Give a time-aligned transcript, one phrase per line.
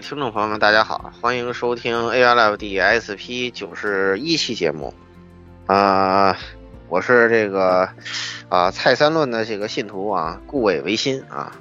[0.00, 4.94] 听众朋友们，大家好，欢迎收听 AR Live 第 SP 九十一期节目。
[5.66, 6.34] 啊、
[6.88, 7.86] 我是这个
[8.48, 11.52] 啊、蔡三论的这个信徒啊，顾伟维新啊。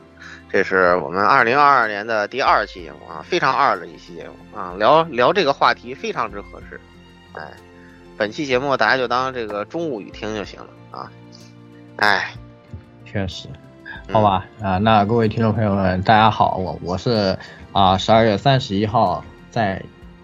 [0.49, 6.79] 这是我们二零二二年的第二期节目啊，非常二的一期节目啊，聊聊这个话题非常之合适。
[7.33, 7.51] 哎，
[8.17, 11.11] 本期节目大家就当这个中午语听就行了啊。
[11.97, 12.33] 哎，
[13.05, 13.49] 确实，
[14.09, 17.37] 好吧啊、那各位听众朋友们，大家好，我我是
[17.71, 19.81] 啊十二月三十一号在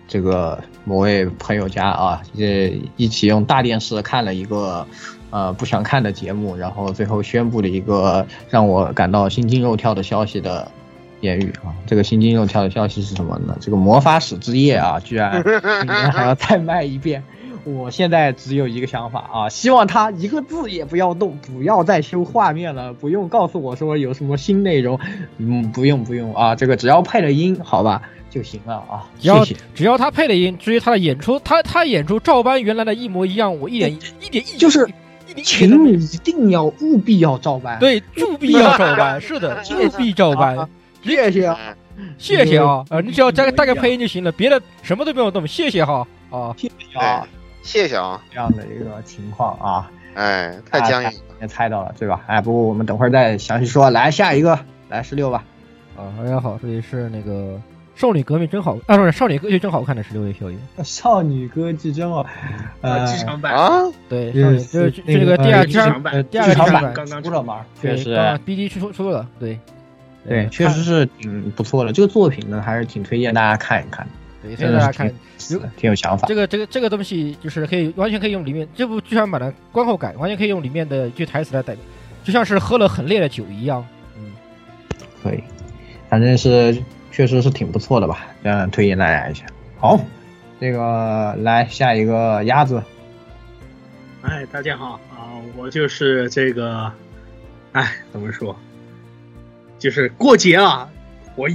[0.07, 4.85] 这个某位朋友家啊，这一起用大电视看了一个
[5.31, 10.69] 呃不想看的节目，然后最后宣布了一个让我感到心惊肉跳的消息的
[11.21, 11.73] 言语啊。
[11.87, 13.57] 这个心惊肉跳的消息是什么呢？
[13.59, 15.43] 这个魔法使之夜啊，居然
[15.85, 17.23] 明年还要再卖一遍。
[17.65, 24.99] 我现在只有一个想法啊，希望他一个字也不要动，不要再修画面了，不用告诉我说有什么新内容，
[25.37, 29.59] 嗯，不用不用啊，这个只要配了音，好吧就行了啊，只要谢谢。
[29.73, 34.87] 只要他配了音，至于他的演出，他他演出照搬原来的一模一样，我一点一点意就是
[35.27, 40.69] 一点意见都请你一定要务必要照搬，，对，务必要照搬，是的， 务必照搬。
[41.03, 41.57] 谢谢啊，
[42.17, 46.53] 谢谢啊，呃，你只要加个大概配音就行了，别的什么都不用动，谢谢哈啊。
[46.57, 47.27] 谢谢啊，
[47.65, 51.15] 谢谢啊，这样的一个情况啊，哎，太僵硬了。
[51.41, 52.21] 也猜到了对吧？
[52.27, 55.43] 哎，不过我们等会儿再详细说，来下一个，来十六吧。
[55.97, 57.59] 啊，大家好，这里是那个
[57.95, 60.57] 少女革命真好，啊，不是少女歌剧真好看的十六位校友。
[60.83, 62.23] 少女歌剧真好，
[62.81, 68.15] 呃，剧场版啊，对，是少女就是是这个第二第二剧场版呃第二个剧场版剧场版，刚刚出了嘛，确实
[68.45, 69.59] ，BD 出出了，对
[70.27, 71.91] 对，确实是挺不错的。
[71.91, 74.11] 这个作品呢，还是挺推荐大家看一看的，
[74.45, 76.35] 对，所以大家看挺挺有想法这。
[76.35, 81.83] 个这个这个东西，就是可以完全可以用里面这部剧场版的观后感，完全可以用里面的一句台词来代表，
[82.23, 83.85] 就像是喝了很烈的酒一样。
[84.17, 84.31] 嗯，
[85.23, 85.43] 可以，
[86.09, 86.77] 反正是
[87.11, 89.45] 确实是挺不错的吧，嗯，推荐大家一下。
[89.79, 89.99] 好，
[90.59, 92.81] 这个来下一个鸭子，
[94.21, 96.91] 哎，大家好啊，我就是这个，
[97.73, 98.55] 哎，怎么说？
[99.77, 100.89] 就是过节啊，
[101.35, 101.47] 我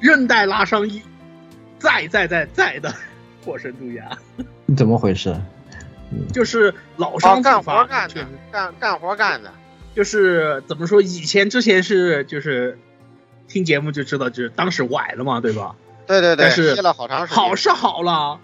[0.00, 1.00] 韧带拉伤一，
[1.82, 2.94] 在在在在的
[3.44, 4.08] 破神杜牙，
[4.76, 5.34] 怎么回事？
[6.32, 9.52] 就是老哦，伤干，活干的，干干活干的。
[9.94, 11.02] 就是怎么说？
[11.02, 12.78] 以前之前是就是
[13.48, 15.74] 听节目就知道，就是当时崴了嘛，对吧？
[16.06, 17.42] 对对对，但是歇了好长时间。
[17.42, 18.38] 好是好了，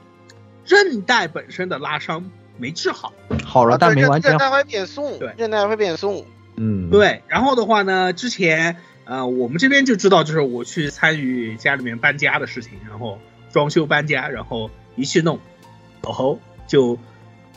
[0.67, 3.13] 韧带本身的拉伤没治好。
[3.45, 6.25] 好了，但没完全韧带会变松，对韧带会变松。
[6.57, 8.77] 嗯，对，然后的话呢，之前
[9.09, 13.19] 呃，我们这边就知道，就是我去参与家里面搬家的事情，然后
[13.51, 15.41] 装修搬家，然后一去弄，
[16.03, 16.99] 哦吼，就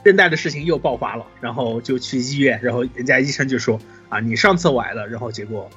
[0.01, 3.77] 韧带的事情又爆发了，然后就去医院，然后人家医生就说
[4.07, 5.69] 啊，你上次崴了，然后结果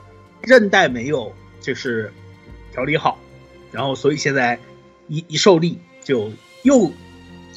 [0.43, 2.13] 韧带没有就是
[2.73, 3.19] 调理好，
[3.73, 4.61] 然后所以现在
[5.09, 6.31] 一一受力就
[6.63, 6.93] 又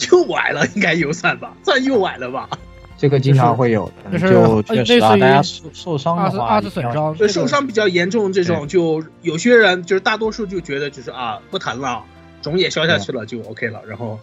[0.10, 2.50] 又崴了，应该有算吧，算又崴了吧。
[2.98, 12.04] 这个经常会有的，就是就确实啊，类似于大家受受伤的话，二次二次损伤，对，受伤比较严重这种，就有些人就是大多数就觉得就是啊不疼了，
[12.42, 14.18] 肿也消下去了就 OK 了，然后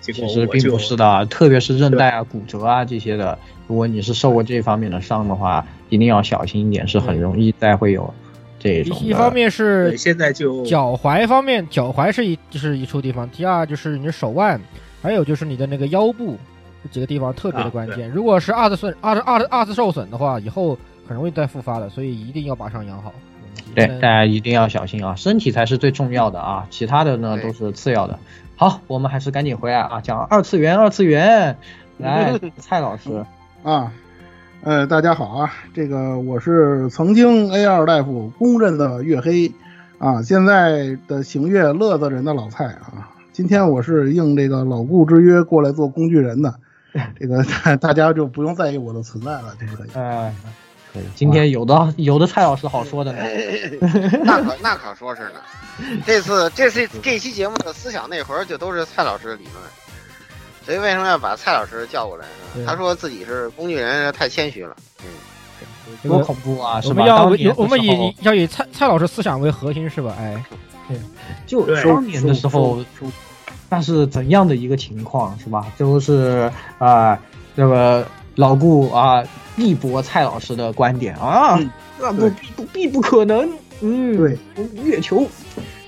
[0.00, 3.36] 结果其实并不是的啊，特别是韧带啊、骨折啊这些的，
[3.66, 8.14] 如果你是受过这方面的伤的话，一定要小心一点，是很容易再会有
[8.60, 8.96] 这种。
[9.00, 14.60] 一一方面是对，现在就脚踝方面，脚踝是一就是一处地方，第二就是你的手腕，
[15.02, 16.38] 还有就是你的那个腰部
[16.82, 18.10] 这几个地方特别的啊关键。
[18.10, 23.12] 如果是二次损二次二次二次受损的话，以后很容易再复发的，所以一定要把伤养好。
[23.74, 28.18] 对，嗯大家一定要小心啊，身体才是最重要的啊，其他的呢都是次要的。
[28.56, 31.56] 好，我们还是赶紧回来啊，讲二次元，二次元。
[31.98, 33.24] 来， 蔡老师，
[33.62, 33.92] 啊，
[34.62, 39.52] 呃，大家好啊，这个我是曾经 A 二大夫公认的月黑
[39.98, 46.54] 啊，现在的行月乐子人的老蔡啊，今天我是应这个老顾之约过来做工具人的，
[47.18, 49.86] 这个大大家就不用在意我的存在了，对不对？
[49.94, 50.34] 哎，
[50.92, 53.22] 可以，今天有的有的蔡老师好说的呢。
[54.24, 55.40] 那可那可说是呢。
[56.04, 59.56] 这次这次这期节目的思想内核就都是蔡老师的理论，
[60.64, 62.64] 所以为什么要把蔡老师叫过来呢？
[62.66, 64.76] 他说自己是工具人，太谦虚了。
[65.02, 65.08] 嗯
[65.84, 66.80] 多这个恐怖啊！
[66.84, 66.90] 我？
[66.92, 67.24] 们要
[67.56, 70.14] 我们以要以蔡蔡老师思想为核心是吧？
[70.18, 70.44] 哎，
[70.88, 70.98] 对
[71.46, 72.78] 就对当年的时候，
[73.70, 75.66] 那是怎样的一个情况是吧？
[75.78, 77.18] 就是啊、
[77.56, 79.22] 这个老顾啊
[79.56, 83.48] 力驳蔡老师的观点啊，嗯那不必不必不可能，
[83.80, 84.36] 嗯，对，
[84.82, 85.26] 月球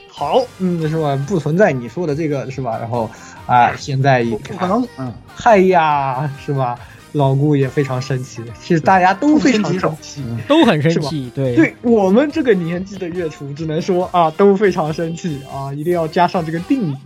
[0.09, 1.19] 好，嗯，是吧？
[1.27, 2.79] 不存在你说的这个是吧？
[2.79, 3.11] 然后
[3.47, 6.79] 啊、现在一看，不可能，嗯，嗨呀，是吧？
[7.13, 10.23] 老顾也非常生气，其实大家都非常生气。
[10.49, 11.55] 都很生气，对。
[11.55, 16.97] 对我们这个年纪的月厨，只能说啊，都非常生气啊，一定要加上这个定语，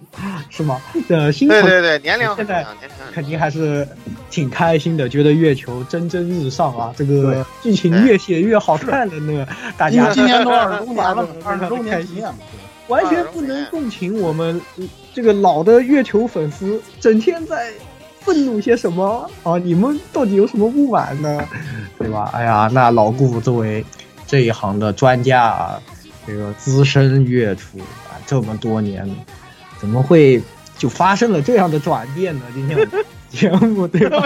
[0.49, 0.81] 是吗？
[1.09, 2.65] 呃，新朋对对对，年龄现在
[3.13, 3.87] 肯定还是
[4.31, 9.47] 挺开心的，觉得月球蒸蒸日上啊，这个剧情越写越好看了呢。
[9.77, 10.13] 大今家。
[10.13, 12.39] 今年都二十周年了，大家都二十周非常开心年纪念嘛，
[12.87, 17.73] 完全不能共情我们呃这个老的月球粉丝整天在
[18.27, 19.57] 愤怒些什么啊？
[19.57, 21.49] 你们到底有什么不满呢？
[21.97, 22.29] 对吧？
[22.35, 23.85] 哎呀，那老顾作为
[24.27, 25.81] 这一行的专家啊，
[26.27, 27.79] 这个资深乐厨
[28.11, 29.09] 啊，这么多年，
[29.79, 30.43] 怎么会
[30.77, 32.43] 就发生了这样的转变呢？
[32.53, 32.77] 今天
[33.31, 34.21] 节目 对吧？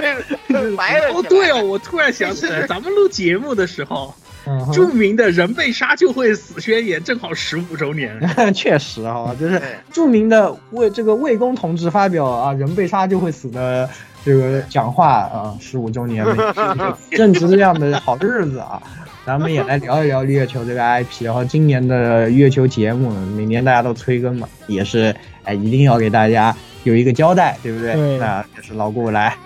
[0.76, 4.14] 白了哦，对哦，我突然想起来，咱们录节目的时候，
[4.46, 8.18] 嗯著名的“人被杀就会死”宣言正好十五周年。
[8.54, 9.60] 确实哈，就是
[9.92, 13.88] 著名的魏这个魏公同志发表啊“人被杀就会死”的
[14.24, 16.24] 这个讲话啊，十五周年，
[17.12, 18.82] 正值这样的好日子啊，
[19.26, 21.24] 咱们也来聊一聊月球这个 IP。
[21.24, 25.14] 然后今年的月球节目，每年大家都催更嘛，也是
[25.44, 26.54] 哎一定要给大家
[26.84, 27.94] 有一个交代，对不对？
[27.94, 29.36] 对那也是老顾来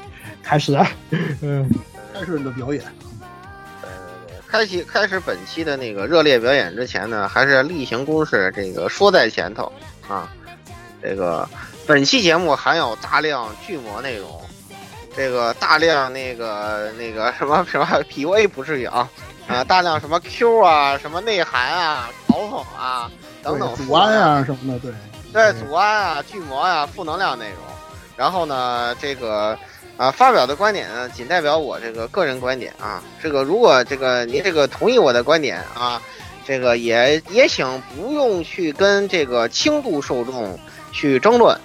[0.43, 0.87] 开始，啊
[1.43, 1.69] 嗯，
[2.13, 2.83] 开始你的表演，
[4.55, 9.73] 开启开始本期的那个热烈表演之前呢，还是例行公事，这个说在前头
[10.07, 10.31] 啊。
[11.03, 11.49] 这个
[11.89, 14.41] 本期节目含有大量巨魔内容，
[15.17, 19.11] 这个大量那个那个什么什么 PUA 不至于啊，
[19.49, 23.11] 啊大量什么 Q 啊，什么内涵啊、嘲讽啊
[23.43, 24.93] 等等，祖安啊什么的，对，
[25.33, 27.59] 对，祖安啊、巨魔啊、负能量内容。
[28.17, 29.59] 然后呢，这个
[29.97, 33.03] 啊发表的观点呢，仅代表我这个个人观点啊。
[33.23, 36.01] 这个如果这个您这个同意我的观点啊，
[36.45, 40.59] 这个也也请不用去跟这个轻度受众
[40.93, 41.59] 去争论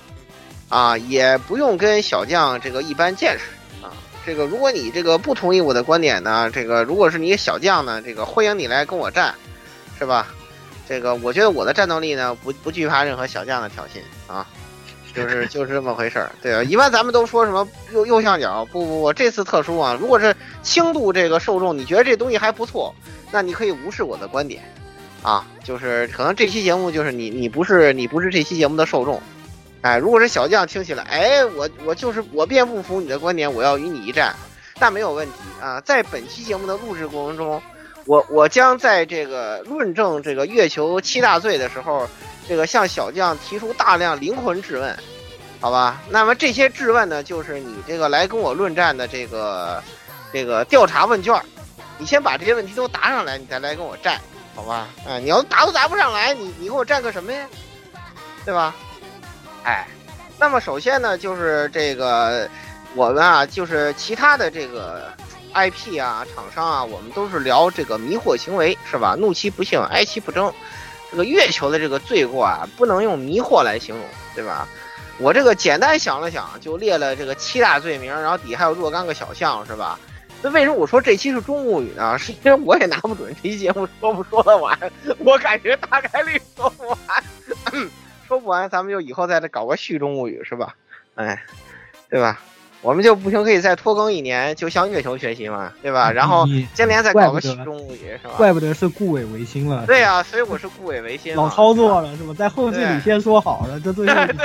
[0.70, 3.46] 啊，也不用跟小将这个一般见识
[3.84, 3.92] 啊。
[4.26, 9.34] 这个如果你这个不同意我的观点呢，这个如果是你小将呢，这个欢迎你来跟我战，
[9.98, 10.28] 是吧？
[10.88, 14.00] 这个我觉得我的战斗力呢，不不惧怕任何小将的挑衅
[14.32, 14.48] 啊，
[15.14, 16.32] 就是就是这么回事儿。
[16.42, 22.94] 对啊，一般咱们都说什么右右上角，不不不，这次特殊啊，如果是轻度这个受众，你觉得这东西还不错，
[23.32, 24.64] 那你可以无视我的观点
[25.22, 29.22] 啊，就是可能这期节目就是你你不是你不是这期节目的受众。
[29.82, 34.36] 哎，如果是小将听起来，哎，我我就是我便不服你的观点，我要与你一战，
[34.80, 35.80] 那没有问题啊。
[35.82, 37.62] 在本期节目的录制过程中，
[38.06, 42.10] 我我将在这个论证这个月球七大罪的时候，
[42.50, 44.98] 这个向小将提出大量灵魂质问，
[45.62, 46.02] 好吧？
[46.10, 49.84] 那么这些质问呢，就是你这个来跟我论战的这个
[50.34, 51.40] 这个调查问卷，
[52.00, 54.20] 你先把这些问题都答上来，你再来跟我战，
[54.56, 54.88] 好吧？
[55.08, 57.46] 哎，你要答都答不上来，你你跟我战个什么呀？
[58.44, 58.74] 对吧？
[59.64, 59.88] 哎，
[60.40, 62.50] 那么首先呢，就是这个
[62.96, 65.14] 我们啊，就是其他的这个
[65.54, 69.16] IP 啊、厂商啊，我们都是聊这个迷惑行为，是吧？
[69.20, 70.52] 怒其不幸，哀其不争。
[71.12, 74.68] 这个月球的这个罪过啊，不能用迷惑来形容，对吧？
[75.18, 80.00] 我这个简单想了想，就列了这个七大罪名，然后底下还有若干个小项，是吧？
[80.42, 82.18] 那为什么我说这期是中物语呢？
[82.18, 84.78] 是因为我也拿不准这期节目说不说得完，
[85.18, 86.98] 我感觉大概率说不完。
[88.26, 90.76] 说不完，咱们就以后再搞个续中物语，是吧？
[91.16, 91.44] 哎，
[92.10, 92.40] 对吧？
[92.82, 96.10] 我们就不行可以再拖更一年，就向月球学习嘛，对吧？
[96.12, 98.36] 然后你今年再搞个戏中物语，是吧？
[98.38, 99.86] 怪不得是顾伟维新了。
[99.86, 101.36] 对呀、所以我是顾伟维新。
[101.36, 102.34] 老操作了是吧？
[102.38, 104.38] 在后续里先说好了，这最后一期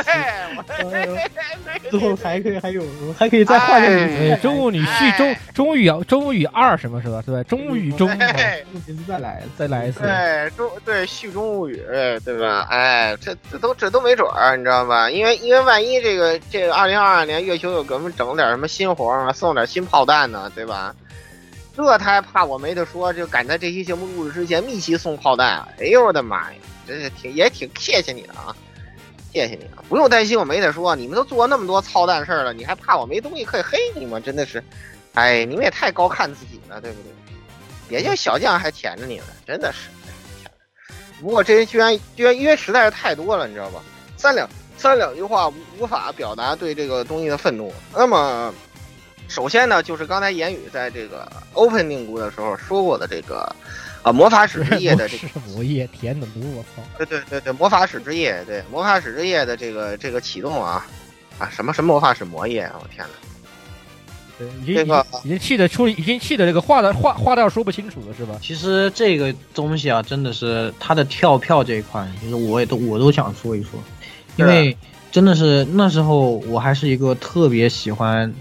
[0.90, 1.30] 对，
[1.90, 2.82] 之后还可以还有
[3.16, 4.36] 还可以再换个名字。
[4.42, 7.22] 中物语续中中物语中物语二什么是吧？
[7.24, 7.42] 对吧？
[7.44, 10.00] 中物语中对名字再来再来一次。
[10.00, 11.80] 对中对续中物语，
[12.24, 12.66] 对吧？
[12.68, 15.08] 哎，这这都这都没准儿，你知道吧？
[15.08, 20.94] 因为因为万一这个这个二零二二年月球又给我们整点什么新活儿啊，送点新炮弹呢，对吧？
[21.76, 25.66] 这他还怕我没得说，就赶在这期节目录制之前密集送炮弹。
[25.78, 28.54] 哎呦我的妈呀，真是挺也挺谢谢你的啊，
[29.32, 29.82] 谢谢你啊！
[29.88, 34.20] 不用担心，我没得说，你们都做那么多操蛋事儿了，你还怕我没东西可以黑你吗？
[34.20, 34.62] 真的是，
[35.14, 37.12] 哎，你们也太高看自己了，对不对？
[37.90, 39.90] 也就小将还舔着你了，真的是。
[41.20, 43.82] 不过这人居然居然因为实在是太多了，你知道吧？
[44.16, 44.48] 三两
[44.84, 47.72] 三两句话无无法表达对这个东西的愤怒。
[47.94, 48.52] 那么，
[49.28, 53.50] 首先呢，就是刚才言语在这个 opening 的时候说过的这个
[54.02, 56.86] 啊魔法使之夜的 这个是魔夜甜的毒，我操！
[56.98, 60.86] 对对对对，魔法使之夜，对魔法使之夜的这个这个启动啊
[61.38, 63.14] 啊什么什么魔法使魔夜啊，我天哪！
[64.36, 68.38] 对，已经这个已经气的出，已经气的这个话的话话都要说不清楚了，是吧？
[68.42, 73.80] 其实这个东西啊，真的是它的跳票这一块，其实我也都我都想说一说，
[74.36, 74.76] 因为
[75.10, 78.32] 真的是那时候我还是一个特别喜欢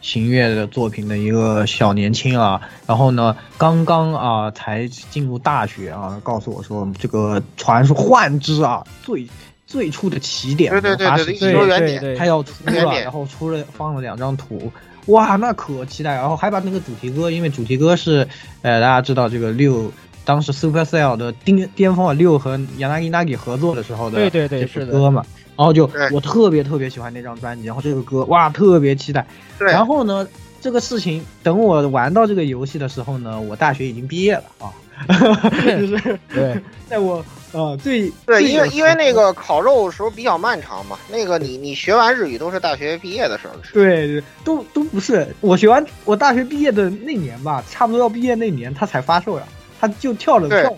[0.00, 9.26] 行月的作品的一个小年轻啊，然后呢，刚刚啊才进入大学啊，告诉我说这个传说幻之啊最。
[9.66, 14.68] 最初的起点，对对对对对对它要出了，然后出了放了两张图，
[15.06, 16.12] 哇，那可期待！
[16.16, 18.26] 然后还把那个主题歌，因为主题歌是，
[18.62, 19.92] 呃，大家知道这个六
[20.24, 25.24] 当时 Supercell 的巅巅峰啊，六和 Yanagi Nagi 合作的时候的对对对这是歌嘛，
[25.60, 29.26] 然后就我特别特别喜欢那张专辑，然后这个歌哇特别期待，
[29.58, 30.26] 对，然后呢，
[30.58, 34.72] 这个事情等我玩到这个游戏的时候呢，我大学已经毕业了啊，
[35.52, 43.52] 就是对 在我呃最对，因为因为那个烤肉时候比较漫长嘛，那个你你学完日语都是大学毕业的时候。
[43.74, 45.28] 对，对都都不是。
[45.42, 49.42] 我学完我大学毕业的那年吧，差不多要毕业那年，他才发售呀，
[49.78, 50.74] 他就跳了对票，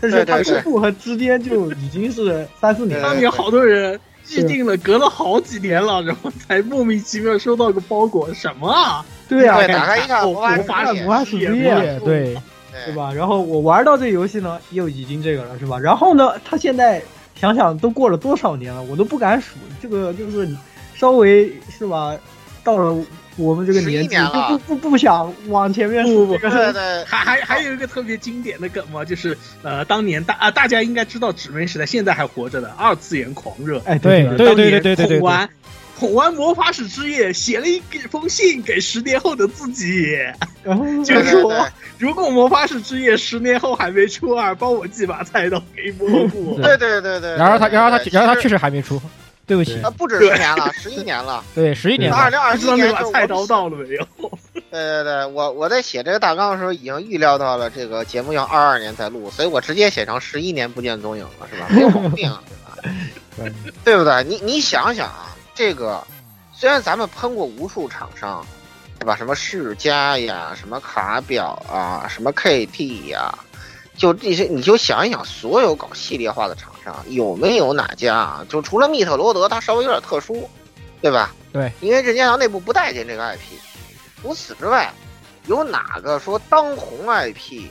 [0.00, 3.08] 但是他公布和之间就已经是三四年了。
[3.08, 9.04] 当年好多人预定了，隔了好几年了，然后才莫名其妙收到个包裹，什么啊？
[9.28, 12.38] 对啊，对，打开一看，我发现魔法使之夜魔法使之对夜，对，
[12.86, 12.94] 对？
[12.94, 13.12] 吧？
[13.12, 15.78] 然后我玩到这游戏呢，又已经这个了，是吧？
[15.78, 17.02] 然后呢，他现在
[17.34, 20.48] 想想都过了多少年了，我都不敢数，这个就是
[20.94, 22.16] 稍微是吧？
[22.64, 23.04] 到了
[23.36, 35.48] 我们这个年纪不不不不想往前面说，对对，还还还有一个特别经典的梗嘛，就是呃，当年大啊大家应该知道纸媒时代现在还活着的二次元狂热，哎对对对对对对，捧完
[35.98, 40.16] 捧完魔法使之夜，写了一封信给十年后的自己，
[40.62, 41.66] 然后就说
[41.98, 46.58] 如果魔法使之夜十年后还没出二，帮我寄把菜刀给蘑菇。
[46.60, 49.00] 对对对对，然后他然后他然后他确实还没出。
[49.52, 51.44] 对不起，啊，不止十年了，十一年了。
[51.54, 54.06] 对，十一年了，二零二一不知道那年把菜刀到了没有？
[54.52, 61.66] 对对对，我我在写这个大纲的时候已经预料到了这个节目要二二年再录，所以我直接写成十一年不见踪影了，是吧？
[61.70, 62.42] 没有毛病啊，
[63.36, 63.56] 对吧？
[63.84, 64.24] 对不对？
[64.24, 66.02] 你你想想啊，这个
[66.54, 68.42] 虽然咱们喷过无数厂商，
[68.98, 69.14] 对吧？
[69.14, 73.38] 什么世嘉呀，什么卡表啊，什么 KT 呀，
[73.98, 78.46] 就这些，你就想一想，所有搞系列化的厂商，有没有哪家啊？
[78.48, 80.48] 就除了密特罗德，它稍微有点特殊，
[81.00, 81.34] 对吧？
[81.52, 83.38] 对，因为任天堂内部不待见这个 IP。
[84.20, 84.92] 除此之外，
[85.46, 87.68] 有哪个说当红 IP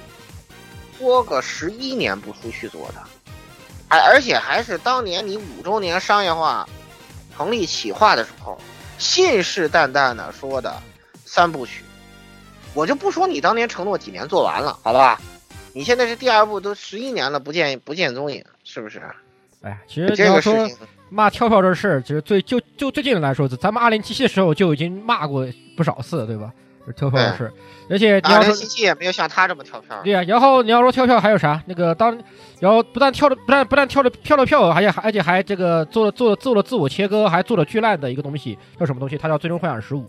[0.98, 3.02] 拖个十一年不出续作的？
[3.88, 6.68] 而而且还是当年你五周年商业化
[7.36, 8.58] 成立企划的时候，
[8.98, 10.82] 信誓旦旦的说的
[11.26, 11.84] 三部曲，
[12.74, 15.20] 我就不说你当年承诺几年做完了，好吧？
[15.74, 19.02] 你现在是第二部都十一年了，不见不见踪影，是不是？
[19.64, 20.56] 哎，其实你要说
[21.10, 26.54] 骂跳票这事儿，其实最就就最近来说，咱们二零七七的时候就已经骂过不少次，对吧？
[26.88, 27.54] 这跳票的事儿，
[27.90, 30.02] 而且你二零要说七七也没有像他这么跳票。
[30.06, 31.62] 对呀、然后你要说跳票还有啥？
[31.66, 32.18] 那个当，
[32.62, 39.18] 然后不但跳了，不但不但跳了跳了票，而且还而且还这个做了做了做了自我切割，还做了巨烂的一个东西，叫什么东西？
[39.18, 40.04] 它叫《最终幻想十五》，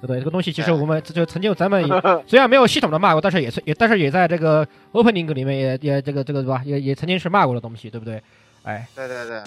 [0.00, 0.18] 对不对？
[0.18, 6.62] 这个东西其实我们这就曾经咱们也 虽然没有系统的骂过，但是也是也但是也在这个 opening 里面也也这个这个对吧？
[6.64, 8.22] 也也曾经是骂过的东西，对不对？
[8.64, 9.42] 哎，对对对。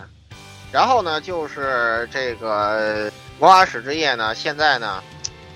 [0.71, 5.03] 然后呢，就是这个《魔法使之夜》呢，现在呢，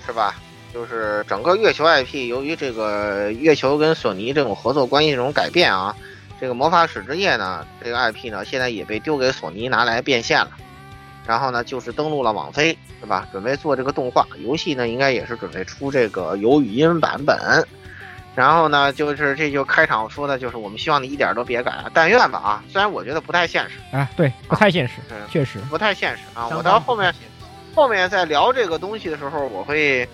[0.06, 0.34] 是吧？
[0.72, 5.96] 就是整个月球 IP 由于这个月球跟索尼这种合作关系这种改变啊，
[6.40, 10.50] 这个《魔法使之夜》呢，这个 IP 呢，现在也被丢给索尼拿来变现了。
[11.28, 13.28] 然后呢就是登录了网飞，是吧？
[13.30, 17.36] 准备做这个动画游戏呢，应该也是准备出这个有语音版本。
[18.34, 22.64] 然后呢，就是这就开场说的，就是我们希望你一点都别改，但愿吧啊！
[22.70, 24.94] 虽然我觉得不太现实，啊，对，不太现实，
[25.30, 26.48] 确实不太现实啊。
[26.56, 27.12] 我到后面
[27.74, 30.08] 后面在聊这个东西的时候，我会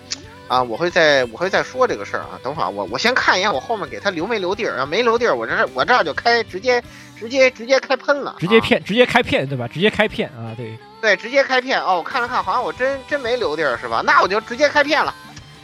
[0.47, 2.39] 啊，我会再我会再说这个事儿啊。
[2.43, 4.85] 等会儿我我先看一眼我后面给他留没留地儿啊？
[4.85, 6.83] 没留地儿，我这我这儿就开直接
[7.15, 9.67] 直接直接开喷了，直接骗直接开片对吧？
[9.67, 11.97] 直接开片啊，对对，直接开片哦。
[11.97, 14.01] 我看了看，好像我真真没留地儿是吧？
[14.03, 15.13] 那我就直接开片了。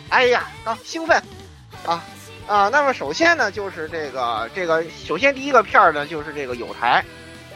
[0.10, 1.20] 哎呀，啊，兴奋
[1.84, 2.04] 啊！
[2.46, 7.04] 啊，那么首先呢，就是这个这个，首先第一个片儿呢，就是这个有台。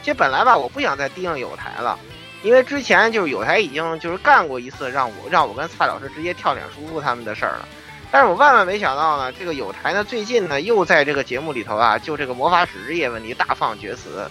[0.02, 1.96] 其实本来吧，我不想再盯上有台了，
[2.42, 7.68] 因为之前就是有台已经就是干过一次让我让我跟蔡老师直接跳脸叔叔他们的事儿了。
[8.10, 14.28] 但是我万万没想到呢，这个有台呢最近呢又在这个节目里头啊，就这个魔法使之夜问题大放厥词。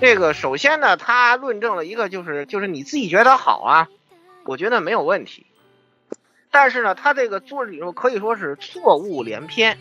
[0.00, 3.88] 这个首先呢，他论证了一个就是就是你自己觉得好啊，
[4.44, 5.46] 我觉得没有问题。
[6.50, 9.76] 但是呢，他这个做理论可以说是错误连篇。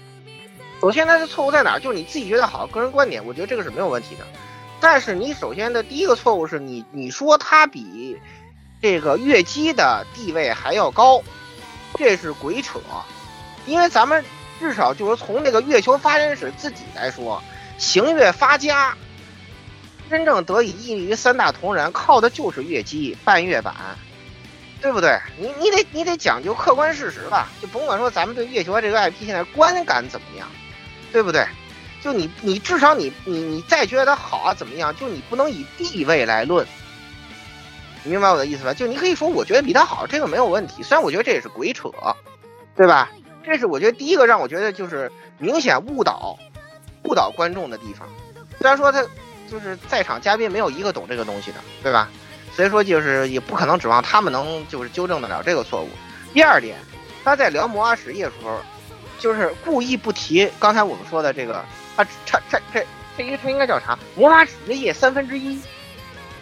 [0.81, 1.79] 首先，他的错误在哪儿？
[1.79, 4.25] 就是你自己觉得好，个人观点，我觉得这个是没有问题的。
[4.79, 8.19] 但是你首先的第一个错误是你你说他比
[8.81, 11.21] 这个月姬的地位还要高，
[11.93, 12.79] 这是鬼扯。
[13.65, 14.23] 因为咱们
[14.59, 17.41] 至少就是从那个月球发展史自己来说，
[17.77, 18.95] 行月发家
[20.09, 23.73] 真正得以屹立于三大同人，靠的就是月姬半月版。
[24.79, 25.19] 对不对？
[25.39, 30.47] 你你得你得讲究客观事实吧，就甭管说咱们对月球这个 IP 现在观感怎么样，
[31.11, 31.43] 对不对？
[31.99, 34.95] 就你你至少你你你再觉得它好啊怎么样？
[34.95, 36.65] 就你不能以地位来论，
[38.03, 38.71] 明白我的意思吧？
[38.71, 40.83] 就你可以说我觉得比它好，这个没有问题。
[40.83, 41.89] 虽然我觉得这也是鬼扯，
[42.75, 43.09] 对吧？
[43.43, 46.37] 这是我觉得第一个让我觉得就是明显误导
[47.03, 48.07] 误导观众的地方。
[48.59, 49.03] 虽然说他
[49.47, 52.09] 就是在场嘉宾没有一个懂这个东西的，对吧？
[52.53, 55.89] 所以说，就是也不可能指望他们能就是纠正得了这个错误。
[56.33, 56.77] 第二点，
[57.23, 58.59] 他在聊魔法使业的时候，
[59.19, 61.55] 就是故意不提刚才我们说的这个，
[61.95, 62.85] 啊，这这这
[63.17, 63.97] 这应他应该叫啥？
[64.15, 65.59] 魔法使业三分之一，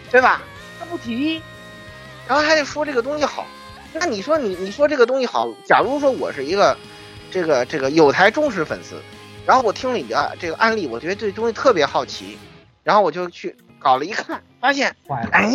[0.09, 0.41] 对吧？
[0.79, 1.41] 他不提，
[2.27, 3.46] 然后还得说这个东西好。
[3.94, 6.77] 那你说你你说这个东西好，假如说我是一个
[7.31, 9.01] 这个这个有台忠实粉丝，
[9.46, 12.37] 然后我听了你的这个案例，我觉得这东西特别好奇，
[12.85, 14.95] 然后我就去搞了一看，发现，
[15.33, 15.51] 哎。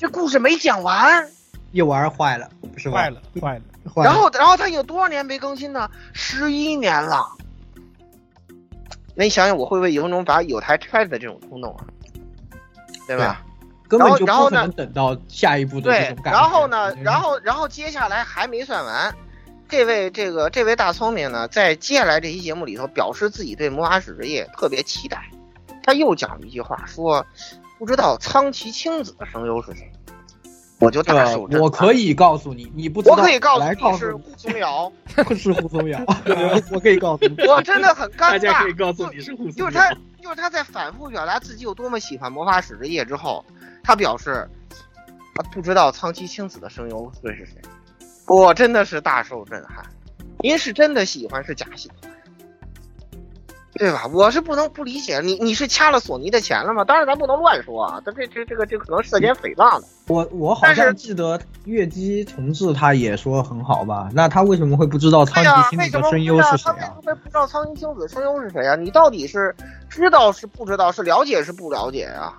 [0.00, 1.28] 这故事没讲完，
[1.72, 2.98] 一玩坏了，是吧？
[2.98, 3.62] 坏了，坏了。
[4.04, 5.90] 然后，然后他有多少年没更新呢？
[6.12, 7.26] 十一年了。
[9.16, 11.84] 那你想想，我会不会有那种把有台拆了的这种冲动啊？
[13.08, 13.44] 对吧？
[13.88, 16.40] 根本就不可能等到下一步的这种感觉。
[16.40, 16.94] 然后呢？
[17.02, 19.12] 然后，然后接下来还没算完，
[19.68, 25.28] 这位这个这位大聪明呢，在接下来这期节目里头，表示自己对魔法使之夜特别期待。
[25.88, 27.24] 他又讲了一句话，说。
[27.78, 29.88] 不知道苍崎青子的声优是谁，
[30.80, 34.92] 我就大受震我可以告诉你，你不知道， 我可以告诉你是胡松瑶，
[35.36, 36.04] 是胡松瑶，
[36.72, 38.18] 我可以告诉你，我真的很尴尬。
[38.30, 43.44] 大家可以告诉你是胡松瑶，就是他，就是他在反复表达自己有多么喜欢魔法使之夜之后，
[43.84, 44.50] 他表示
[45.36, 47.62] 他不知道苍崎青子的声优会是谁，
[48.26, 49.86] 我真的是大受震撼。
[50.40, 52.10] 您是真的喜欢是假喜欢？
[53.78, 54.10] 对吧？
[54.12, 56.84] 我是不能不理解你，你是掐了索尼的钱了吗？
[56.84, 59.86] 当然，咱不能乱说啊，这这这这个这可能涉嫌诽谤的。
[60.08, 64.08] 我我好像记得月姬同志他也说很好吧？
[64.12, 66.92] 那他为什么会不知道苍井星子的声优是谁啊？
[66.98, 68.74] 为什么不知道苍井星子的声优是谁啊？
[68.74, 69.54] 你到底是
[69.88, 70.90] 知道是不知道？
[70.90, 72.36] 是了解是不了解啊？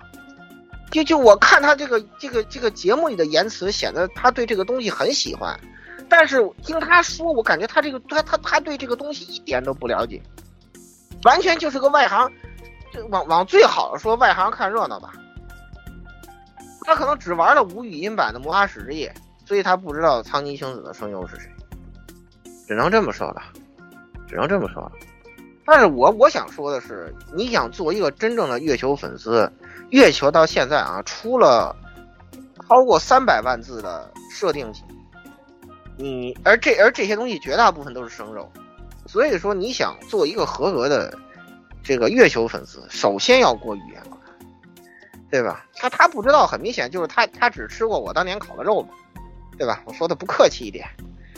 [0.90, 5.58] 就就我看他这个这个这个节目里的言辞，显得他对这个东西很喜欢，
[6.08, 10.20] 但是听他说，我感觉他这个他他他对这个东西一点都不了解。
[11.24, 12.30] 完全就是个外行，
[13.10, 15.12] 往往最好的说，外行看热闹吧。
[16.82, 19.14] 他可能只玩了无语音版的《魔法使之夜》，
[19.48, 21.50] 所以他不知道苍崎青子的声优是谁，
[22.66, 23.42] 只能这么说了，
[24.26, 24.92] 只能这么说了。
[25.66, 29.52] 但是我我想说的是，你想做一个真正的月球粉丝，
[29.90, 31.76] 月球到现在啊出了
[32.66, 34.82] 超过三百万字的设定集，
[35.96, 38.50] 你而这而这些东西绝大部分都是生肉。
[39.10, 41.12] 所以说，你想做一个合格的
[41.82, 44.16] 这个月球粉丝，首先要过语言关，
[45.28, 45.66] 对吧？
[45.74, 48.90] 他他不知道，很明显就是他他只吃过我当年烤的肉嘛，
[49.58, 49.82] 对吧？
[49.84, 50.86] 我说的不客气一点，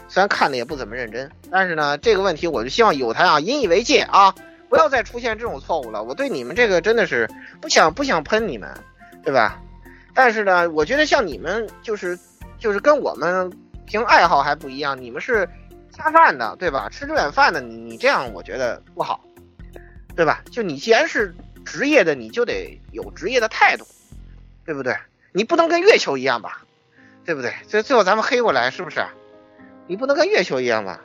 [0.06, 4.35] 虽然看的也不怎么认真，但是呢，这个问题我就希望有台啊引以为戒啊，
[4.68, 6.02] 不要再出现这种错误了。
[6.02, 7.26] 我对你们这个真的是
[7.58, 8.68] 不想不想喷你们，
[9.24, 9.58] 对吧？
[10.12, 12.18] 但是呢，我觉得像你们就是
[12.58, 13.50] 就是跟我们
[13.87, 15.48] 凭爱好还不一样，你们是。
[15.92, 16.88] 恰饭的，对吧？
[16.90, 19.24] 吃这碗饭的，你这样我觉得不好，
[20.16, 20.42] 对吧？
[20.50, 23.87] 就你既然是职业的，你就得有职业的态度，
[24.64, 24.96] 对不对？
[25.33, 26.62] 你不能跟月球一样吧，
[27.24, 27.52] 对不对？
[27.68, 29.05] 所以最后咱们黑过来是不是？
[29.87, 31.00] 你不能跟月球一样吧？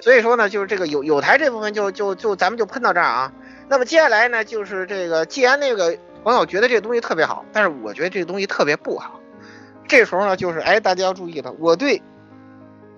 [0.00, 3.32] 所以说呢，就是这个有有台这部分就就就咱们就喷到这儿啊。
[3.68, 9.20] 那么接下来呢，就是这个既然那个朋友觉得这个东西特别好，但是我觉得这个东西特别不好。
[9.86, 12.00] 这时候呢，就是哎，大家要注意了，我对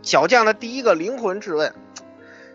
[0.03, 1.73] 小将的第一个灵魂质问，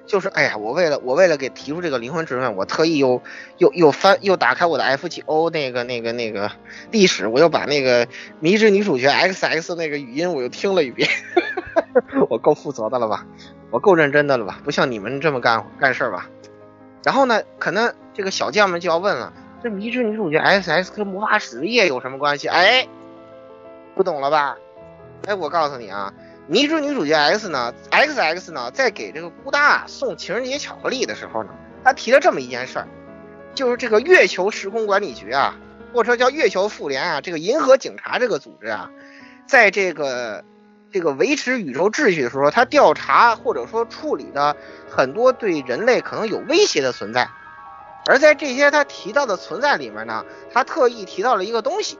[0.05, 3.21] 就是哎呀，我为了我为了给提出这个灵魂质问，我特意又
[3.57, 6.51] 又又翻又打开我的 F G O 那个那个那个
[6.91, 8.07] 历史，我又把那个
[8.39, 11.09] 迷之女主角 X X 那个语音我又听了一遍，
[12.29, 13.25] 我够负责的了吧？
[13.71, 14.59] 我够认真的了吧？
[14.63, 16.29] 不像你们这么干干事儿吧？
[17.03, 19.31] 然后呢，可能这个小将们就要问了，
[19.63, 22.47] 这迷之女主角 X X 跟魔法使业有什么关系？
[22.49, 22.87] 哎，
[23.95, 24.57] 不懂了吧？
[25.25, 26.13] 哎，我告诉你啊。
[26.49, 31.49] 迷之女主角 X 呢？X X 呢，在给这个孤大送情人节巧克力的时候呢，
[31.83, 32.87] 他提了这么一件事儿，
[33.53, 35.55] 就是这个月球时空管理局啊，
[35.93, 38.89] 或者说叫月球妇联啊，这个银河警察这个组织啊，
[39.45, 40.45] 在这个
[40.89, 44.55] 这个维持宇宙秩序的时候，他调查或者说处理的
[44.89, 47.29] 很多对人类可能有威胁的存在，
[48.05, 51.99] 而在这些他提到的存在里面呢，他特意提到了一个东西，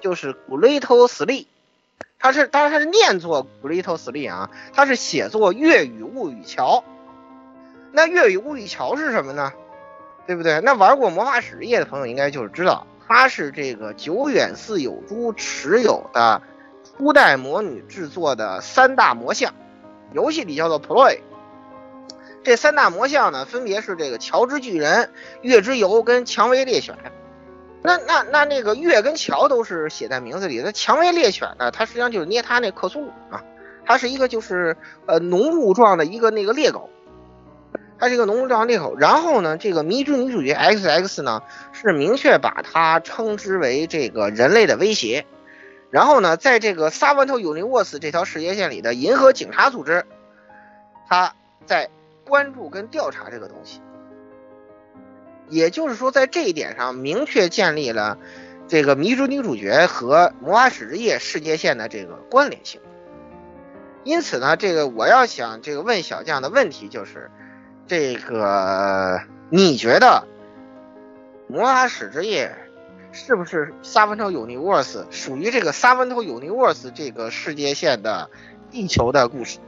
[0.00, 0.78] 就是古雷
[2.18, 2.32] 他。
[2.32, 6.84] 是，当然它是念作 Great s l e 啊，它是写作粤语物语桥。
[7.92, 9.52] 那粤语物语桥是什么呢？
[10.26, 10.60] 对不对？
[10.60, 16.42] 那玩过魔法使业的朋友应该就是知道，它是这个久远寺有珠持有的
[16.84, 19.54] 初代魔女制作的三大魔像，
[20.12, 21.20] 游戏里叫做 Ploy。
[22.44, 26.94] 这三大魔像呢，分别是这个桥之巨人、月之游跟蔷薇猎犬。
[27.82, 30.60] 那那那那个月跟桥都是写在名字里。
[30.64, 31.70] 那蔷薇猎犬呢？
[31.70, 33.44] 它实际上就是捏它那克苏鲁啊，
[33.86, 36.90] 它是一个就是呃浓雾状的一个那个猎狗，
[37.98, 38.96] 它是一个浓雾状猎狗。
[38.96, 45.24] 然后呢，这个迷之女主角 X X 呢是明确把它称之为这个人类的威胁。
[45.90, 50.04] 然后呢，在这个萨万特尤尼沃斯这条世界线里的银河警察组织，
[51.08, 51.88] 他在
[52.26, 53.80] 关注跟调查这个东西。
[55.48, 58.18] 也就是说，在这一点上明确建立了
[58.66, 62.80] 这个迷之女主角和魔法使之夜世界线的这个关联性。
[64.04, 67.30] 因此呢，这个我要想这个问小将的问题就是，
[67.86, 70.26] 这个你觉得
[71.46, 72.54] 魔法使之夜
[73.12, 78.30] 是不是 Seven Universe 属于这个 Seven Universe 这个世界线的
[78.70, 79.58] 地球的故事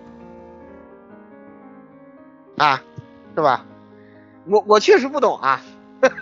[2.57, 2.83] 啊？
[3.35, 3.65] 是吧？
[4.47, 5.61] 我我确实不懂啊，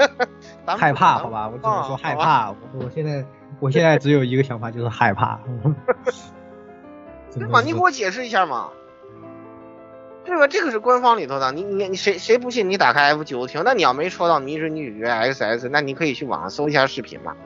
[0.66, 2.50] 害怕好吧，我只能说害怕。
[2.50, 3.24] 我我现在
[3.60, 5.38] 我现在只有一个想法，就是害怕。
[7.38, 7.60] 对吧？
[7.60, 8.70] 你给我解释一下嘛，
[10.24, 10.48] 对吧？
[10.48, 12.68] 这个是官方里头的，你你你谁谁不信？
[12.68, 17.36] 你打开 F 九听，那你要没说到迷之女主角 X S，那你可以去网上搜一下视频嘛，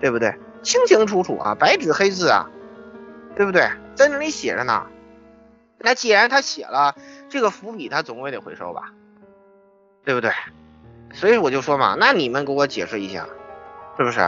[0.00, 0.34] 对不对？
[0.62, 2.50] 清清楚楚啊，白纸黑字啊，
[3.36, 3.70] 对不对？
[3.94, 4.86] 在那里写着呢。
[5.78, 6.94] 那既然他写了
[7.30, 8.92] 这个伏笔，他总归得回收吧。
[10.10, 10.32] 对不对？
[11.14, 13.24] 所以我就说嘛，那你们给我解释一下，
[13.96, 14.18] 是不是？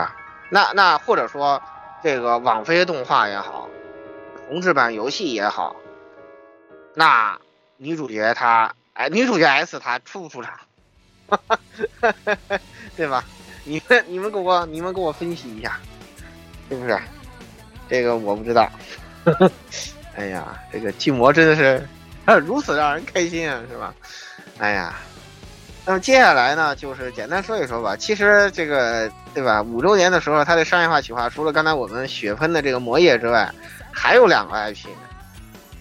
[0.49, 1.61] 那那或者说
[2.01, 3.67] 这个网飞动画也好，
[4.47, 5.75] 重制版游戏也好，
[6.93, 7.37] 那
[7.75, 10.53] 女主角她哎，女主角 S 她出不出场？
[11.27, 11.59] 哈哈
[11.99, 12.59] 哈
[12.95, 13.21] 对吧？
[13.65, 15.77] 你们你们给我你们给我分析一下，
[16.69, 16.97] 是不是？
[17.89, 18.69] 这个我不知道。
[20.15, 21.85] 哎呀，这个禁魔真的是
[22.39, 23.93] 如此让人开心啊，是吧？
[24.59, 24.95] 哎呀。
[25.85, 27.95] 那么接下来呢，就是简单说一说吧。
[27.95, 29.61] 其实这个，对吧？
[29.61, 33.51] 五周年的时候，它的商业化企划除了刚才我们血喷的这个魔夜之外，
[33.91, 34.87] 还有两个 IP。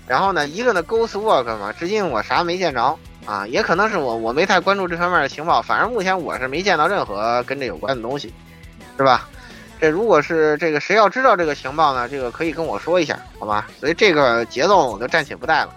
[0.08, 5.62] 然后呢，一个呢 Ghost Work 嘛，至今我啥没见着啊，也可能是我我没太关注这方面的情报。
[5.62, 8.34] 反正目前我是没见到任何跟这有关的东西，
[8.96, 9.28] 是吧？
[9.80, 13.68] 这如果是这个谁要知道这个情报呢，这个可以跟我说一下，好吧？
[13.78, 15.72] 所以这个节奏我就暂且不带了。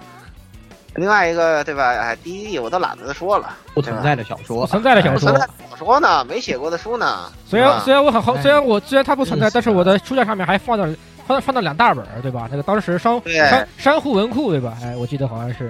[0.96, 1.90] 另外一个对吧？
[1.90, 5.38] 哎，第一我都懒得说了，不存在的小说，不存在的小说，
[5.70, 6.24] 小说呢？
[6.24, 7.30] 没写过的书呢？
[7.46, 10.96] 虽然虽然我很好，虽然我虽然它不存在，但是我的书架上面还放着
[11.28, 12.48] 放放到两大本，对吧？
[12.50, 14.78] 那个当时商珊珊瑚文库，对吧？
[14.82, 15.70] 哎，我记得好像是。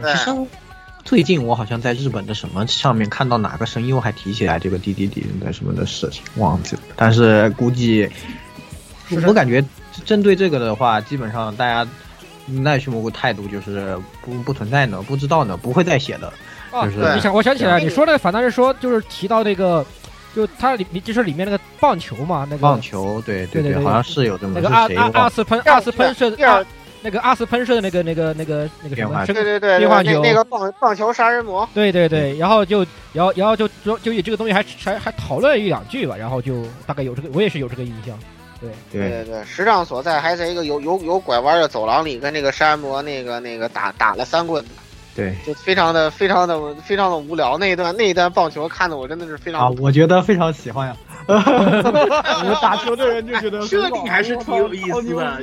[1.03, 6.81] 最近我好像在日本的什么上面看到哪个声优还提起来这个滴滴滴的什么的事情，忘记了。
[6.95, 8.07] 但是估计，
[9.27, 9.63] 我感觉
[10.03, 11.89] 针对这个的话，基本上大家。
[12.47, 16.31] 奈须蘑菇态度就是不不存在呢，不知道呢，不会再写的。
[16.83, 19.85] 就是你想，我想起来，你说那个反倒是说，就是提到那个，
[20.35, 26.65] 就它里就是里面那个棒球嘛，那个棒球，对对对，好像是有这么那个阿阿阿斯喷阿斯喷射的，
[27.01, 29.25] 那个阿斯喷射的那个那个那个那个什么？
[29.25, 31.67] 对对对，变化球那个棒棒球杀人魔。
[31.73, 38.19] 对对对，然后就然后然后就就就以这个东西还还还讨论一两句吧，然后就大概有这个，我也是有这个印象。
[38.59, 38.69] 对。
[38.91, 39.09] 对。
[39.09, 44.63] 对对，时尚所在还在一个有有有拐弯的走廊里，跟那个山魔那个那个打打了三棍，
[45.15, 45.35] 对。
[45.45, 47.57] 就非常的非常的非常的无聊。
[47.57, 50.95] 那一段那一段棒球看的我真的是非常啊，我觉得非常喜欢呀。
[51.27, 55.41] 我打球的人就觉得 设定还是挺有意思的，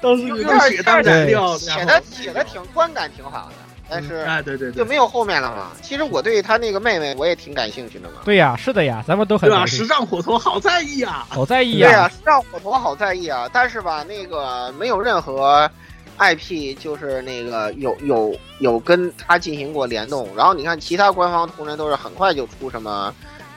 [0.00, 3.54] 当时用血当燃料，写的写的挺观感挺好的，
[3.90, 5.72] 但是哎对对就没有后面了嘛。
[5.82, 8.20] 其实我对他那个妹妹我也挺感兴趣的嘛。
[8.24, 15.70] 对呀，是的呀，咱们都很对啊，时尚火头好在意啊，好在意对啊，时尚火头好在意啊，但是吧，那个没有任何
[16.18, 20.28] IP 就是那个有有有跟他进行过联动。
[20.36, 23.12] 然后你看其他官方同人都是很快就出什么。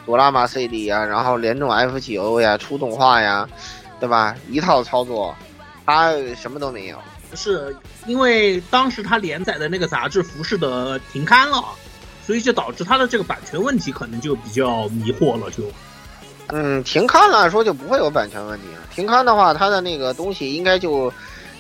[0.06, 3.48] 哆啦 A CD 呀，然后联动 F9 呀，出动画呀，
[4.02, 4.36] 对吧？
[4.50, 5.34] 一套操作，
[5.86, 6.98] 他什么都没有。
[7.36, 11.64] 是因为当时他连载的那个杂志《服饰》的停刊了，
[12.26, 15.52] 所以就导致他的这个版权问题可能就比较迷惑了。
[15.52, 15.64] 就，
[16.48, 18.82] 嗯，停刊了，说就不会有版权问题了。
[18.94, 21.12] 停刊的话，他的那个东西应该就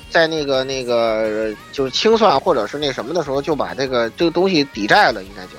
[0.09, 5.51] 在那个那个就是清算或者是那什么的时候，就把这个这个东西抵债了，应该就。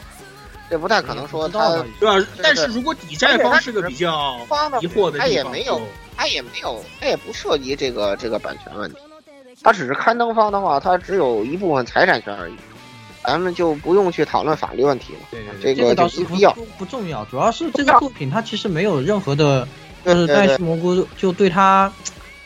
[0.70, 2.26] 这不太可能说他，对吧？
[2.42, 4.38] 但是如果抵债方是个比较
[4.80, 5.80] 疑惑的他也没有，
[6.16, 8.96] 他也没有，他也不涉及这个这个版权问题。
[9.64, 12.54] 他只是刊登方的话，他只有一部分财产权而已。
[13.24, 15.20] 咱们就不用去讨论法律问题了。
[15.30, 17.24] 对对对，这个就不必要，不重要。
[17.24, 19.66] 主要是这个作品，它其实没有任何的，
[20.04, 21.90] 就是戴西蘑菇就对他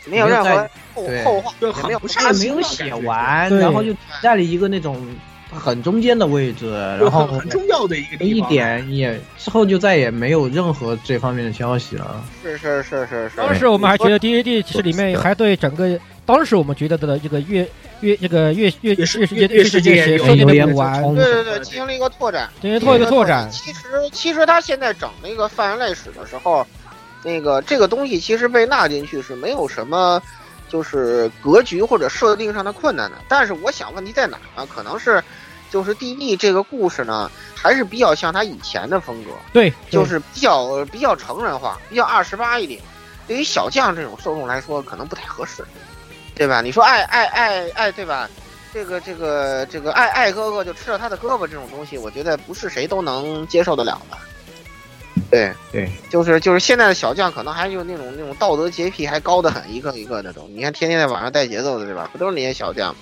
[0.07, 5.05] 没有任何后后话，就没有他没有写完，然后就在了一个那种。
[5.51, 12.23] 很中间的位置，然后很重要的一个一点也之后就再也没有任何这方面的消息了。
[12.43, 13.37] 是是是是是。
[13.39, 15.99] 当时我们还觉得 D A D 其实里面还对整个
[16.29, 17.67] 当时我们觉得的这个月
[18.01, 23.51] 月这个月月月世界月世界设定的补完，对对对，进行了一个拓展，进行做一个拓展。
[23.51, 23.81] 其实
[24.13, 26.67] 其实他现在整那个泛人类史的时候，
[27.25, 30.23] 那个这个东西其实被纳进去是没有什么
[30.69, 33.17] 就是格局或者设定上的困难的。
[33.27, 34.67] 但是我想问题在哪呢？
[34.67, 35.25] 可能是。
[35.71, 42.81] 就是 D D 这个故事呢，还是比较像他以前的风格，对，就是比较比较成人化，比较二十八一点。
[43.27, 45.63] 对于小将这种受众来说，可能不太合适，
[46.39, 46.63] 对吧？
[46.63, 48.31] 你说爱爱爱爱，对吧？
[48.73, 54.17] 这个这个这个爱爱哥哥就吃了他的胳膊这种东西，我觉得不是谁都能接受得了的。
[55.31, 60.49] 对对，就是就是现在的小将，可能还有那种那种道德洁癖还高得很，一个一个那种。
[60.55, 62.09] 你看天天在网上带节奏的，对吧？
[62.13, 63.01] 不都是那些小将吗？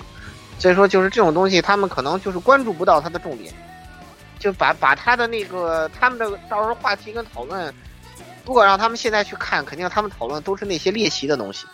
[0.58, 3.52] 所以说，就是这种东西，他们可能就是关注不到他的重点，
[4.38, 7.72] 就把把他的那个他们的到时候话题跟讨论，
[8.44, 11.66] 如果让他们现在去看，肯定他们讨论都是那些猎奇的东西，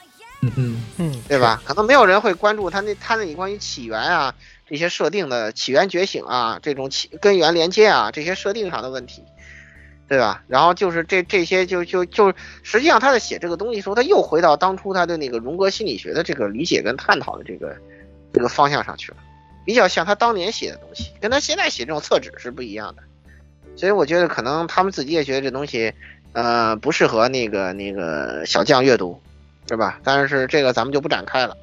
[0.42, 1.62] 嗯嗯嗯，对吧？
[1.64, 4.34] 可能没有人会关注他那他那里关于起源啊
[4.68, 9.22] 这些设定的起源觉醒啊这种起根源连接啊这些设定上的问题，
[10.08, 10.44] 对吧？
[10.48, 17.76] 然后就是这这些就就就实际上他在写这个东西的时候，他又回到当初他对那个荣格心理学的这个理解跟探讨的这个。
[18.34, 19.18] 这个方向上去了，
[19.62, 23.02] 比较像他当年写的东西，跟他现在写这种厕纸是不一样的，
[23.76, 25.92] 所以我觉得可能他们自己也觉得这东西，
[26.32, 29.20] 呃，不适合那个那个小将阅读，
[29.68, 29.98] 是吧？
[30.02, 31.56] 但是这个咱们就不展开了。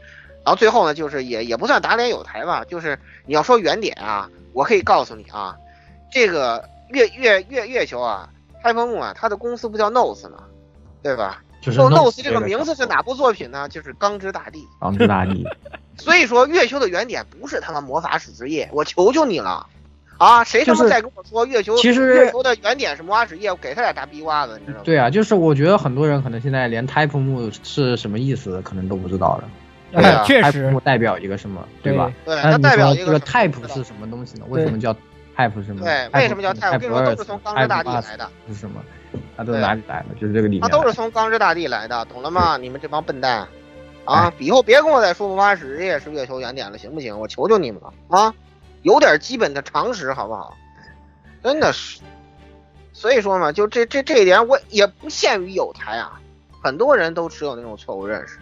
[0.46, 5.56] 然后最后呢，就是也也不算打脸有台吧，就是你要说原点啊，我可以告诉你啊，
[6.12, 8.30] 这个月月月月球啊，
[8.64, 10.44] 开封木啊，它的公司不叫 Nose 吗？
[11.04, 11.44] 对吧？
[11.62, 13.68] 就是 Nose 这个名字是哪部作品呢？
[13.68, 14.60] 就是《钢之大地》。
[14.80, 15.46] 钢之大地。
[16.00, 19.68] 所以说，月球的原点不是他妈魔法使之夜，我求求你了，
[20.20, 20.44] 啊！
[20.44, 24.84] 谁他妈再跟我说月球，其实月球的原点是魔法使夜，我给他俩大逼瓜子，你知道吗？
[24.84, 29.50] 对啊，就是我觉得很多人可能现在连 Type 木是什么意思，可能都不知道了。
[29.92, 30.70] 对啊，确实。
[30.70, 32.12] 木代表一个什么，对吧？
[32.26, 34.46] 对，它代表一个 Type 是什么东西呢？
[34.50, 34.94] 为什么叫
[35.36, 35.84] Type 什么？
[35.84, 36.74] 对，为什么叫 Type？
[36.74, 38.30] 我跟你说，都是从钢之大地来的。
[38.50, 38.82] 是什么？
[39.36, 40.16] 它都是哪里来的？
[40.20, 40.62] 就是这个理念。
[40.62, 42.58] 它都是从钢之大地来的，懂了吗？
[42.58, 43.48] 你们这帮笨蛋！
[44.06, 44.34] 啊！
[44.40, 47.20] 以后别跟我再说魔法使日夜是月球原点了，行不行？
[47.20, 48.34] 我求求你们了啊！
[48.82, 50.58] 有点基本的常识好不好？
[51.44, 52.02] 真的是，
[52.94, 56.20] 所以说嘛，就这这这一点，我也不限于有台啊，
[56.62, 58.40] 很多人都持有那种错误认识，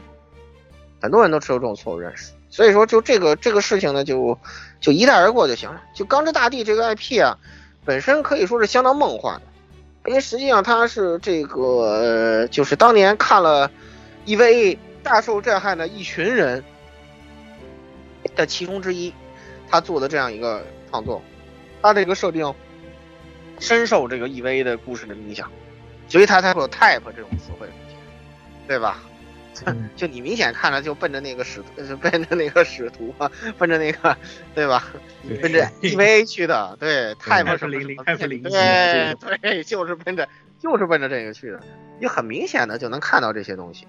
[1.02, 2.32] 很多人都持有这种错误认识。
[2.50, 4.38] 所以说，就这个这个事情呢，就
[4.80, 5.82] 就一带而过就行了。
[5.94, 7.38] 就钢之大地这个 IP 啊，
[7.86, 13.72] 本身可以说是相当梦幻的，因为实际上它是这个，就是当年看了
[14.26, 14.78] EVA。
[15.04, 16.62] 大受震撼的一群人
[18.36, 19.14] 的其中之一，
[19.70, 21.22] 他做的这样一个创作，
[21.82, 22.54] 他这个设定
[23.60, 25.52] 深受这个 EVA 的故事的影响，
[26.08, 27.98] 所以他才会有 type 这种词汇出现，
[28.68, 29.00] 对吧？
[29.96, 31.64] 就你明显看着就奔着那个使，
[32.00, 34.16] 奔着那个使徒啊，奔着那个，
[34.54, 34.86] 对吧？
[35.42, 41.60] 奔着 EVA 去的，对，type 是零零，type 零对对，就是奔着就是奔着这个去的，
[42.00, 43.88] 你很明显的就能看到这些东西。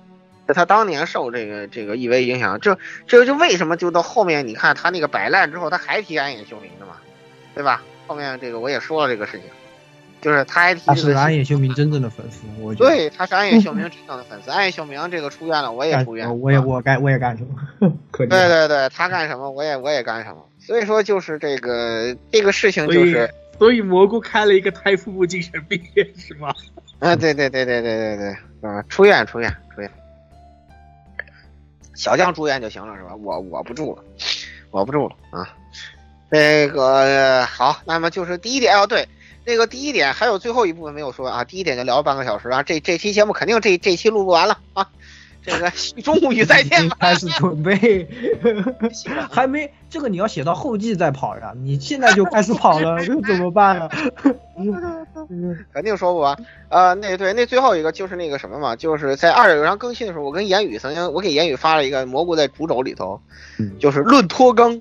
[0.54, 6.96] 他当年受这个这个 EV 影响，这这就为什么就到后面你看他那个摆烂之后，他还提安野秀明的嘛，
[7.54, 7.82] 对吧？
[8.06, 9.42] 后面这个我也说了这个事情，
[10.20, 12.90] 就是他还提他这个是安野秀明真正的粉丝，我觉得。
[12.90, 14.50] 对，他是安野秀明 真正的粉丝。
[14.50, 16.40] 安野秀明这个出院了，我也出院。
[16.40, 17.92] 我也我该我也干什么？
[18.10, 20.48] 可对对对，他干什么，我也我也干什么。
[20.58, 26.54] 所以说就是这个这个事情就是，所以蘑菇开了一个胎腹部精神病院是吗？
[26.98, 29.90] 啊，对对对对对对对，啊，出院出院出院，
[31.98, 33.10] 小将住院就行了是吧？
[33.16, 34.04] 我我不住了，
[34.70, 35.52] 我不住了啊。
[36.30, 39.06] 那个好，那么就是第一点哦，对，
[39.44, 41.42] 那个第一点还有最后一部分没有说啊。
[41.42, 44.88] 第一点就聊半个小时啊，这这期节目肯定这这期录不完了啊。
[45.48, 45.70] 这个
[46.02, 48.08] 中午与再见吧， 开始准备，
[49.30, 53.88] 还没这个你要写到后记再跑呀，你现在就开始跑了，这怎么办啊？
[55.72, 56.36] 肯定说不完。
[56.68, 63.20] 呃，那对，那最后一个就是那个什么嘛，就是在二点六章更新的时候，我跟言语曾经我给言语发了一个蘑菇在竹轴里头，
[63.78, 64.80] 就是论拖更。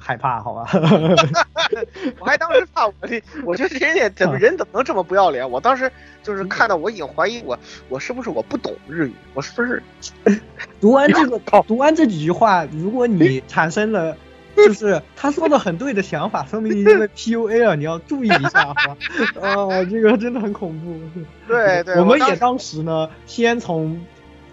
[0.00, 0.66] 害怕好吧？
[2.18, 5.48] 我还当时怕我这，我觉得人家怎么人怎么能这么不要脸？
[5.48, 5.90] 我当时
[6.22, 9.82] 就是看到我已经怀疑我我是不是我不懂日语，我是不是
[10.80, 14.16] 读完这个 读完这几句话，如果你产生了
[14.56, 18.96] 就是他说的很对的想法，说明你因为 PUA 了，你要注意一下好吧？
[19.40, 20.98] 啊，这个真的很恐怖。
[21.46, 24.00] 对对，我们也当时呢，先从。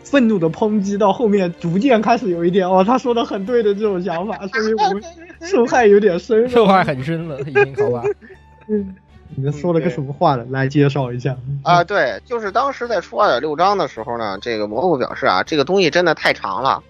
[0.06, 5.02] 愤怒的抨击到后面逐渐开始有一点哦，他说的很对的这种想法，所以我们
[5.50, 8.04] 受害有点深，受害很深了，已经好吧？
[8.68, 8.96] 嗯，
[9.36, 10.46] 你们说了个什么话呢？
[10.50, 11.84] 来介绍一下啊？
[11.84, 16.82] 对，就是当时在出二点六章的时候呢，这个蘑菇表示啊，这个东西真的太长了，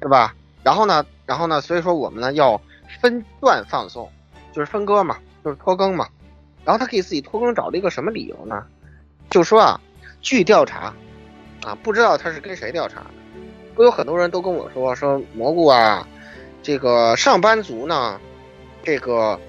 [0.00, 0.34] 是吧？
[0.62, 2.60] 然后呢，然后呢，所以说我们呢要
[3.00, 4.08] 分段放送，
[4.52, 6.08] 就是分割嘛，就是拖更嘛。
[6.64, 8.64] 然后他给自己拖更找了一个什么理由呢？
[9.30, 9.80] 就说啊，
[10.20, 10.92] 据调查。
[11.64, 13.06] 啊，不知道他是跟谁调查的，
[13.76, 16.04] 不有很多人都跟我说说蘑菇啊，
[16.62, 18.20] 这个上班族呢，
[18.82, 19.40] 这个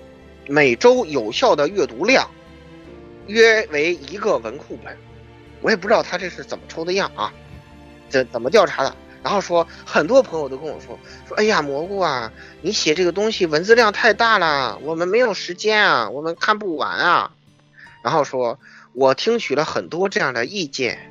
[0.47, 2.29] 每周有效的阅读量
[3.27, 4.97] 约为一个文库本，
[5.61, 7.31] 我也不知道他这是怎么抽的样啊，
[8.09, 8.95] 怎怎么调查的？
[9.23, 17.31] 然后说很多朋友都跟我说说，哎呀，蘑菇啊，你写这个东西文字量太大了，我们没有时间啊，我们看不完啊。
[18.01, 18.59] 然后说
[18.91, 21.09] 我听取了很多这样的意见。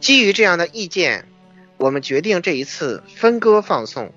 [0.00, 1.26] 基于这样的意见，
[1.78, 4.12] 我们决定这一次分割放送，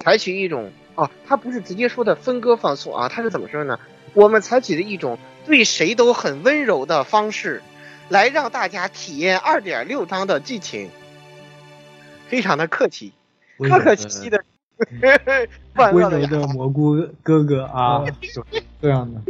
[0.00, 3.78] 采取一种哦，他不是直接说的分割放送啊，他是怎么说呢？
[4.12, 7.62] 我们采取的一种对谁都很温柔的方式，
[8.08, 10.90] 来让大家体验二点六章的剧情，
[12.28, 13.12] 非常的客气，
[13.58, 14.42] 客客气气的，
[15.92, 18.04] 温柔的蘑菇哥哥啊，
[18.82, 19.20] 这样的，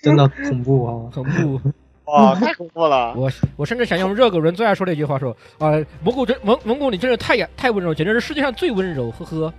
[0.00, 1.60] 真的恐怖啊，恐怖。
[2.06, 3.12] 哇，太恐怖了！
[3.14, 9.52] 我我甚至想用热狗人最爱说的一句话说啊，蘑菇真蒙蒙古你真是太太温柔，简直是世界上最温柔，呵呵。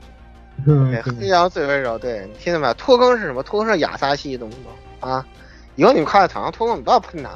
[0.66, 2.74] 对，黑羊最温柔，对，你听见没有？
[2.76, 3.44] 拖更是什么？
[3.44, 5.26] 拖更是亚萨西，懂不懂啊？
[5.76, 7.30] 以后你们看到场上拖更，你不要喷他，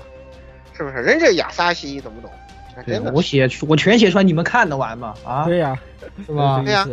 [0.75, 0.95] 是不是？
[0.95, 2.29] 人家亚萨西，懂不懂？
[2.87, 5.13] 真的，我写我全写出来，你们看得完吗？
[5.23, 5.45] 啊？
[5.45, 5.77] 对呀，
[6.25, 6.61] 是吧？
[6.65, 6.87] 对呀，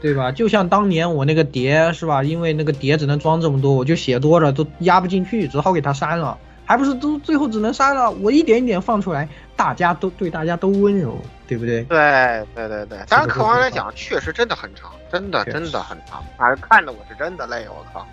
[0.00, 0.32] 对吧？
[0.32, 2.22] 就像当年我那个碟是吧？
[2.24, 6.36] 因为那个碟只能装这么多，我就写多了都压不进去，只好给它删了。
[6.68, 9.26] 还不是都最后只能杀了，我一点一点放出来，
[9.56, 11.82] 大家都对大家都温柔，对不对？
[11.84, 18.06] 对对对对，当然客观来讲，确实真的很长，真的真的很长，反正看的我是真的累，我靠。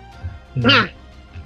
[0.54, 0.64] 嗯、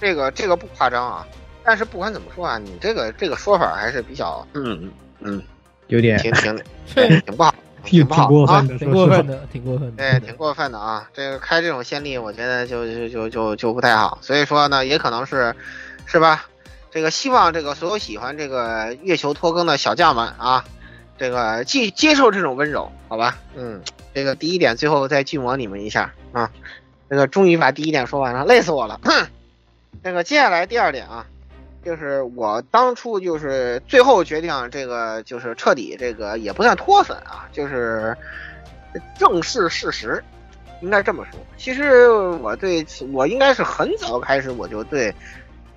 [0.00, 1.26] 这个这个不夸张啊，
[1.64, 5.42] 但是不管怎么说啊，你这个这个说法还是比较，嗯嗯，
[5.88, 6.56] 有点挺挺
[7.26, 11.10] 挺不好，挺不好过分的，挺过分的，挺过分的，对，挺过分的啊！
[11.12, 15.52] 这个开这种先例，我觉得就就就就就不太好，所以说呢，也可能是，
[16.06, 16.46] 是吧？
[16.90, 20.64] 这个希望这个所有喜欢这个月球拖更的小将们啊，
[21.18, 23.38] 这个接接受这种温柔，好吧？
[23.54, 23.80] 嗯，
[24.12, 26.50] 这个第一点最后再巨魔你们一下啊，
[27.08, 29.00] 这个终于把第一点说完了，累死我了。
[29.04, 29.28] 哼，
[30.02, 31.24] 这个接下来第二点啊，
[31.84, 38.16] 就是我当初就是最后决定这个就是彻底这个也不算脱粉啊，就是
[39.16, 40.24] 正视事实，
[40.82, 41.38] 应该这么说。
[41.56, 45.14] 其实我对我应该是很早开始我就对。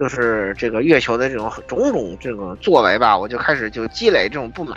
[0.04, 4.76] 就是这个月球的这种种种这个作为吧，我就开始就积累这种不满，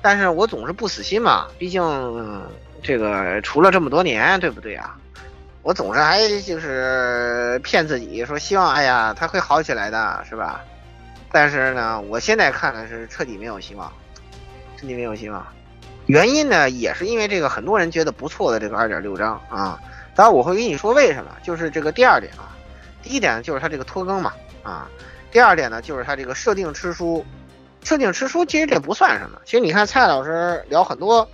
[0.00, 1.82] 但是我总是不死心嘛，毕竟
[2.80, 4.96] 这个除了这么多年，对不对啊？
[5.62, 10.60] 我总是还就是骗自己说希望，哎呀，他会好起来的，是吧？
[11.32, 13.92] 但是呢，我现在看的是彻底没有希望，
[14.76, 15.44] 彻底没有希望。
[16.06, 19.76] 原因呢，也是因为这个很多人觉得不错的这个二点六章啊，
[20.14, 22.49] 当然我会跟你说为什么，就是这个第二点啊。
[23.02, 24.32] 第一点，就是它这个拖更嘛，
[24.62, 24.88] 啊，
[25.30, 27.24] 第二点呢，就是它这个设定吃书，
[27.82, 29.40] 设定吃书其实这不算什么。
[29.44, 31.28] 其实你看蔡老师聊很多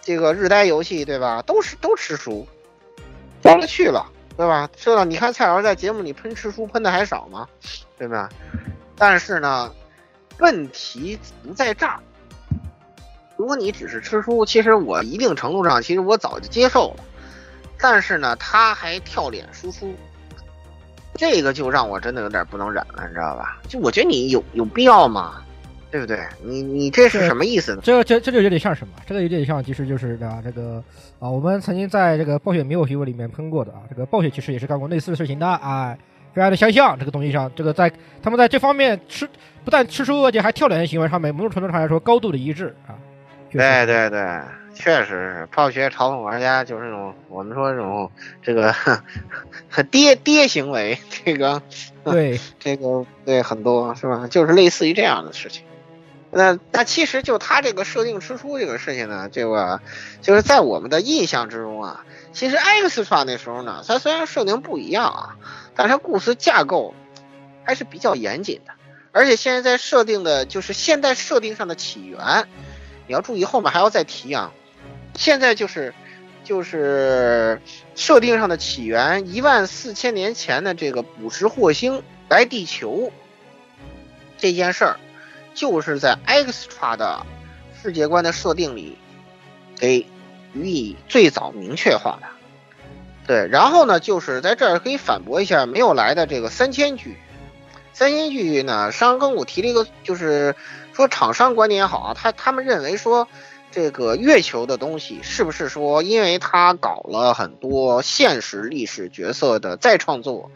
[0.00, 1.42] 这个日呆游戏，对吧？
[1.42, 2.46] 都是都吃书，
[3.42, 4.06] 多了去了，
[4.36, 4.68] 对吧？
[4.76, 7.48] 知道你看蔡老师在节目里喷吃书喷的还少吗？
[7.96, 8.28] 对吧？
[8.96, 9.72] 但是呢，
[10.38, 12.00] 问题不在这儿。
[13.36, 17.04] 如果你只是吃书，其实我一定程度上，其实我早就接受了。
[17.78, 19.94] 但是呢，他还跳脸输出，
[21.14, 23.60] 这个就让我真的有点不能忍了，你知道吧？
[23.68, 25.42] 就我觉得你有有必要吗？
[25.90, 26.18] 对不对？
[26.42, 27.82] 你你这是什么意思呢？
[27.84, 28.94] 这这这就有点像什么？
[29.06, 30.82] 这个有点像，其实就是啊，这个
[31.18, 35.94] 啊，我们曾经在这个暴雪迷我学里面喷过的啊，这个暴雪其实也是干过类似的事情的啊，
[36.32, 36.98] 非常的相像。
[36.98, 37.92] 这个东西上，这个在
[38.22, 39.28] 他们在这方面吃
[39.64, 42.96] 不但吃书，而且还跳脸的行为上面，某种程度上来说高度的一致啊。
[43.50, 44.18] 对对对，
[44.74, 48.10] 确实是暴雪嘲讽玩家就是那种我们说这种
[48.42, 48.74] 这个
[49.90, 51.62] 爹爹行为，这个
[52.04, 54.26] 对 这个对很多是吧？
[54.28, 55.64] 就是类似于这样的事情。
[56.30, 59.82] 那那其实就他这个设定吃书这个事情呢，这个
[60.22, 65.36] 就是在我们的印象之中啊，其实 X 刷那时候呢，它虽然设定不一样啊，
[65.76, 66.94] 但是它故事架构
[67.64, 68.72] 还是比较严谨的，
[69.12, 72.46] 而且现在在设定的就是现在设定上的起源。
[73.06, 74.52] 你要注意，后面还要再提啊。
[75.14, 75.94] 现在就是
[76.44, 77.60] 就是
[77.94, 83.12] 设定上的起源，一万四千年前的这个捕食彗星来地球
[84.38, 84.96] 这件事儿，
[85.54, 87.24] 就是在 Extra 的
[87.80, 88.98] 世界观的设定里
[89.78, 90.06] 给
[90.52, 92.26] 予以最早明确化的。
[93.26, 97.16] 对，然后呢，就是在这儿可以反驳一下没有来的这个三千句。
[97.92, 100.54] 三千句呢，商跟我提了一个，就是。
[100.94, 103.26] 说厂商观点也好啊，他他们认为说，
[103.72, 110.50] 这个月球的东西是不是说，因为他搞了很多现实历史角色的再创作，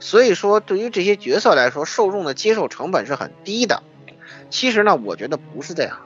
[0.00, 3.82] 所以说对于这些角色来说，受众的接受成本是很低的。
[4.48, 5.98] 其实呢，我觉得不是这样。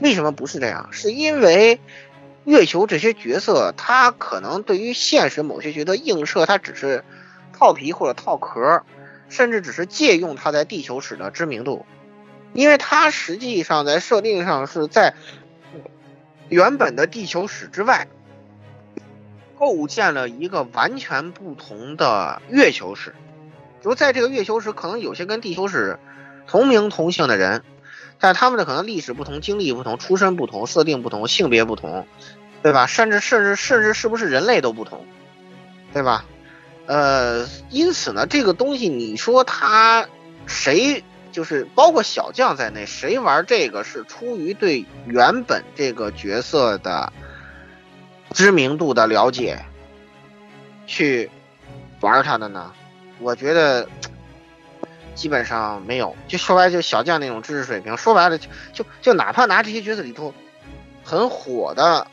[0.00, 0.90] 为什么不是这样？
[0.92, 1.80] 是因为
[2.44, 7.02] 月球这些角色，他可能对于现实某些角色映射，他只是
[7.52, 8.84] 套皮或者套壳，
[9.28, 11.84] 甚至只是借用他在地球史的知名度。
[12.52, 15.14] 因为它实际上在设定上是在
[16.48, 18.08] 原本的地球史之外，
[19.58, 23.14] 构建了一个完全不同的月球史。
[23.82, 25.98] 就在这个月球史，可能有些跟地球史
[26.46, 27.62] 同名同姓的人，
[28.18, 32.06] 但他们的可能历史不同、经历不同、出身不同、设定不同、性别不同，
[32.62, 32.86] 对吧？
[32.86, 35.04] 甚至甚至甚至是不是人类都不同，
[35.92, 36.24] 对吧？
[36.86, 40.06] 呃，因此呢，这个东西你说他
[40.46, 41.02] 谁？
[41.36, 47.12] 就是包括小将在内，谁玩这个是出于对原本这个角色的
[48.30, 49.62] 知名度的了解
[50.86, 51.30] 去
[52.00, 52.72] 玩他的呢？
[53.18, 53.86] 我觉得
[55.14, 56.16] 基本上没有。
[56.26, 57.98] 就说白了，就小将那种知识水平。
[57.98, 60.32] 说白了，就就就哪怕拿这些角色里头
[61.04, 62.06] 很火的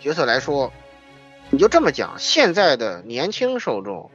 [0.00, 0.72] 角色来说，
[1.50, 4.10] 你就这么讲，现在的年轻受众，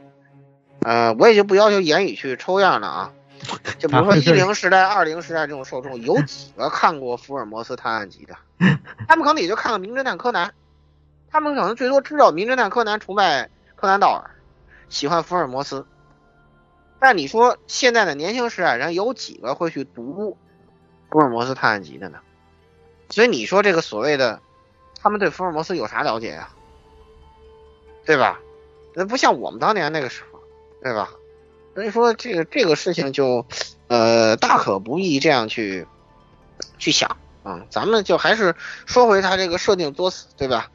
[0.81, 3.13] 呃，我也就不要求言语去抽样了啊。
[3.79, 8.35] 就比如说一零时代、二零时代这种受众，有几个看过《福尔摩斯探案集》的？
[9.07, 10.47] 他们可能也就看了《名侦探柯南》，
[11.29, 14.31] 他们可能最多知道《名侦探柯南》，崇拜柯南道尔，
[14.89, 15.85] 喜欢福尔摩斯。
[16.99, 20.37] 但你说现在的年轻时代人有几个会去读
[21.11, 22.19] 《福尔摩斯探案集》的呢？
[23.09, 24.39] 所以你说这个所谓的
[25.01, 26.49] 他们对福尔摩斯有啥了解呀？
[28.05, 28.39] 对吧？
[28.93, 30.39] 那不像我们当年那个时候，
[30.81, 31.09] 对吧？
[31.75, 33.45] 所以说，这个这个事情就，
[33.89, 35.85] 呃，大可不必这样去
[36.77, 37.61] 去想啊。
[37.69, 38.55] 咱们就还是
[38.85, 40.71] 说回他这个设定作死，对吧？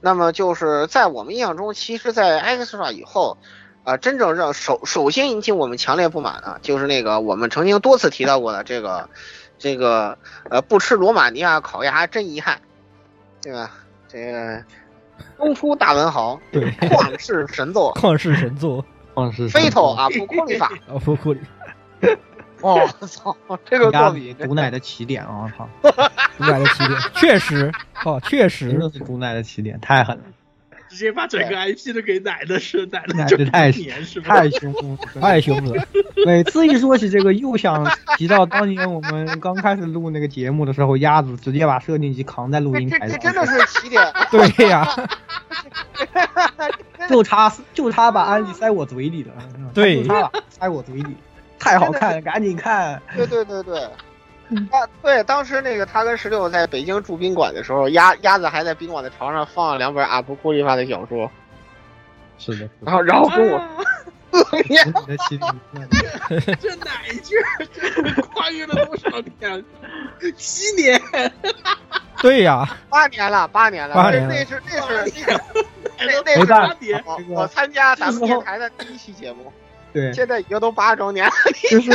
[0.00, 3.38] 那么就是在我们印象中，其实，在 Extra 以后，
[3.84, 9.08] 啊，真正让首首先引起我们强烈不满的，就是那个我们曾经多次提到过的这个
[9.56, 12.60] 这个呃，不吃罗马尼亚烤鸭真遗憾，
[13.40, 13.70] 对吧？
[14.08, 14.64] 这个
[15.36, 18.84] 东出大文豪，对，旷世神作， 旷世神作。
[19.50, 21.40] 飞头啊，不库里法啊， 不库里。
[22.62, 23.34] 哦，操，
[23.64, 25.44] 这个作品毒奶的起点啊！
[25.44, 25.68] 我操，
[26.36, 27.72] 毒奶的起点，确实，
[28.04, 30.22] 哦，确实，是毒奶的起点，太狠了。
[30.90, 35.86] 直接把整个 IP 都给奶的是奶的，就太是太凶了， 太凶了。
[36.26, 37.86] 每次一说起这个，又想
[38.18, 43.18] 提到当年我们刚开始录那个节目的时候，鸭子直接把设定机扛在录音台上。
[43.20, 44.04] 这真的是起点。
[44.32, 44.86] 对呀。
[47.08, 49.32] 就差就差把安利塞我嘴里了。
[49.74, 51.16] 对，就差塞我嘴里，
[51.58, 53.00] 太好看了，赶紧看。
[53.16, 53.80] 对对对对。
[54.70, 61.30] 啊，对，当时那个他跟十六在北京住宾馆的时候，鸭鸭子还在宾馆的床上放了两本阿布库利发的小说。
[62.38, 62.68] 是的。
[62.80, 63.60] 然后，然后跟我。
[66.60, 67.34] 这哪一句？
[67.72, 69.64] 这跨越了多少年？
[70.36, 71.00] 七年。
[72.22, 75.24] 对呀，八年了，八年了，八年了那是那是那是
[75.98, 79.50] 那那是没办法我我参加咱们电台的第一期节目，
[79.92, 81.32] 对，现在已经都八周年了。
[81.70, 81.90] 就是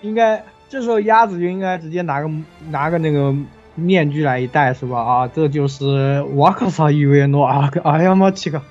[0.00, 2.30] 应该这时候鸭子就应该直接拿个
[2.70, 3.34] 拿个那个
[3.74, 5.00] 面具来一戴是吧？
[5.00, 8.62] 啊，这就是瓦克萨伊维诺啊，哎呀妈七个，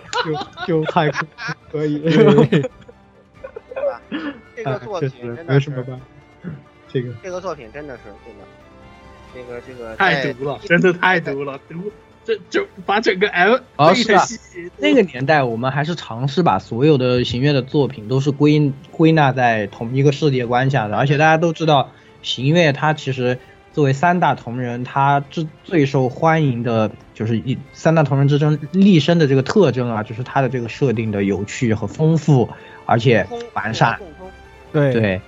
[0.66, 1.26] 就就太可
[1.70, 4.00] 可以，对吧？
[4.56, 6.04] 这个作品真的是，没什么办法，
[6.88, 8.38] 这个这个作品真的是这个
[9.34, 11.90] 这个这个太毒了，真的太毒了，毒
[12.24, 14.22] 这就把整个 L 哦是啊
[14.78, 21.90] 那个年代，我们还是尝试把所有的行月的作品都是归归纳在同一个世界观下的，而且大家都知道，
[22.22, 23.38] 行月他其实
[23.72, 32.50] 作为三大同人，他最最受欢迎的就是一三大同人之争立身的这个特征啊，就是它的这个设定的有趣和丰富，
[32.84, 33.96] 而且完善。
[34.72, 35.20] 对对，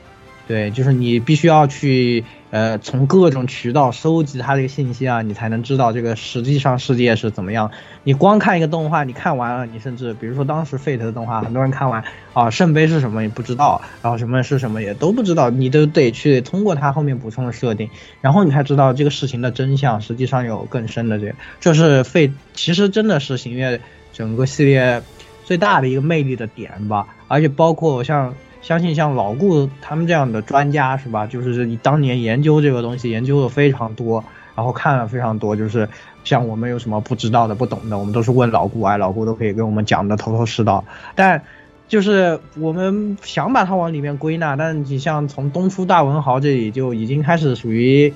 [0.49, 2.25] 对，就是你必须要去
[2.55, 7.73] 呃从各种渠道收集它这个信息啊，你才能知道这个实际上世界是怎么样。
[8.05, 17.91] 你光看一个动画，你看完了，你甚至比如说当时 Fate 的动画，很多人看完啊圣杯是什么也不知道，然后什么是什么也都不知道，你都得去通过它后面补充的设定，
[18.21, 23.81] 然后你才知道这个事情的真相，实际上有更深的这个，这是 Fate 其实真的是行月
[24.13, 25.03] 整个系列
[25.45, 28.33] 最大的一个魅力的点吧，而且包括像。
[28.65, 31.27] 相信像老顾他们这样的专家是吧？
[31.27, 34.25] 就是你当年研究这个东西研究的非常多，
[34.57, 35.87] 然后看了非常多，就是
[36.25, 40.83] 像我们有什么不知道的、不懂的，我们都是问老顾，哎，老顾都可以给我们讲的头头是道。
[41.15, 41.43] 但
[41.89, 48.15] 就是我们想把它往里面归纳，但你像从东出大文豪这里就已经开始属于，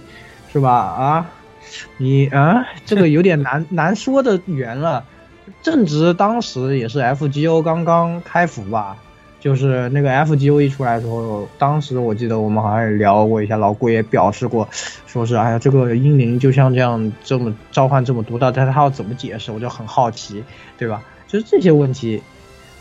[0.50, 0.70] 是吧？
[0.72, 1.26] 啊，
[1.98, 5.04] 你啊，这个有点难难说的远了。
[5.62, 8.96] 正值当时也是 FGO 刚刚开服吧。
[9.40, 14.68] 就是那个 FGO 一出来的时候，当时我记得我们好像也聊过一下，老顾也表示过，
[15.06, 20.42] 说是哎呀，这个英灵就像这样这么召唤这么独到，但是他要怎么解释，我就很好奇，
[20.76, 21.02] 对吧？
[21.28, 22.20] 就是这些问题，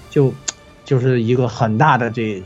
[0.10, 0.34] 就
[0.84, 2.42] 就是一个很大的这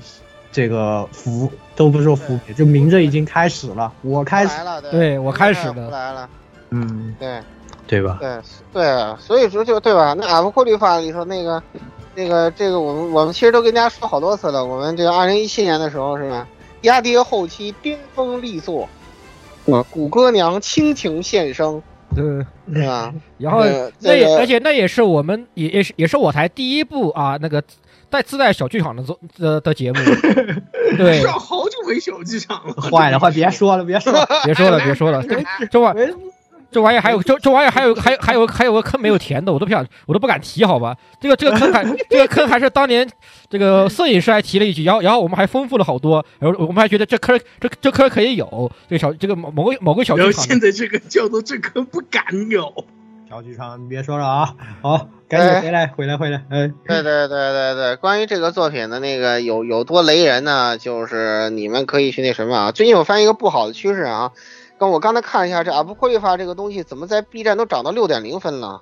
[0.51, 6.29] 这个伏，都不是说伏笔，就明着已经开始了，我开始了，对我开始了，来了，
[6.71, 7.39] 嗯，对，
[7.87, 8.17] 对吧？
[8.19, 8.41] 对
[8.73, 10.13] 对，所以说就对吧？
[10.17, 11.63] 那阿布库律法里头那个。
[12.15, 16.47] 那个这个我们我们其实都跟大家说好多次了，我们这个二零一七年的时候是吧？
[16.81, 18.89] 压跌后期巅峰力作，
[19.67, 21.81] 啊，谷歌娘倾情献声，
[22.15, 22.23] 对
[22.73, 23.13] 对吧？
[23.37, 23.63] 然后
[23.99, 27.63] 那也而且那也是我们也也是也是我台第一部啊那个
[28.09, 29.99] 带自带小剧场的做的的节目，
[30.97, 35.23] 对，好久没小剧场了，坏了坏，别说了别说了别说了别说了，
[35.71, 36.13] 这玩意。
[36.71, 40.95] 这玩意儿还有这这玩意儿还有还还有还有个坑没有填的，我都不想我都不敢提，好吧？
[41.19, 43.07] 这个这个坑还这个坑还是当年
[43.49, 50.43] 这个摄影师还提了一句，然后然后我们还丰富了好多，然后我们还觉得这坑这这坑可以有这个小这个某某个某个小剧场。
[50.45, 52.73] 现在这个叫做这坑不敢有
[53.29, 54.55] 小剧场，你别说了啊！
[54.81, 60.77] 好，赶紧回来回来回来，哎，对对对对对，关于这个作品的那个有有多雷人呢？
[60.77, 64.31] 就是你们可以去那什么啊，最近我发现一个不好的趋势啊。
[64.81, 68.81] 跟我刚才看一下，这阿布库利法这个东西怎么在 B 站都涨到六点零分了？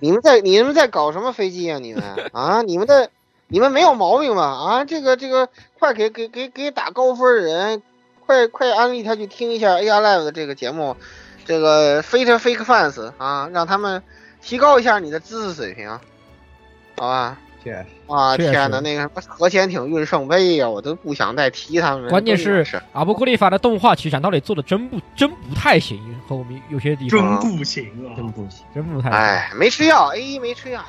[0.00, 1.78] 你们在你们在搞什么飞机啊？
[1.78, 2.60] 你们啊？
[2.62, 3.08] 你们的
[3.46, 4.42] 你们没有毛病吧？
[4.42, 4.84] 啊？
[4.84, 7.82] 这个这个，快给给给给打高分的人，
[8.26, 10.96] 快快安利他去听一下 AR Live 的这个节目，
[11.44, 14.02] 这个 Fate Fake Fans 啊，让他们
[14.42, 15.88] 提高一下你的知识水平，
[16.96, 17.38] 好吧？
[17.62, 17.72] 确
[18.06, 22.08] 啊天哪，那个什么核潜艇运圣杯呀，我都不想再提他们。
[22.08, 25.98] 关键是阿布库利法的动画取向到底做的真不真不太行，
[26.28, 29.10] 和我们有些地方真不行啊，真不行，真不太。
[29.10, 30.80] 哎，没吃药，A 一没吃药。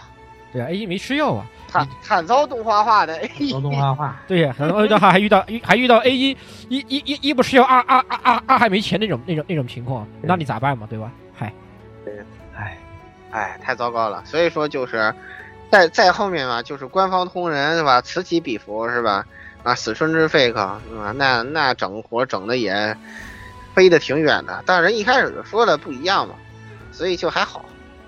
[0.53, 1.45] 对啊，A 一没吃药啊。
[1.67, 3.51] 惨惨遭动画化的 A 一。
[3.51, 4.21] 遭动画化。
[4.27, 6.29] 对呀，然后遇到还遇到还遇到 A 一
[6.69, 10.87] 一一一一不吃药，二二二二二还没钱那种那种那种情况，那你咋办嘛？
[10.89, 11.11] 对吧？
[11.33, 11.51] 嗨，
[12.05, 12.13] 对，
[12.55, 12.77] 哎，
[13.31, 14.23] 哎，太糟糕了。
[14.23, 15.11] 所以说就是。
[15.71, 18.01] 在在后面嘛，就是官方同人是吧？
[18.01, 19.25] 此起彼伏是吧？
[19.63, 20.81] 啊，死春之 fake 是吧？
[21.15, 22.95] 那那整活整的也
[23.75, 24.63] 飞得挺远的。
[24.65, 26.33] 但人一开始就说了不一样嘛，
[26.91, 27.65] 所以就还好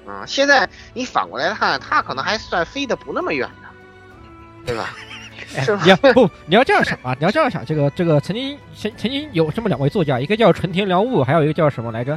[0.08, 0.26] 啊。
[0.26, 4.96] 现在你反过来看，他可能还算飞得不那么远的，对吧？
[5.84, 7.14] 你要不你要这样想啊？
[7.20, 12.14] 你要这样想，这个这个曾经曾曾经有这么两位作家，一个叫纯田良悟，还有一个叫什么来着？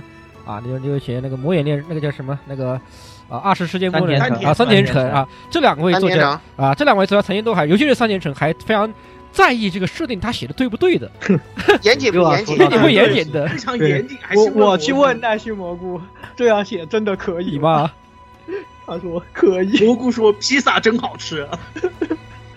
[0.47, 2.81] 啊，那个那个写那个魔眼恋那个叫什么那个？
[3.29, 8.93] 啊，二十世界末日啊，三田成啊，这两位作家啊，这两位作家曾经都还，尤其是三田成还非常
[9.33, 11.11] 在意这个设定，他写的对不对的，
[11.83, 12.57] 严谨不严谨？
[12.59, 13.49] 严谨不严谨的？
[13.49, 14.19] 非常严谨。
[14.35, 16.01] 我我去问奈须蘑菇，
[16.37, 17.91] 这样写真的可以吗？
[18.87, 19.85] 他说可以。
[19.85, 21.49] 蘑菇说披萨真好吃。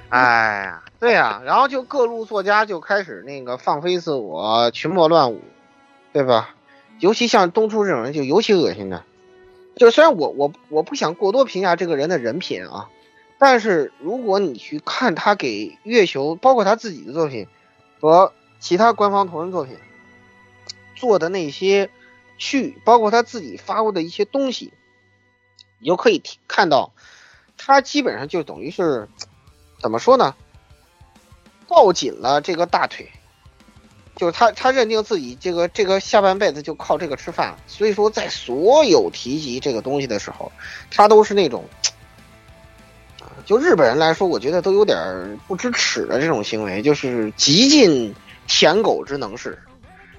[0.09, 5.41] 哎呀，对呀，然后就各路作家就开始那个放飞自我，群魔乱舞。
[6.13, 6.49] 对吧？
[6.99, 9.03] 尤其像东出这种人就尤其恶心的。
[9.78, 12.89] 就虽然我我我不想过多评价这个人的人品啊，
[13.38, 17.47] 但是如果你去看他给月球，包括他自己的作品
[17.99, 19.78] 和其他官方同人作品
[20.95, 21.89] 做的那些
[22.38, 24.73] 去，包括他自己发过的一些东西，
[25.80, 26.91] 你就可以看到，
[27.55, 29.07] 他基本上就等于是
[29.80, 30.36] 怎么说呢？
[31.67, 33.11] 抱紧了这个大腿，
[34.18, 40.51] 就是他他认定自己这个这个下半辈子就靠这个吃饭，所以说在所有提及这个东西的时候，
[40.91, 41.63] 他都是那种。
[43.45, 48.13] 就日本人来说，我觉得都有点不知耻的这种行为，就是极尽
[48.45, 49.57] 舔狗之能事。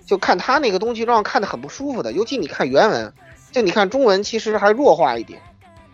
[0.07, 2.13] 就看他那个东西，让看的很不舒服的。
[2.13, 3.13] 尤其你看原文，
[3.53, 5.43] 就你看中文，其实还弱化一点。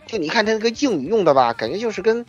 [0.05, 2.25] 就你看他那个敬语用的吧，感觉就是跟，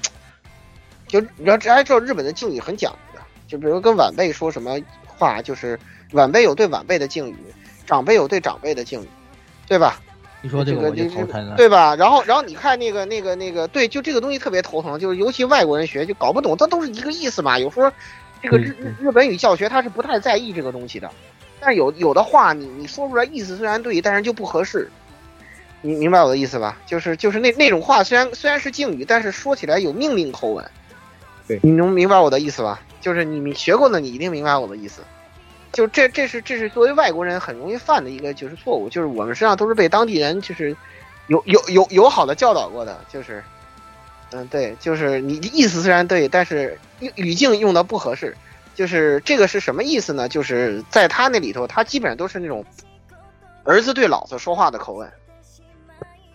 [1.06, 3.24] 就你要知道日本的敬语很讲究的。
[3.46, 4.76] 就比如跟晚辈说什么
[5.18, 5.78] 话，就是
[6.12, 7.36] 晚辈有对晚辈的敬语，
[7.86, 9.08] 长辈有对长辈的敬语，
[9.66, 10.00] 对吧？
[10.42, 11.96] 你说这个我就头疼了，对吧？
[11.96, 17.58] 然后，然后你看那个、那个、那个，对，就这个东西特别头疼，就是尤其外国人学就搞不懂，它都是一个意思嘛。
[17.58, 17.90] 有时候
[18.42, 21.10] 这个日日日本语教学他是不太在意这个东西的，
[21.58, 24.88] 但有有的话你你说出来意思虽然对，但是就不合适。
[25.82, 26.78] 你明白我的意思吧？
[26.86, 30.64] 就是就是那那种话虽然虽然是敬语，但是说起来有命令口吻。
[31.48, 32.80] 对，你能明白我的意思吧？
[33.00, 35.02] 就是你你学过的，你一定明白我的意思。
[35.72, 40.74] 就这，这是这是作为外国人很容易犯的一个就是错误，就是我们实际上都是被当地人就是
[41.26, 43.44] 有有有友好的教导过的，就是，
[44.30, 46.78] 嗯，对，就是你意思虽然对，但是
[47.16, 48.34] 语境用的不合适，
[48.74, 50.28] 就是这个是什么意思呢？
[50.28, 52.64] 就是在他那里头，他基本上都是那种
[53.64, 55.10] 儿子对老子说话的口吻。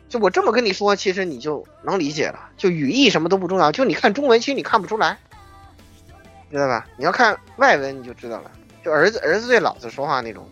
[0.07, 5.18] 就我这么跟你说，其实你就能理解了，就语义什么都不重要，就你看中文，其实你看不出来，
[6.52, 6.86] 知道吧？
[6.97, 8.52] 你要看外文，你就知道了。
[8.84, 10.49] 就儿子儿子对老子说话那种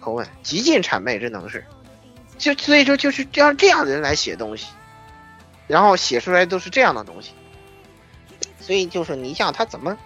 [0.00, 1.64] 口吻，极尽谄媚之能事，
[2.36, 4.66] 就所以说就是这样这样的人来写东西，
[5.66, 7.32] 然后写出来都是这样的东西，
[8.60, 9.96] 所以就是你想他怎么，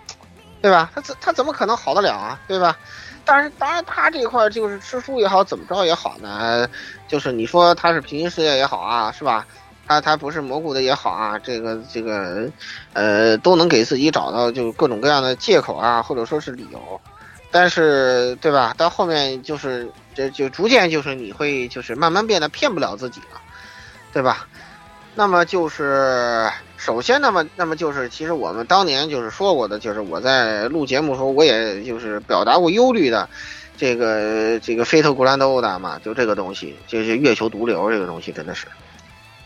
[0.60, 0.90] 对吧？
[0.94, 2.38] 他怎他怎么可能好得了啊？
[2.46, 2.78] 对吧？
[3.24, 6.68] 但是当然他这一块就是吃书也好，怎么着也好呢？
[7.06, 9.46] 就是你说他是平行世界也好啊，是吧？
[9.88, 12.48] 他他不是蘑菇的也好啊，这个这个
[12.92, 17.00] 呃都能给自己找到就各种各样的借口啊，或者说是理由。
[17.50, 18.74] 但是，对吧？
[18.76, 23.40] 到后面就是这就逐渐就是你会就是慢慢变得骗不了自己了，
[24.12, 24.46] 对吧？
[25.14, 33.26] 那么就是首先，那么那么就是其实我们当年就是说过的，就是我在录节目的时候，我也就是表达过忧虑的，
[33.78, 38.66] 这个这个飞特古兰德欧达嘛，就这个东西，就是月球毒瘤这个东西真的是，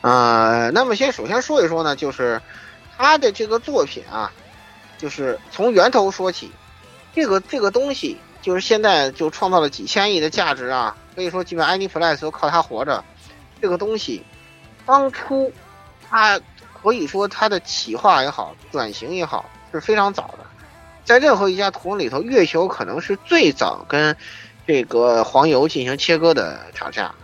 [0.03, 2.43] 啊，那么先首先说一说呢，就是
[2.99, 4.31] 他的这个作品啊，
[4.99, 6.53] 就是从源头说起。
[7.15, 13.05] 这个这个东西就是现在就创造了几千亿的价值啊，可以说基本 Aniplex 都靠它活着。
[13.61, 14.25] 这个东西
[14.87, 15.53] 当初
[16.09, 16.41] 它
[16.83, 20.47] 可以说它的企划也好，转型也好是非常早的。
[21.05, 24.17] 在任何一家图里头，月球可能是最早跟
[24.67, 27.15] 这个黄油进行切割的厂家。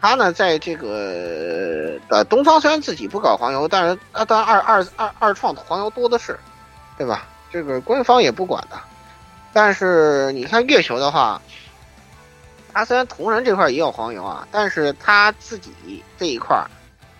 [0.00, 6.38] 他呢，在这个呃东方虽然自己不搞黄油，但是啊，当然二二二二创的黄油多的是，
[6.96, 7.26] 对吧？
[7.52, 8.76] 这个官方也不管的。
[9.52, 11.42] 但是你看月球的话，
[12.72, 16.64] 他虽然同人这块也有黄油啊，但是他自己这一块，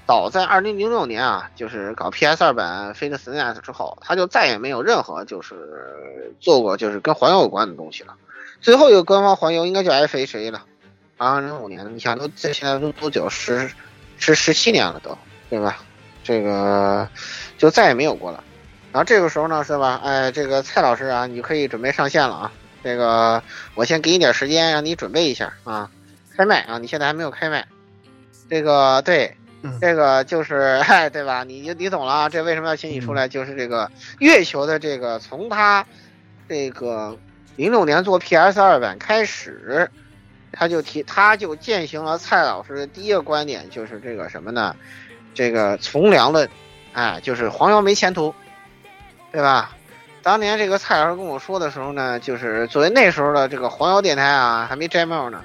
[0.07, 8.15] 早在二零零六年啊，就是搞 PS 二版《Fate Stay》之后，他就再也没有任何就是做过就是跟黄油有关的东西了。
[8.61, 10.63] 最后一个官方黄油应该叫 FHA 了，
[11.27, 13.29] 二零零五年，你想都这现在都多久？
[13.29, 13.71] 十
[14.17, 15.19] 十十七年了都，
[15.51, 15.77] 对吧？
[16.25, 17.07] 这个
[17.59, 18.43] 就再也没有过了。
[18.91, 20.01] 然后这个时候呢，是吧？
[20.03, 22.53] 哎，这个蔡老师啊，你可以准备上线了啊。
[22.83, 23.43] 这个
[23.75, 25.91] 我先给你点时间，让你准备一下啊。
[26.35, 27.67] 开麦啊，你现在还没有开麦。
[28.49, 29.37] 这个对，
[29.79, 31.45] 这个就是哎，对吧？
[31.45, 32.29] 你你懂了啊。
[32.31, 33.29] 这为什么要请你出来？
[33.29, 33.91] 就是这个
[34.21, 35.85] 月球的这个，从他
[36.49, 37.19] 这个
[37.57, 39.91] 零六年做 PS 二版开始，
[40.53, 44.75] 他就提，他就践行了蔡老师的第一个观点，就是这个什么呢？
[45.35, 46.49] 这个从良论，
[46.93, 48.35] 哎，就是黄油没前途。
[49.33, 49.77] 对吧？
[50.25, 55.45] 当年这个蔡老师跟我说的时候呢，就是作为那时候的这个黄油电台啊，还没摘帽呢，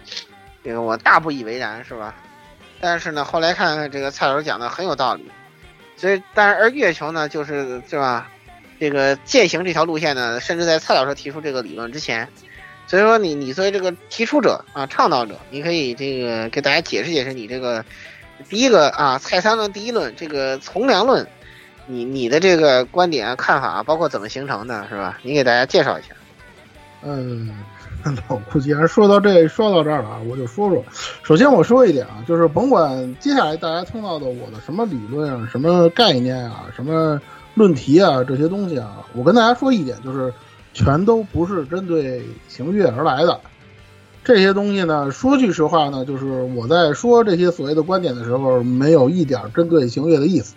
[0.63, 2.15] 这个我大不以为然，是吧？
[2.81, 5.29] 但是呢，后来看看这个蔡老师讲的很有道理，
[5.95, 8.27] 所以，但是而月球呢，就是是吧？
[8.79, 12.27] 这个践行这条路线呢，甚至在蔡老师提出这个理论之前，
[12.87, 17.83] 所以说你你作为这个提出者啊，倡导者，你可以这个给大家解释解释你这个
[18.49, 21.27] 第一个啊，蔡三论第一论这个从良论。
[21.87, 25.19] 你你的这个观点啊看法啊，包括怎么形成的，是吧？
[25.21, 26.15] 你给大家介绍一下。
[27.03, 27.51] 嗯，
[28.27, 30.83] 老顾，既然说到这说到这儿了啊，我就说说。
[31.21, 37.21] 首先我说一点啊，就是甭管接下来大家听到的我的什么理论啊、什么概念啊、什么
[37.53, 40.33] 论题啊这些东西啊，我跟大家说一点，就是
[40.75, 43.39] 全都不是针对行月而来的。
[44.25, 50.55] 这些东西呢，说句实话呢，就是我在说这些所谓的观点的时候，没有一点针对行月的意思。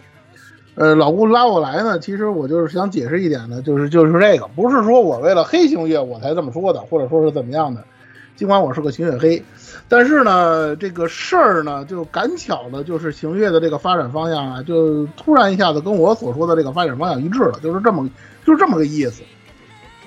[0.75, 7.85] 呃，老顾拉我来呢，其实我就是想解释一点呢，就是就是这个，不是说我为了黑星月我才这么说的，或者说是怎么样的。
[8.35, 9.43] 尽管我是个星月黑，
[9.89, 18.09] 但是呢，这个事儿呢，就赶巧的就是星月的这个发展方向啊，就突然一下子跟我所说的这个发展方向一致了，就是这么
[18.47, 19.23] 就是这么个意思。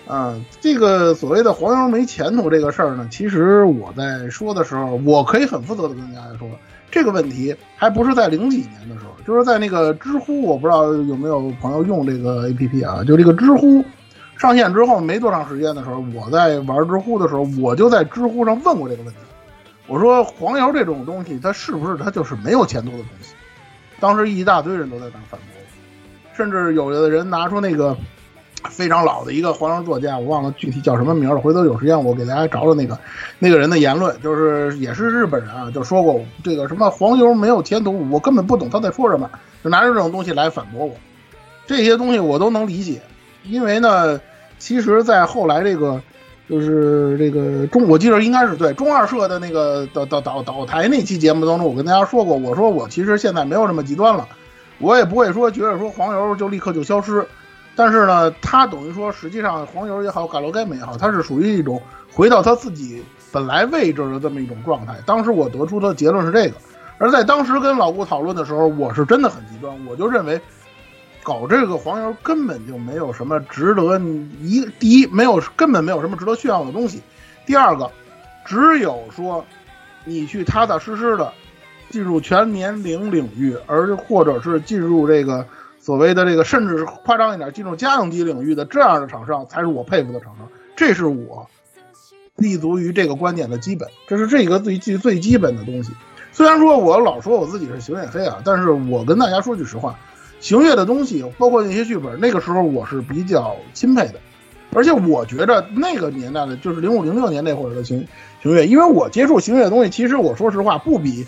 [0.08, 6.49] 啊，这个所谓的黄油没前途这个事儿呢，其实我在说的时候，我可以很负责的跟大家说。
[6.89, 13.02] 这个问题还不是在零几年的时候，就是在那个知乎，我不知道有没有朋友用这个 APP 啊？
[13.06, 13.82] 就这个知乎
[14.38, 19.20] 上线之后没多长时间的时候，我在玩知乎的时候，我就在知乎上问过这个问题。
[19.88, 23.34] 我说黄油这种东西，它是不是它就是没有前途的东西？
[24.02, 25.62] 当时一大堆人都在那反驳，
[26.34, 27.95] 甚至有的人拿出那个。
[28.70, 31.39] 非常老的一个黄油作家，我忘了具体叫什么名了。
[31.39, 32.97] 回头有时间我给大家找找那个
[33.39, 39.30] 那个人的言论，就是也是日本人啊，就说过这个什么黄油没有前途，我根本不懂他在说什么，
[39.64, 40.93] 就拿着这种东西来反驳我。
[41.66, 43.01] 这些东西我都能理解，
[43.43, 44.20] 因为呢，
[44.59, 46.01] 其实，在后来这个
[46.49, 54.28] 就是这个中，我记得应该是对中二社的那个导导导导台那期节目当中，我跟大家说过，我说我其实现在没有这么极端了，
[54.80, 57.26] 我也不会说觉得说黄油就立刻就消失。
[57.74, 63.02] 但是呢，它等于说，实际上黄油也好，嘎罗盖美也好，它是属于一种回到它自己
[63.32, 64.96] 本来位置的这么一种状态。
[65.06, 66.56] 当时我得出的结论是这个，
[66.98, 70.40] 而在当时跟老顾讨论的时候，我是真的很极端，我就认为
[71.24, 73.98] 搞这个黄油根本就没有什么值得
[74.42, 77.02] 一第一没有根本没有什么值得炫耀的东西，
[77.46, 77.90] 第二个
[78.46, 79.44] 只有说
[80.04, 81.32] 你去踏踏实实的
[81.90, 85.48] 进入全年龄领域，而或者是进入这个。
[85.82, 90.48] 所谓的这个，甚至是夸张一点，进入家用机领域的这样的厂商，才是我佩服的厂商。
[90.76, 91.50] 这是我
[92.36, 95.92] 立足于这个观点的基本，这是这个最最最基本的东西。
[96.32, 99.98] 虽然说我老说我自己是行月黑啊，但是我跟大家说句实话，
[100.40, 104.20] 行月的东西，包括那些剧本，那个时候我是比较钦佩的。
[104.74, 108.08] 而且我觉着那个年代的，就是零五零六年那会儿的行
[108.44, 111.26] 行月，因为我接触行月的东西，其实我说实话不比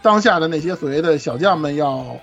[0.00, 2.16] 当下的那些所谓的小将们要。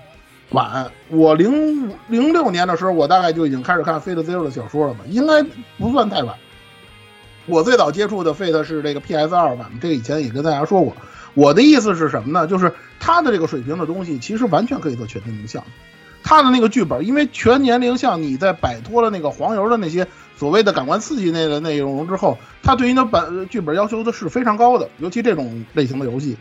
[0.50, 5.42] 晚，我零零六年的时候，我大概就已经开始看《Fate Zero》的小说了吧，应该
[5.78, 6.36] 不算太晚。
[7.46, 10.94] 我最早接触的《Fate》是这个 PS 二版，这个以前也跟大家说过。
[11.34, 12.46] 我的意思是什么呢？
[12.46, 15.64] 就是它的这个水平的东西，其实完全可以做全年龄向。
[16.22, 26.36] 它的那个剧本，因为全年龄向，你在摆脱了那个黄油的那些所谓的感官刺激那个内容之后，它对于的本剧本要求的是非常高的，尤其这种类型的游戏。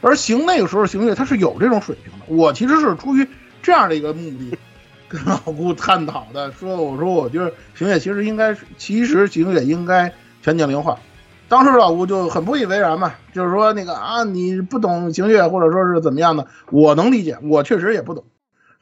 [0.00, 2.26] 而行那个时候行月，他是有这种水平的。
[2.26, 3.28] 我其实是出于。
[3.62, 4.56] 这样的一个目的，
[5.08, 11.00] 跟老顾探讨的，说我说我觉得行月其实应该，其实行月应该全年龄化。
[11.48, 18.24] 当时老顾就很不以为然嘛，就是说那个啊，你不懂行月，或者说是怎么样的，我能理解，我确实也不懂。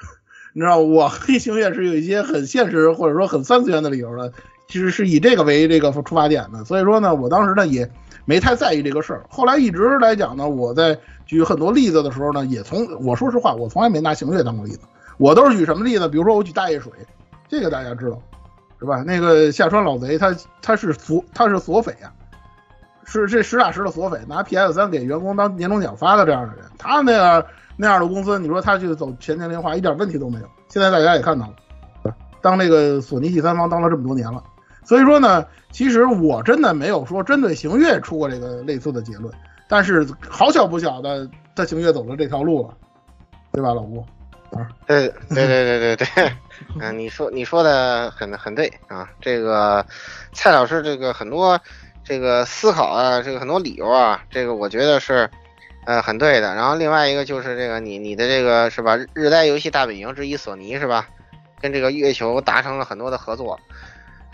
[0.53, 4.35] 你知道，我 黑行月是有一些很现实或者说很三次元的理由的，
[4.67, 6.65] 其实是以这个为这个出发点的。
[6.65, 7.91] 所以说呢，我当时呢也
[8.25, 9.25] 没太在意这个事儿。
[9.29, 10.99] 后来一直来讲呢，我在。
[11.27, 14.81] 举很多例子的时候呢，也从我说实话，我从来没拿行月当过例子，
[15.17, 16.07] 我都是举什么例子？
[16.07, 16.93] 比如说我举大叶水，
[17.49, 18.21] 这个大家知道，
[18.79, 19.03] 是吧？
[19.03, 22.12] 那个下川老贼，他他是索他是索匪啊，
[23.05, 27.43] 是这实打实的索匪，拿 PS 三给员工当年终奖发的这样的人，他那样
[27.79, 30.47] 那样的公司，你说他去走全年龄化一点问题都没有。
[30.69, 34.45] 现在大家也看到了，当这个索尼第三方当了这么多年了，
[34.85, 39.32] 所以说呢，其实我真的没有说针对行月出过这个类似的结论。
[39.66, 42.74] 但是好巧不巧的，他行月走了这条路了，
[43.51, 44.05] 对吧，老吴？
[44.53, 46.32] 啊，对对对对对对，
[46.80, 49.85] 嗯， 你说你说的很很对啊，这个
[50.32, 51.59] 蔡老师这个很多
[52.05, 55.28] 这个思考啊，这个很多理由啊，这个我觉得是
[55.87, 56.55] 呃很对的。
[56.55, 58.97] 然后另外一个就是这个你你的这个是吧？
[59.14, 61.09] 日代游戏大本营之一索尼是吧？
[61.61, 63.59] 跟这个月球达成了很多的合作，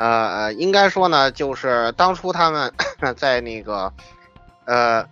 [0.01, 2.73] 呃呃，应该说呢，就是当初他们
[3.17, 3.93] 在那个。
[4.67, 5.05] 呃，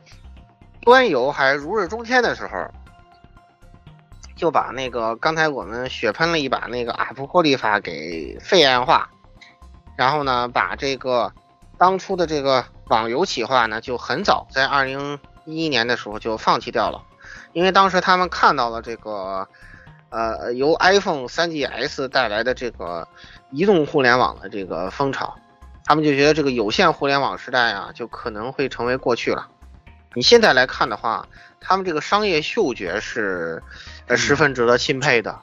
[0.82, 2.68] 端游还如日中天的时候，
[4.36, 9.10] 就把那个刚才我们血喷了一把那个阿普破利法给废案化，
[9.96, 11.32] 然后呢，把这个
[11.76, 17.02] 当初的这个网游企划呢，就很早在二零一一年的时候就放弃掉了，
[17.52, 19.48] 因为当时他们看到了这个
[20.10, 23.08] 呃由 iPhone 3GS 带来的这个
[23.50, 25.36] 移动互联网的这个风潮。
[25.84, 29.48] 他们就觉得这个有线互联网时代啊，就可能会成为过去了。
[30.14, 31.26] 你现在来看的话，
[31.60, 33.62] 他们这个商业嗅觉是，
[34.06, 35.38] 呃，十分值得钦佩的。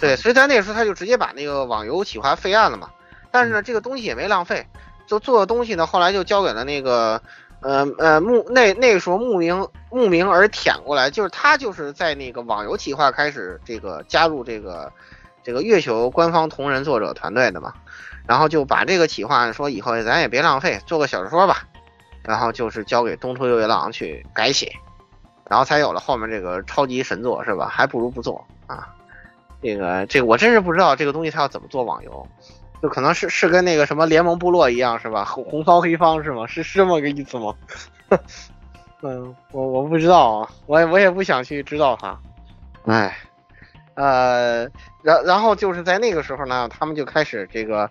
[0.00, 2.90] 对，所以在那个时候他就直接把那个网游企划废案了嘛。
[3.30, 4.66] 但是呢，这个东西也没浪费，
[5.06, 7.20] 就做的东西呢，后来就交给了那个，
[7.60, 14.90] 呃呃慕那那个时候慕名慕名而舔过来，就是他就是在那个网游企划开始这个加入这个
[15.46, 17.72] 这个月球官方同人作者团队的嘛，
[18.26, 21.68] 然后就把这个企划说以后咱也别浪费，做个小说吧，
[22.24, 24.72] 然后就是交给东出佑一郎去改写，
[25.48, 27.68] 然后才有了后面这个超级神作是吧？
[27.68, 28.92] 还不如不做啊。
[29.62, 32.26] 这个这个我真是不知道这个东西它要怎么做网游，
[32.82, 35.24] 就可能是是跟那个什么联盟部落一样是吧？
[35.24, 36.44] 红红方黑方是吗？
[36.48, 37.54] 是是这么个意思吗？
[39.02, 42.18] 嗯，我我不知道啊，我也我也不想去知道它。
[42.86, 43.16] 哎，
[43.96, 44.68] 呃，
[45.02, 47.90] 然然后就是在那个时候呢，他们就开始这个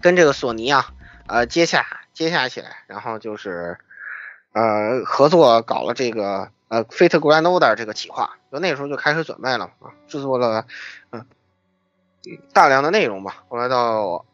[0.00, 0.92] 跟这个索尼啊，
[1.28, 3.78] 呃接洽接洽起来，然后就是
[4.52, 6.50] 呃合作搞了这个。
[6.72, 10.64] 呃，Fate Grand Order 这个企划，就那时候就开始准备了啊，制作了
[11.10, 11.26] 嗯
[12.54, 13.44] 大量的内容吧。
[13.50, 14.24] 后来到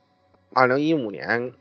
[0.55, 1.53] 二零一五年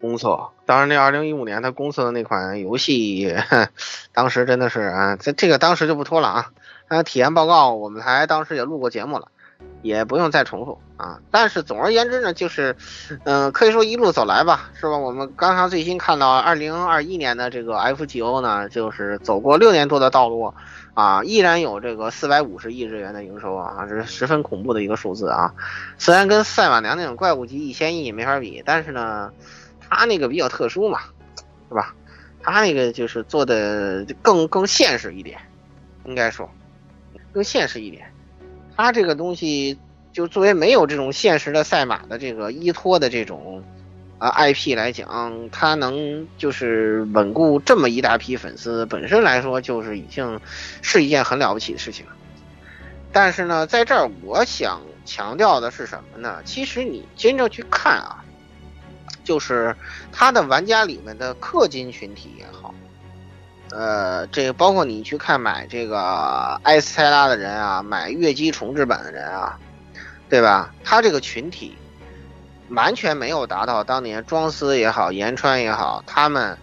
[0.00, 3.36] 公测，当然那二零一五年他公测的那款游戏，
[4.12, 6.52] 当时真的是啊，这这个当时就不说了啊。
[6.96, 9.28] 那体验报告我们台当时也录过节目了。
[9.82, 12.74] 也不用再重复啊，但是总而言之呢，就是，
[13.24, 14.96] 嗯，可以说一路走来吧，是吧？
[14.96, 20.52] 我们刚刚最新看到二零二一年的这个 FGO 呢，就是走过六年多的道路
[20.94, 25.52] 啊，依然有这个四百五十亿日元的营收啊，这是十分恐怖的一个数字啊。
[25.96, 29.30] 虽然跟赛马娘那种怪物级一千亿没法比，但是呢，
[29.88, 31.00] 它那个比较特殊嘛，
[31.68, 31.94] 是吧？
[32.42, 35.38] 它那个就是做的更更现实一点，
[36.04, 36.48] 应该说
[37.32, 38.04] 更现实一点。
[38.76, 39.78] 它这个东西
[40.12, 43.62] 就作为没有这种现实的赛马的这个依托的这种
[44.18, 50.40] 啊 IP 来讲，它能就是稳固这么一大批粉丝，本身来说就是已经
[50.80, 52.12] 是一件很了不起的事情了。
[53.12, 56.40] 但是呢，在这儿我想强调的是什么呢？
[56.44, 58.24] 其实你真正去看啊，
[59.22, 59.76] 就是
[60.10, 62.74] 它的玩家里面的氪金群体也好。
[63.74, 69.58] 呃，这个包括你去看买这个埃斯泰拉的人啊，买月姬重置版的人啊，
[70.28, 70.74] 对吧？
[70.84, 71.74] 他这个群体
[72.68, 76.58] 完全没有达到当年庄司也好，岩川也好，他们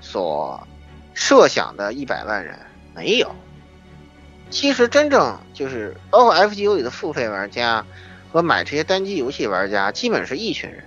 [0.00, 0.66] 所
[1.14, 2.58] 设想的一百万人
[2.92, 3.30] 没有。
[4.50, 7.84] 其实真正就是包括 FGO 里的付费玩家
[8.32, 10.82] 和买这些单机游戏玩家，基本是一群人，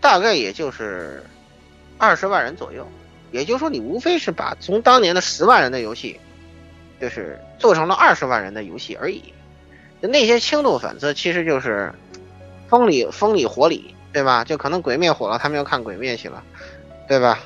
[0.00, 1.22] 大概也就是
[1.98, 2.88] 二十万人左右。
[3.32, 6.20] 也就是说，你无非是把从当年的十万人的游戏，
[7.00, 9.32] 就是做成了二十万人的游戏而已。
[10.00, 11.92] 那些轻度粉丝其实就是
[12.68, 14.44] 风里风里火里，对吧？
[14.44, 16.42] 就可能鬼灭火了，他们又看鬼灭去了，
[17.08, 17.40] 对吧？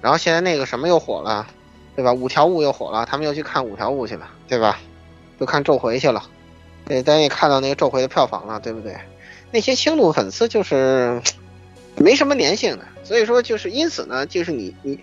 [0.00, 1.46] 然后现在那个什么又火了，
[1.94, 2.12] 对吧？
[2.12, 4.78] 五条悟又火了，他们又去看五条悟去了，对吧？
[5.38, 6.22] 又看咒回去了，
[6.86, 8.96] 对，咱也看到那个咒回的票房了，对不对？
[9.50, 11.20] 那些轻度粉丝就是
[11.96, 12.84] 没什么粘性的。
[13.08, 15.00] 所以说，就是因此呢，就是你你，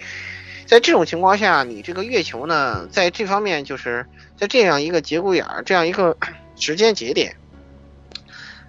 [0.68, 4.06] 在这种情况下，你这个月球呢，在这方面就是
[4.38, 6.16] 在这样一个节骨眼儿，这样一个
[6.56, 7.36] 时间节点，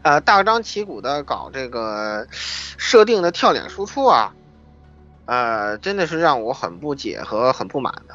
[0.01, 4.33] 呃，大张旗鼓的搞这个设定的跳脸输出啊，
[5.27, 8.15] 呃，真的是让我很不解和很不满的。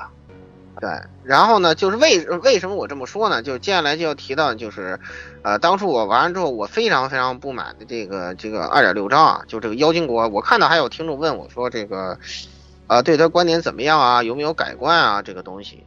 [0.79, 0.89] 对，
[1.23, 3.43] 然后呢，就是为为什么我这么说呢？
[3.43, 4.99] 就接下来就要提到，就是，
[5.43, 12.17] 呃，当初我玩完之后，我非常非常不满的这个这个二点六章啊，就这个妖精国，我看到还有听众问我说，这个，
[12.87, 14.23] 呃，对他观点怎么样啊？
[14.23, 15.21] 有没有改观啊？
[15.21, 15.83] 这个东西，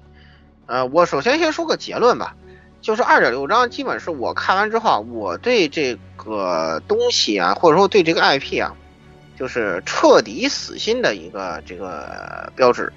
[0.66, 2.36] 呃，我首先先说个结论吧，
[2.80, 8.76] 就是二点六章基本是我看完之后，我对这个东西啊，或者说对这个 IP 啊，
[9.36, 12.92] 就是彻底死心的一个这个标志。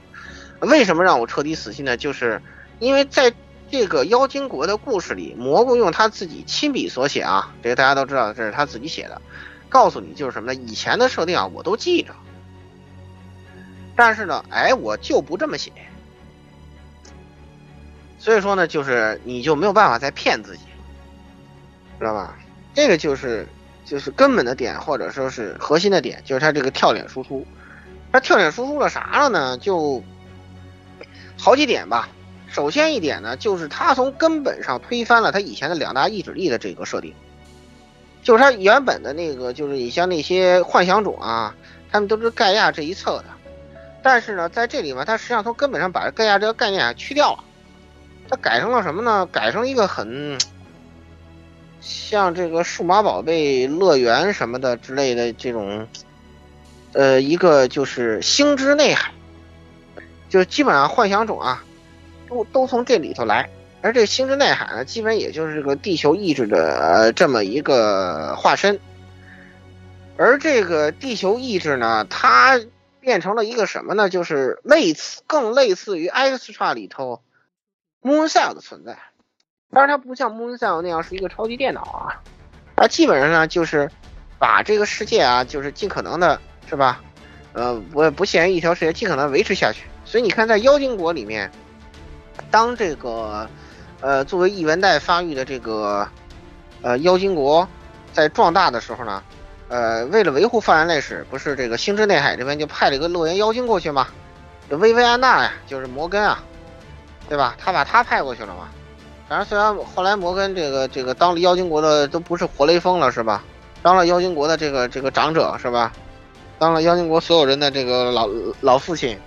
[0.60, 1.98] 为什么让我彻底死心呢？
[1.98, 2.42] 就是
[2.80, 3.34] 因为在
[3.70, 9.22] 这个妖精国的故事里，蘑菇用他自己亲笔所写啊，这个大家都知道这是他自己写的，
[9.70, 10.60] 告诉你就是什么呢？
[10.66, 12.14] 以前的设定啊，我都记着，
[13.96, 15.72] 但是呢，哎，我就不这么写，
[18.18, 20.64] 所以说呢，就是你就没有办法再骗自己，
[22.00, 22.38] 知道吧？
[22.74, 23.46] 这个就是
[23.84, 27.46] 就是根本的点，或者说是核心的点，就是他这个跳脸输出，
[28.12, 29.58] 他跳脸输出了啥了呢？
[29.58, 30.02] 就
[31.48, 32.10] 好几点吧，
[32.50, 37.14] 首先一点呢，就是他从根本上推翻了他以前的两大意志力的这个设定，
[38.22, 41.56] 就是他原本的那个，就是你像那些幻想种啊，
[41.90, 43.26] 他们都是盖亚这一侧的，
[44.04, 47.46] 但是呢，在这里面，他实际上从根本上把盖亚这个概念去掉了，
[48.30, 49.26] 他改成了什么呢？
[49.28, 50.38] 改成一个很
[51.80, 55.88] 像这个数码宝贝乐园什么的之类的这种，
[56.92, 59.14] 呃，一个就是星之内海，
[60.30, 61.64] 就基本上幻想种啊，
[62.28, 63.50] 都都从这里头来。
[63.82, 68.80] 而这个星之内海呢，基本也就是这个地球意志的呃这么一个化身。
[70.18, 72.60] 而这个地球意志呢，它
[73.00, 74.10] 变成了一个什么呢？
[74.10, 77.22] 就是类似更类似于 X 叉里头
[78.02, 78.98] Moon Cell 的存在。
[79.72, 82.24] 当然，它不像 Moon Cell 那样是一个超级电脑啊，
[82.76, 83.92] 它基本上呢就是
[84.40, 87.02] 把这个世界啊，就是尽可能的是吧？
[87.54, 89.84] 呃，不不限于一条世界，尽可能维持下去。
[90.08, 91.52] 所以你看，在妖精国里面，
[92.50, 93.46] 当这个
[94.00, 96.08] 呃作为异文带发育的这个
[96.82, 97.68] 呃妖精国
[98.14, 99.22] 在壮大的时候呢，
[99.68, 104.08] 呃，为了维护泛人类史，不是这个星之内海这边就派了一个乐园妖精过去吗？
[104.70, 106.42] 这薇薇安娜呀，就是摩根啊，
[107.28, 107.54] 对吧？
[107.60, 108.70] 他把他派过去了嘛。
[109.28, 113.44] 反正虽然后来摩根这个这个当了妖精国的都不是活雷锋了是吧？
[113.82, 115.92] 当了妖精国的这个这个长者是吧？
[116.60, 118.30] 当了妖精国所有人的这个老
[118.62, 119.20] 老父亲，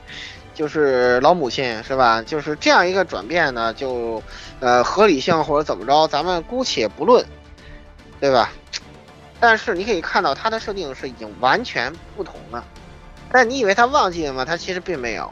[0.54, 2.22] 就是老母亲是吧？
[2.22, 4.22] 就是这样一个转变呢，就
[4.60, 7.24] 呃合理性或者怎么着，咱们姑且不论，
[8.20, 8.50] 对吧？
[9.38, 12.64] 但是你可以看到它的设定是已经完全不同了。
[13.32, 14.44] 但你以为他忘记了吗？
[14.44, 15.30] 他其实并没有，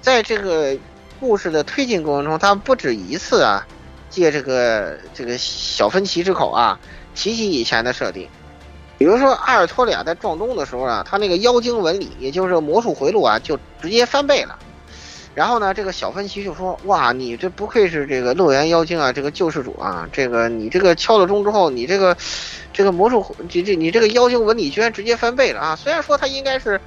[0.00, 0.76] 在这个
[1.20, 3.66] 故事的推进过程中，他不止一次啊。
[4.10, 6.80] 借这个这个小分歧之口啊，
[7.14, 8.26] 提起以前的设定，
[8.98, 14.58] 比如说阿尔托利亚在撞钟的时候啊，他那个妖精纹理，也就是魔术回路啊，就直接翻倍了。
[15.36, 22.16] 然后呢，这个小分奇就说：“哇，你这不愧是这个乐园妖精啊，这个救世主啊，这个你这个敲了钟之后，你这个
[22.72, 25.76] 这个魔术这这你这个妖精纹理居然直接翻倍了啊！
[25.76, 26.80] 虽然说他应该是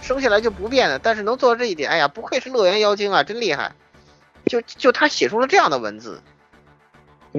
[0.00, 3.72] 生下来就不变的，但是能做到这一点，哎呀，不愧是乐园妖精啊，真厉害！
[4.46, 6.22] 就就他写出了这样的文字。”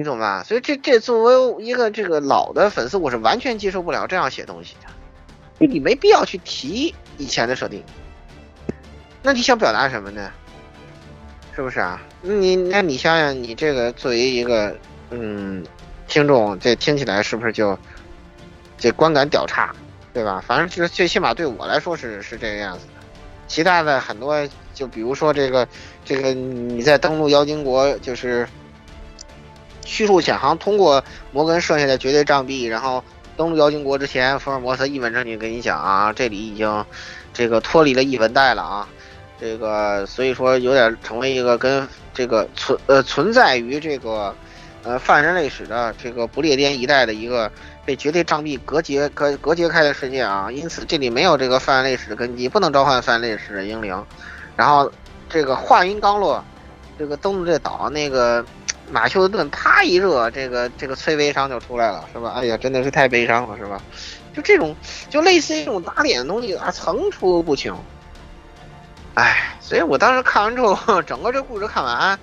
[0.00, 0.42] 你懂吧？
[0.44, 5.66] 所以这这作为一个这个老的粉丝，我是完全接受不了这样写东西的。
[5.66, 7.84] 你没必要去提以前的设定，
[9.22, 10.30] 那你想表达什么呢？
[11.54, 12.00] 是不是啊？
[12.22, 14.74] 你那你想想，你这个作为一个
[15.10, 15.62] 嗯
[16.08, 17.78] 听众，这听起来是不是就
[18.78, 19.70] 这观感屌差，
[20.14, 20.42] 对吧？
[20.46, 22.92] 反正就是最起码对我来说是是这个样子的。
[23.48, 25.68] 其他的很多，就比如说这个
[26.06, 28.48] 这个你在登陆妖精国就是。
[29.84, 31.02] 叙述潜航通过
[31.32, 33.02] 摩根剩下的绝对障壁，然后
[33.36, 36.84] 登陆妖精国之前，福尔摩斯一本正经跟你讲啊，这里已经
[37.32, 38.88] 这个脱离了异文带了啊，
[39.40, 44.34] 这个所以说有点成为一个跟这个存呃存在于这个
[44.82, 47.50] 呃泛人类史的这个不列颠一带的一个
[47.84, 54.04] 被绝对障壁隔绝隔隔绝开的世界啊，因此这里没有这个泛人类史的根基，不能召唤泛人类史的英灵，
[54.56, 54.92] 然后
[55.28, 56.44] 这个话音刚落，
[56.98, 58.44] 这个登陆这岛那个。
[58.90, 62.32] 马修顿啪一热，这个这个催悲伤就出来了，是吧？
[62.36, 63.80] 哎呀，真的是太悲伤了，是吧？
[64.34, 64.74] 就这种，
[65.08, 67.78] 就类似于这种打脸的东西啊，层出不穷。
[69.14, 72.18] 哎，所以我当时看完之后， 整个这故事看完，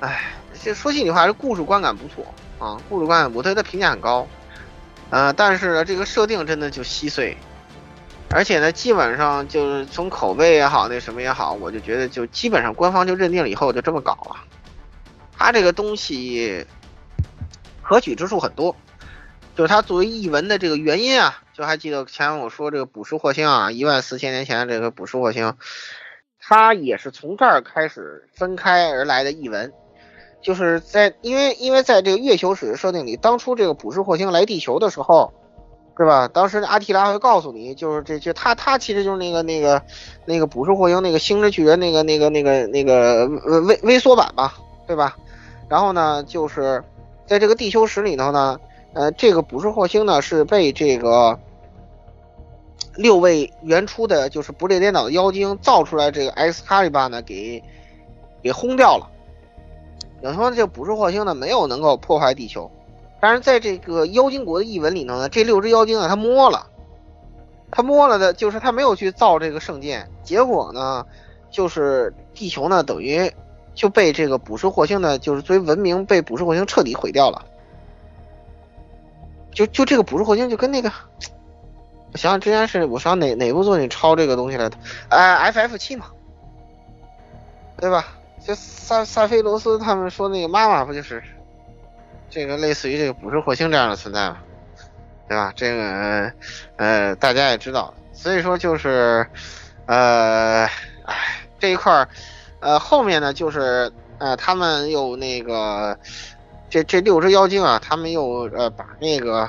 [0.00, 0.24] 哎，
[0.62, 2.24] 这说心里话，这故事观感不错
[2.58, 4.26] 啊，故事观感不错，他评价很高。
[5.10, 7.36] 呃，但是呢，这个设定真的就稀碎，
[8.30, 14.36] 而且呢，基本上就是从口碑也好，那什么也好，我就觉得就基本上官方就认定了以后就这么搞了。
[15.38, 16.66] 它这个东西
[17.82, 18.74] 可取之处很多，
[19.54, 25.54] 就是它作为译文的这个原因啊，就还记得前面我说这个捕食火星啊，一万四千年前这个捕食火星，
[26.40, 29.72] 它也是从这儿开始分开而来的译文，
[30.42, 35.32] 就是在因为因为在这个月球史设定里，当初这个捕食火星来地球的时候，
[35.96, 36.28] 是吧？
[36.28, 39.80] 当时阿提拉会告诉你，就是这就他他其实就是那个那个
[40.24, 43.26] 那个捕食火星那个星之巨人那个那个那个那个
[43.62, 44.54] 微微缩版吧，
[44.86, 45.16] 对吧？
[45.68, 46.82] 然后呢，就是
[47.26, 48.60] 在这个地球史里头呢，
[48.92, 51.38] 呃，这个捕食火星呢是被这个
[52.94, 57.62] 六位原初的，就是不列颠岛的妖精造出来这个 X 卡里巴呢给
[58.42, 59.10] 给轰掉了。
[60.22, 62.70] 等于说这个捕食火星呢没有能够破坏地球，
[63.20, 66.66] 但是在这个妖精国的译文里头呢，这六只妖精啊，他摸了，
[67.72, 71.04] 他摸了的就是他没有去造这个圣剑，结果呢，
[71.50, 73.28] 就是地球呢等于。
[73.76, 77.44] 就被这个捕食火星呢，就是作为文明被捕食火星彻底毁掉了。
[79.52, 80.90] 就就这个捕食火星就跟那个，
[82.12, 84.76] 我想想之前是我想哪哪部作品抄这个东西来的？
[85.10, 86.06] 哎，FF 七嘛，
[87.78, 88.06] 对吧？
[88.44, 91.22] 就萨萨菲罗斯他们说那个妈妈不就是
[92.30, 94.38] 这个类似于这个捕食火星这样的存在吗？
[95.28, 95.52] 对吧？
[95.54, 96.32] 这个
[96.76, 99.26] 呃大家也知道，所以说就是
[99.84, 100.64] 呃
[101.04, 102.08] 哎这一块儿。
[102.66, 105.96] 呃，后面呢，就是呃，他们又那个，
[106.68, 109.48] 这这六只妖精啊，他们又呃把那个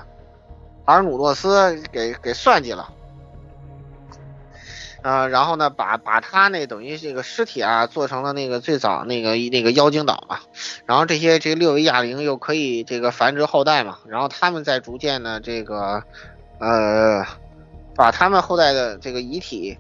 [0.86, 2.94] 阿尔努诺斯给给算计了。
[5.02, 10.38] 呃，然后呢，把把他那等于这个尸体啊，做成了那个最早那个那个妖精岛嘛，
[10.86, 16.04] 然后这些这六位亚灵又可以这个繁殖后代嘛，然后他们在逐渐的这个
[16.60, 17.26] 呃，
[17.96, 19.76] 把他们后代的这个遗体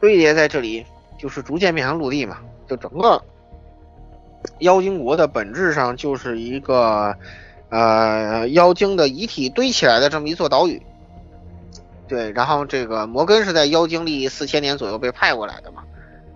[0.00, 0.84] 堆叠在这里，
[1.20, 3.22] 就是逐渐变成陆地嘛，就整个
[4.60, 7.14] 妖精国的本质上就是一个
[7.68, 10.80] 呃妖精的遗体堆起来的这么一座岛屿。
[12.08, 15.82] 对，然后这个摩根是在妖精历四千年左右被派过来的嘛，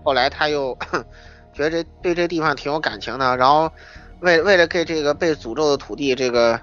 [0.04, 0.76] 后来他又
[1.54, 3.72] 觉得这对这地方挺有感情的，然后
[4.20, 6.60] 为为了给这个被诅咒的土地这个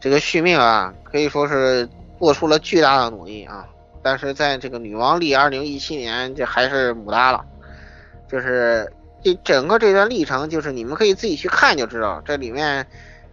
[0.00, 1.88] 这个续命啊，可以说是
[2.18, 3.66] 做出了巨大的努力啊。
[4.02, 7.44] 但是在这个女王历二零一七年，这还是母哒了，
[8.32, 8.90] 就是
[9.22, 12.84] 这整个这段历程，就是你们可以自己去看就知道，这里面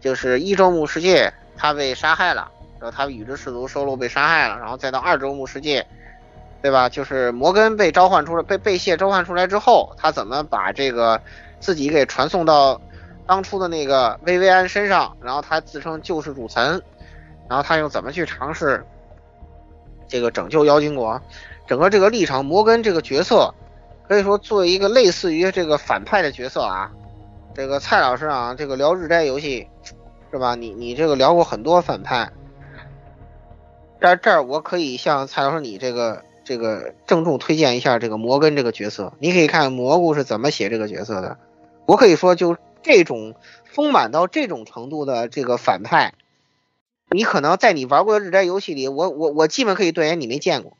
[0.02, 2.52] 就是一周目世界他被杀害了。
[2.82, 5.86] 然后他与之氏族收录被杀害了，然后再到二周目世界，
[6.62, 6.88] 对吧？
[6.88, 11.22] 就是摩根被召唤出来，被被谢召唤出来之后，他怎么把这个
[11.60, 12.80] 自己给传送到
[13.28, 16.82] 当初的那个薇薇安身上，然后他自称救世主 thần，
[17.50, 18.82] 然后他又怎么去尝试
[20.08, 21.22] 这个拯救妖精国？
[21.68, 23.54] 整个这个历程，摩根这个角色
[24.10, 26.92] 可以说作为一个类似于这个反派的角色啊。
[27.54, 29.68] 这个蔡老师啊，这个聊日斋游戏
[30.32, 30.56] 是吧？
[30.56, 32.32] 你你这个聊过很多反派。
[34.02, 41.38] 这这儿我可以向蔡老师你这个这个郑重推荐一下这个摩根这个角色，你可以看蘑菇是怎么写这个角色的。
[41.86, 43.36] 我可以说，就这种
[43.66, 46.16] 丰满到这种程度的这个反派，
[47.12, 50.78] 你可能在你玩过的日斋游戏里，我我我基本可以断言你没见过。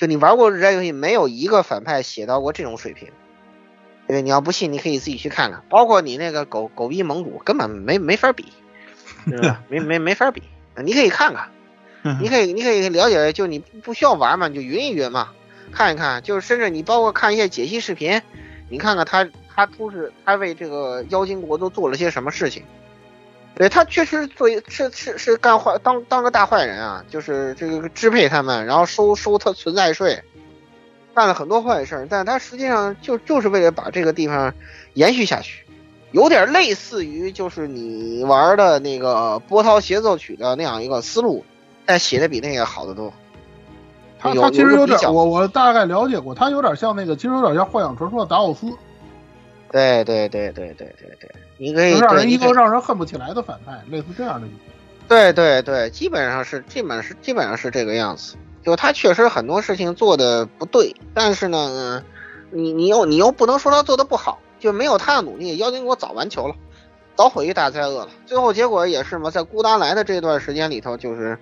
[0.00, 3.08] 就你玩过日斋游戏，没有一个反派写到过这种水平。
[4.08, 8.46] 对，你要不信，你可以自己去看看，包括你那个狗狗逼盟主，根本没没法比，
[9.28, 9.62] 是吧？
[9.68, 10.42] 没没没法比，
[10.82, 11.50] 你可以看看。
[12.18, 15.32] 你可以，你可以了解，就你不需要玩嘛，你就云一云嘛，
[15.70, 18.22] 看一看，就是甚至你包括看一些解析视频，
[18.70, 22.62] 你看看他他出是他为这个妖精国都做了些什么事情。
[23.54, 30.22] 对他确实做是是是干坏当当个大坏人啊，就是这个支配他们，然后收收他存在税，
[31.14, 34.54] 干了很多坏事，但他实际上就就是为了把这个地方
[34.94, 35.64] 延续下去，
[36.12, 41.44] 有点类似于就是你玩的那个波涛协奏曲的那样一个思路。
[41.86, 43.12] 但写的比那个好的多。
[44.16, 48.68] 他他其实有点，我我大概了解过，他有点像那个，其实有点像《幻想传说》的达奥斯。
[49.70, 54.46] 对对对对对对对，你可以让人一个让人恨不起来的反派，类似这样的。
[55.08, 58.36] 对对对，基本上是基本是基本上是这个样子。
[58.64, 62.04] 就他确实很多事情做的不对，但是呢，
[62.50, 66.54] 你你又你又不能说他做的不好，就没有他的努力，妖精国早完球了。
[67.16, 71.38] 早毁于大灾厄了，最后结果也是嘛，在孤单来的这段时间里头，就是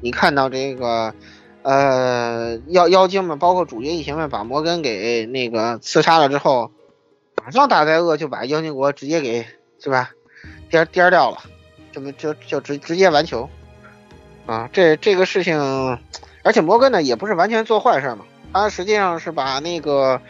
[0.00, 1.14] 你看到这个，
[1.62, 6.72] 呃，妖妖精们，包括主角一行们，把摩根给那个刺杀了之后，
[7.36, 9.46] 马上大灾厄就把妖精国直接给
[9.78, 10.10] 是吧，
[10.68, 11.38] 颠颠掉了，
[11.92, 13.48] 这么就就直直接完球，
[14.46, 15.58] 啊，这这个事情，
[16.42, 20.20] 而且摩根呢也不是完全做坏事嘛，他实际上是把那个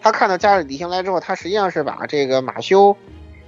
[0.00, 2.96] 他看到加里底星来之后，他实际上是把这个马修。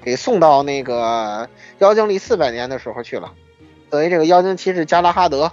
[0.04, 1.48] 给送到那个
[1.78, 3.32] 妖精历四百年的时候去了，
[3.88, 5.52] 等于这个妖精骑士加拉哈德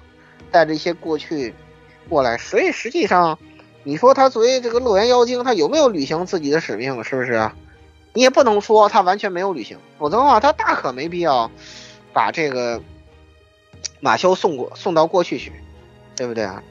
[0.49, 1.53] 带着一些过去
[2.10, 3.38] 过来，所以实际上
[3.89, 7.03] 你说他作为这个乐园妖精，他有没有履行自己的使命？
[7.03, 7.49] 是不是？
[8.13, 11.49] 你也不能说他完全没有履行，否则的话他大可没必要
[12.14, 12.81] 把这个
[13.99, 15.51] 马修送过送到过去去，
[16.15, 16.61] 对不对啊？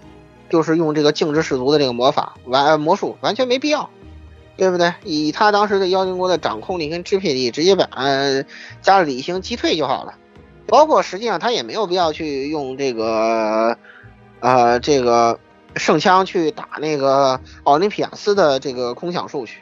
[0.48, 3.90] 就是用这个静之氏族的这个魔法完魔术，完全没必要。
[4.56, 4.92] 对不对？
[5.04, 7.88] 以他当时的妖精国的掌控力跟支配力，直接把
[8.82, 10.14] 加里星击退就好了。
[10.66, 13.78] 包括实际上他也没有必要去用这个，
[14.40, 15.38] 呃，这个
[15.78, 19.60] 圣枪去打那个奥林匹亚斯的这个空想术去。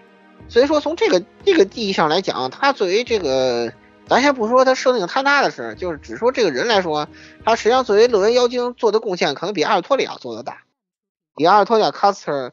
[0.48, 3.72] 所以说从这个这个意义上来讲，他作为这个，
[4.09, 7.09] 咱先不说他设定太大的事，就是只说这个人来说，
[7.44, 10.62] 他实际上作为乐园妖精做的贡献，可能比阿尔托里亚做的大，
[11.34, 12.52] 比阿尔托里亚卡斯特，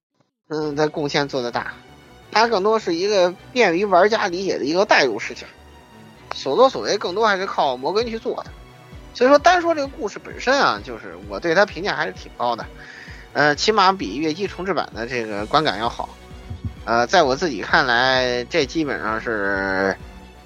[0.50, 1.74] 嗯，的贡献做的大。
[2.32, 5.46] 他更多是一个便于玩家理解的一个代入视角，
[6.34, 8.50] 所作所为更多还是靠摩根去做的。
[9.14, 12.66] 所以说，单说这个故事本身啊，就是我对他评价还是挺高的，
[13.34, 16.10] 呃，起码比月姬重置版的这个观感要好。
[16.86, 19.96] 呃，在我自己看来，这基本上是，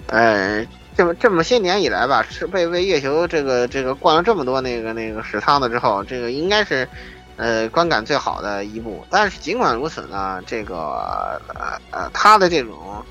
[0.08, 0.66] 呃，
[0.96, 6.88] 这么这么些年以来吧，是被为月球这个这个灌了这么多那个那个屎汤子之后，这个应该是。
[7.40, 13.06] 呃，观感最好的一部，但是尽管如此呢，这个呃呃，它的这种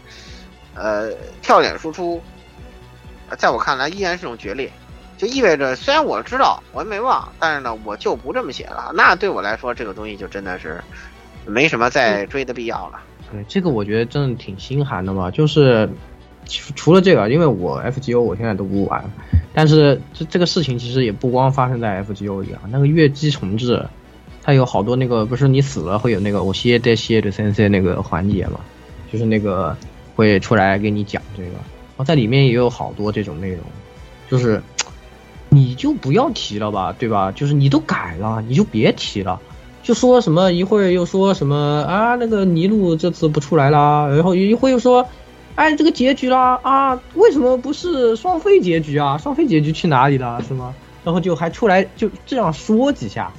[0.74, 2.20] 呃跳点输出，
[3.38, 4.68] 在我看来依然是种决裂，
[5.16, 8.92] 就意味着虽然我知道我也没忘，但是呢我就不这么写了。
[8.94, 10.80] 那对我来说这个东西就真的是
[11.46, 13.00] 没什么再追的必要了。
[13.32, 15.30] 对，这个我觉得真的挺心寒的嘛。
[15.30, 15.88] 就是
[16.46, 19.02] 除除了这个，因为我 FGO 我现在都不玩，
[19.52, 22.60] 但是这这个事情其实也不光发生在 FGO 里啊。
[22.68, 23.84] 那个月姬重置，
[24.42, 28.60] 它有好多那个不是你死了会有那个我歇的歇的先生那个环节嘛，
[29.10, 29.76] 就是那个
[30.14, 31.50] 会出来给你讲这个。
[31.50, 33.60] 然后在里面也有好多这种内容，
[34.30, 34.62] 就是
[35.50, 37.32] 你就不要提了吧，对吧？
[37.32, 39.40] 就是你都改了，你就别提了。
[39.82, 45.06] 就说什么一会儿又说什么啊，那个尼禄这次不出来啦，然后一会儿又说，
[45.54, 49.16] 哎，这个结局啦啊，为什么不是双飞结局啊？
[49.16, 50.74] 双飞结局去哪里了是吗？
[51.04, 53.32] 然后就还出来就这样说几下，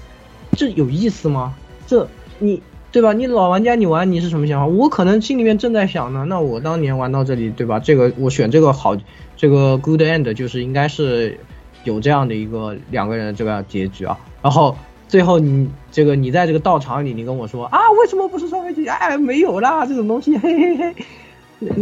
[0.54, 1.54] 这有意思吗？
[1.86, 2.08] 这
[2.40, 2.64] 你
[2.94, 3.12] 对吧？
[3.12, 4.66] 你老玩家你玩你是什么想法？
[4.66, 7.78] 我可能心里面正在想呢，那我当年玩到这里对吧？
[7.78, 8.96] 这个我选这个好，
[9.36, 11.38] 这个 good end 就是应该是
[11.88, 14.76] 有这样的一个两个人的这个结局啊，然后。
[15.10, 18.86] 最后你这个你在这个道场里，你跟我说啊，为什么不是双飞机？
[18.90, 20.96] 哎，没有啦，这种东西，嘿嘿嘿。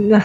[0.09, 0.23] 那，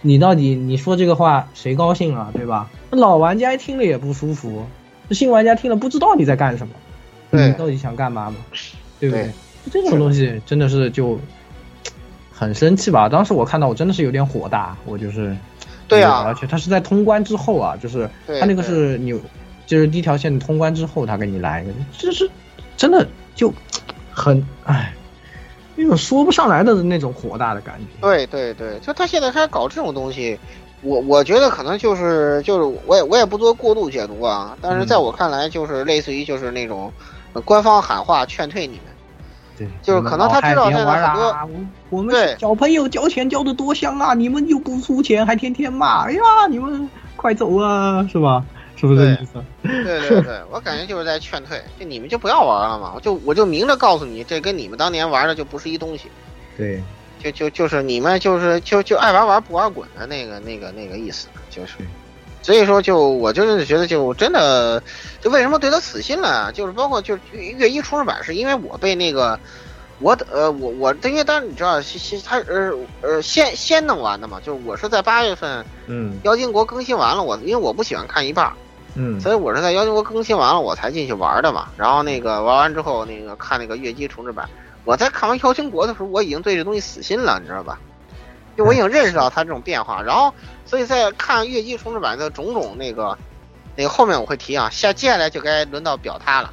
[0.00, 2.30] 你到底你说这个话谁高兴啊？
[2.32, 2.70] 对吧？
[2.90, 4.64] 老玩家听了也不舒服，
[5.10, 6.74] 新玩家听了不知道你在干什么，
[7.32, 8.36] 你到底想干嘛嘛？
[9.00, 9.28] 对不对？
[9.72, 11.18] 这种东西真的是就
[12.30, 13.08] 很生气吧？
[13.08, 15.36] 当时我看到我真的是有点火大，我就是，
[15.88, 18.08] 对啊，而且他是在通关之后啊，就是
[18.40, 19.20] 他那个是你。
[19.66, 22.30] 就是第一条线通关之后，他给你来一个，就是
[22.76, 23.04] 真的
[23.34, 23.52] 就
[24.12, 24.94] 很哎，
[25.74, 27.86] 那种说不上来的那种火大的感觉。
[28.00, 30.38] 对对对，就他现在开始搞这种东西，
[30.82, 36.92] 我我觉得可能就是就是我也我也不做过度解读啊，但是在我看来就是类似于就是那种
[37.44, 38.84] 官方喊话劝退你们，
[39.56, 41.48] 对，就是可能他知道现在很多
[41.90, 46.20] 我们小朋友交钱交的多香啊，你们又不出钱还天天骂，哎呀，
[46.50, 48.44] 你们快走啊，是吧？
[48.76, 49.42] 是不是这意思？
[49.62, 56.10] 对对对，我感觉就是在劝退，就你们就不要玩了嘛，我就我就明着告诉你，这跟你们当年玩的就不是一东西。
[56.58, 56.82] 对，
[57.18, 61.72] 就就就是你们就是就就爱玩玩不玩滚的那个那个那个意思，就是。
[62.46, 64.80] 所以说，就我就是觉得，就真的，
[65.20, 66.52] 就为什么对他死心了？
[66.52, 69.36] 就是包括就是月一重置版，是因为我被那个
[69.98, 78.52] 我呃我我因为当时你知道，先他呃呃先先弄完的嘛，就是我是在八月份，嗯，妖精国更新完了，我因为我不喜欢看一半。
[78.94, 81.66] 嗯，所以我是在妖精国更新完了我才进去玩的嘛。
[81.76, 84.48] 然后那个玩完之后，那个看那个月姬重置版，
[84.84, 87.76] 我在看完妖精国的时候，我已经对这东西死心了，你知道吧？
[88.56, 90.00] 就我已经认识到它这种变化。
[90.00, 90.32] 然后，
[90.66, 93.16] 所以在看月姬重置版的种种那个
[93.76, 96.50] 那个后面我会提啊，下接下来就该轮到表他了，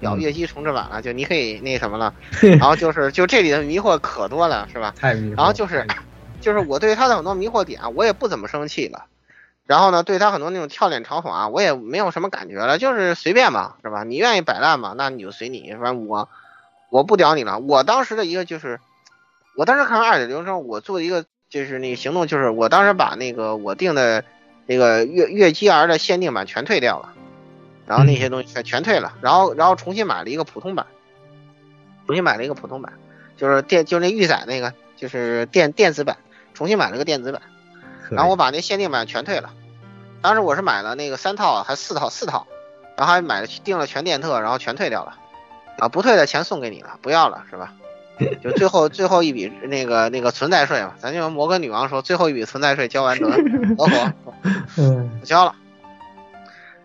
[0.00, 2.14] 表月姬重置版了，就你可以那什么了。
[2.40, 4.94] 然后就是就这里的迷惑可多了，是吧？
[4.98, 5.36] 太迷惑。
[5.36, 5.86] 然后就是
[6.40, 9.04] 就是我对他的很多迷惑点，我也不怎么生气了。
[9.66, 14.04] 然后呢，对他很多那种跳脸嘲讽啊，我也没有什么感觉了，就是随便吧，是吧？
[14.04, 15.72] 你愿意摆烂嘛，那你就随你。
[15.72, 16.28] 反正我
[16.88, 17.58] 我不屌你了。
[17.58, 18.78] 我当时的一个就是，
[19.56, 24.24] 我当时看完二点零之后，我做的一个就是那个行动，就是我当时把那个我定的
[24.66, 27.12] 那个月月 G R 的限定版全退掉了，
[27.86, 30.86] 然后那些东西全全退了，然后然后重新买了一个普通版，
[32.06, 32.92] 重新买了一个普通版，
[33.36, 36.16] 就是电就那预载那个就是电电子版，
[36.52, 37.40] 重新买了个电子版。
[38.10, 39.52] 然后我把那限定版全退了，
[40.22, 42.46] 当时我是买了那个三套还四套四套，
[42.96, 45.16] 然后还买了订了全电特，然后全退掉了，
[45.78, 47.72] 啊不退的钱送给你了，不要了是吧？
[48.42, 53.38] 就最后最后一笔那个那个存在税嘛，咱就摩根女王说最后一笔存在税交完得得
[53.76, 53.88] 火，
[55.20, 55.54] 不交了。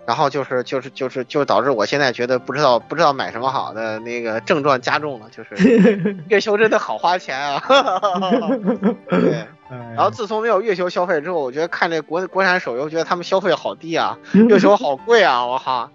[0.04, 7.64] 然后就是就是就是就导致我现在觉得不知道不知道买什么好的那个症状加重了，就是 月球真的好花钱啊。
[9.08, 9.46] 对，
[9.96, 15.90] 然后自从没有月球消费之后，我觉得看这国国产手游，觉得他们消费好低啊，月球好贵啊，我靠。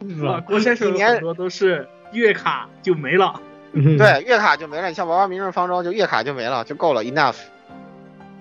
[0.47, 3.39] 国产手游很多都是月卡就没了。
[3.73, 4.89] 对，月卡就没了。
[4.89, 7.37] 你像玩玩明日方舟，就月卡就没了，就够了，enough，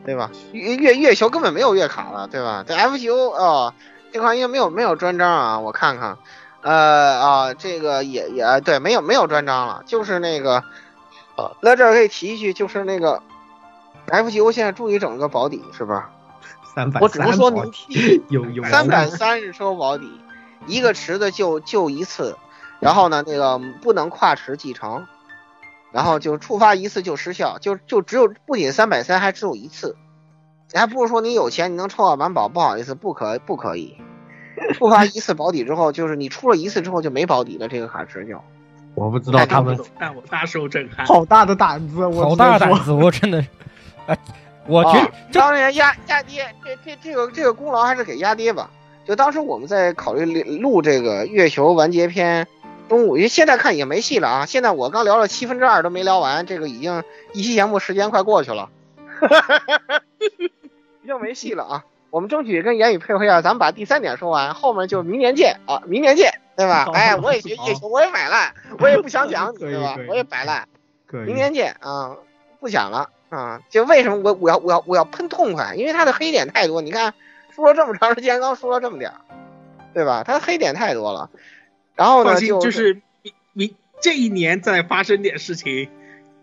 [0.06, 0.30] 对吧？
[0.52, 2.64] 月月月球根本没有月卡了，对吧？
[2.68, 3.74] 这 FGO 啊。
[4.12, 6.18] 这块应该没有没有专章啊，我看看，
[6.62, 10.64] 呃啊，这个也也对，没有没有专章了，就是那个，
[11.36, 13.22] 呃，在这儿可以提一句，就是那个
[14.08, 16.12] ，F G O 现在终于整了个保底是吧？
[16.74, 20.10] 三百，我只能说你有有三百三十抽保底，
[20.66, 22.38] 一个池子就就一次，
[22.80, 25.06] 然后呢，那个不能跨池继承，
[25.96, 29.96] 然后就触发一次就失效，就就只有不仅三百三，还只有一次。
[30.74, 32.50] 你还不如说你有钱，你能抽到满保？
[32.50, 33.96] 不好意思，不可不可以。
[34.74, 37.70] 触发一次保底之后，就是你出了一次之后就没保底了。
[37.70, 38.38] 这个卡池就，
[38.94, 41.06] 我不知道他们，但我大受震撼。
[41.06, 43.42] 好大的胆子，我好大胆子，我真的，
[44.08, 44.18] 哎，
[44.68, 48.70] 我觉得当然压压跌，这这这个这个功劳还是给压跌吧。
[49.06, 52.46] 就当时我们在考虑录这个月球完结篇，
[52.88, 54.46] 中午因为现在看也没戏了啊。
[54.46, 57.04] 现在我刚聊了七分之二都没聊完，这个已经
[57.34, 58.70] 一期节目时间快过去了，
[61.04, 61.86] 已经没戏了啊。
[62.12, 66.88] 我们争取跟言语配合一下，咱们把第三点说完，后面就明年见啊，明年见，对吧？
[66.94, 69.98] 哎，我也学月 球，我也摆烂，我也不想讲你，对吧？
[70.08, 70.68] 我也摆烂，
[71.12, 72.16] 明年见啊，
[72.62, 73.60] 不讲了啊。
[73.70, 75.76] 就为什么我我要我要我要喷痛快？
[75.76, 77.14] 因为他的黑点太多，你看
[77.54, 79.20] 说了这么长时间，刚说了这么点儿，
[79.94, 80.24] 对吧？
[80.26, 81.30] 他的黑点太多了。
[81.96, 85.90] 然后呢，就就是明明这一年再发生点事情。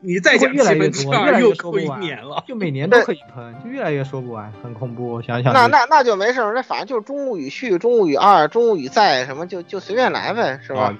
[0.04, 2.00] 你再讲越来越多，越来越说不完，
[2.44, 5.22] 就每年都可以喷，就越来越说不完，很恐怖。
[5.22, 10.92] 想想那那那就没事儿，那反正就是中物语序、中物语二、中物语在什么，就就随便来呗，是吧？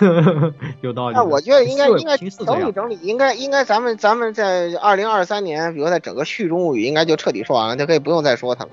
[0.82, 1.16] 有道理。
[1.16, 8.70] 那我觉得应该应该整理整理，应该应该咱们咱们在二零二三年，比如在整个序中物语，应该就彻底说完了，就可以不用再说它了。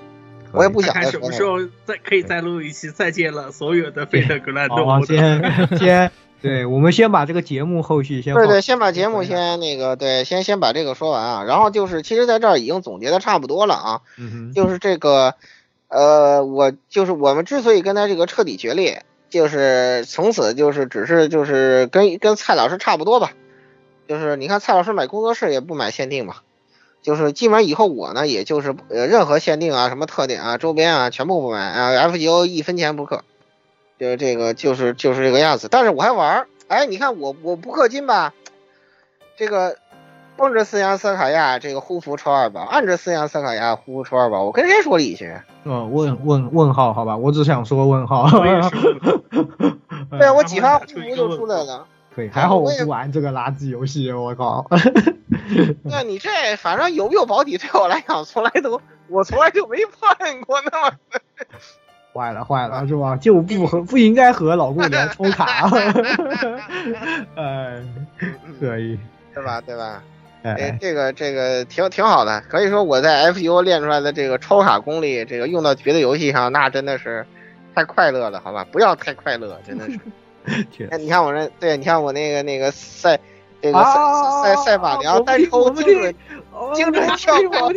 [0.51, 5.05] 我也不想看什么时候再可以再录一期，再见了所有的费德格兰动物。
[5.05, 6.11] 先先。
[6.39, 8.35] 对，我们先把这个节目后续先。
[8.35, 11.43] 对对，先把节目先那个，对，先先把这个说完啊。
[11.43, 14.01] 然后就是，其实在这儿已经总结的差不多了啊。
[14.19, 15.33] 嗯就是这个，
[15.87, 23.31] 呃，我就是我们之所以跟他这个彻底决裂，就是从此就是只是就是跟跟蔡老师差不多吧。
[24.07, 26.35] 就是你看蔡老师买工作室也不买限定嘛，
[27.01, 33.21] 就是基本上以后我呢，也就是呃任何限定啊、什么特点啊、周边啊，全部不买啊，FGO 一分钱不氪。
[33.99, 38.33] 就是这个就是就是这个样子，但是我还玩儿，哎，你看我我不氪金吧，
[39.37, 39.77] 这个
[40.35, 45.33] 蹦着四阳色卡亚，这个护符抽二宝，按着四阳色卡亚护符抽二宝，我跟谁说理去？
[45.63, 48.29] 嗯，问问问号，好吧，我只想说问号。
[50.11, 51.87] 对啊，我几发护符就出来了。
[52.17, 54.65] 对，还好我不玩这个垃圾游戏，我靠。
[55.85, 60.97] 那你这反正有没有保底，对我来讲从来都我从来就没碰过那么。
[62.11, 63.15] 坏了坏了是吧？
[63.17, 65.69] 就不和不应该和老顾连抽卡，
[67.35, 67.79] 哎，
[68.59, 68.97] 可以，
[69.35, 69.61] 对吧？
[69.61, 70.01] 对吧？
[70.41, 77.27] 哎，这个这个挺挺好的，可以说我在 FU 练出来的这个抽卡功力，这个用到别的游戏上，那真的是
[77.75, 78.65] 太快乐了，好吧？
[78.71, 79.99] 不要太快乐，真的是。
[80.91, 83.19] 哎，你看我这，对，你看我那个那个赛，
[83.61, 86.15] 这个赛赛赛马娘单抽精准。
[86.73, 87.71] 精准跳过，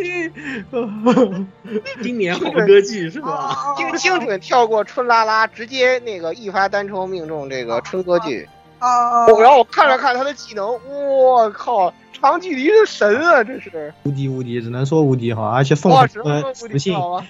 [2.02, 3.74] 今年好歌剧是吧？
[3.76, 8.48] 精精准跳过春拉拉，直接那个一发单抽命中这个春歌剧
[8.78, 9.26] 啊！
[9.38, 13.44] 然后我看了看他的技能，我靠，长距离是神啊！
[13.44, 15.52] 这是无敌无敌，只能说无敌哈！
[15.54, 16.94] 而且送什么属性？
[16.94, 17.26] 好，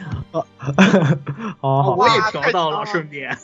[1.96, 3.36] 我也调到了，顺便。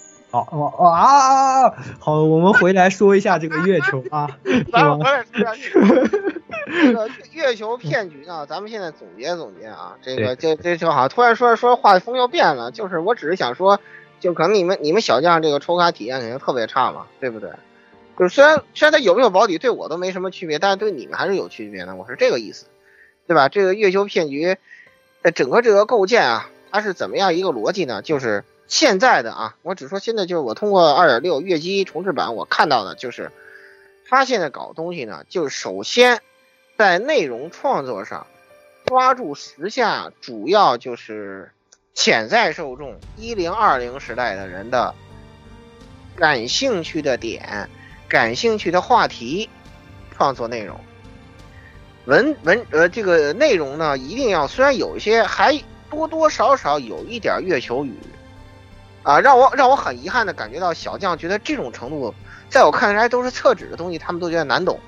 [0.45, 1.71] 好，哦啊！
[1.99, 4.29] 好，我们回来说一下这个月球啊。
[4.71, 5.55] 咱们回来说一下
[6.67, 8.45] 这个月球骗局呢。
[8.47, 12.71] 咱们现在总结总结啊，这个这这就好突然说说画风又变了。
[12.71, 13.81] 就是我只是想说，
[14.21, 17.51] 就可能你们你们小将这个抽卡体验肯定特别差嘛，对不对？
[18.19, 21.95] 就是虽然虽然它有没有保底对我都没什么区别，但是对你们还是有区别的。
[21.95, 22.67] 我是这个意思，
[23.27, 23.49] 对吧？
[23.49, 24.59] 这个月球骗局
[25.23, 28.03] 的整个这个构建啊，它是怎么样一个逻辑呢？
[28.03, 28.45] 就是。
[28.69, 33.31] 现在的啊，我只说现在就是我通过二点六月姬重置版，我看到的就是，
[34.09, 36.21] 他现在搞东西呢，就是首先
[36.77, 38.27] 在内容创作上
[38.85, 41.53] 抓住时下主要就是
[41.95, 44.95] 潜在受众一零二零时代的人的
[46.17, 47.71] 感兴趣的点、
[48.09, 49.49] 感兴趣的话题
[50.11, 50.81] 创作内容。
[52.07, 55.57] 文文呃，这个内容呢，一定要虽然有一些还
[55.89, 57.95] 多多少少有一点月球语。
[59.07, 62.13] 啊，让我让我很遗憾的感觉到，小将觉得这种程度，
[62.49, 64.81] 在我看来都是厕纸的东西，他们都觉得难懂。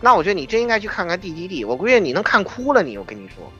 [0.00, 2.80] 那我觉得你真应该去看看 D D D，我估计你能看哭了。
[2.80, 3.52] 你，我跟你说，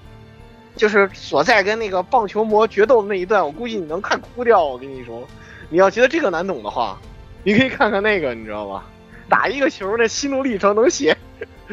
[0.76, 4.62] 就是所在跟那个棒球魔决斗的那一段，我估计你能看哭掉。
[4.62, 5.26] 我跟你说，
[5.70, 6.96] 你要觉得这个难懂的话，
[7.42, 8.84] 你可以看看那个，你知道吧？
[9.28, 11.16] 打一个球那心路历程能写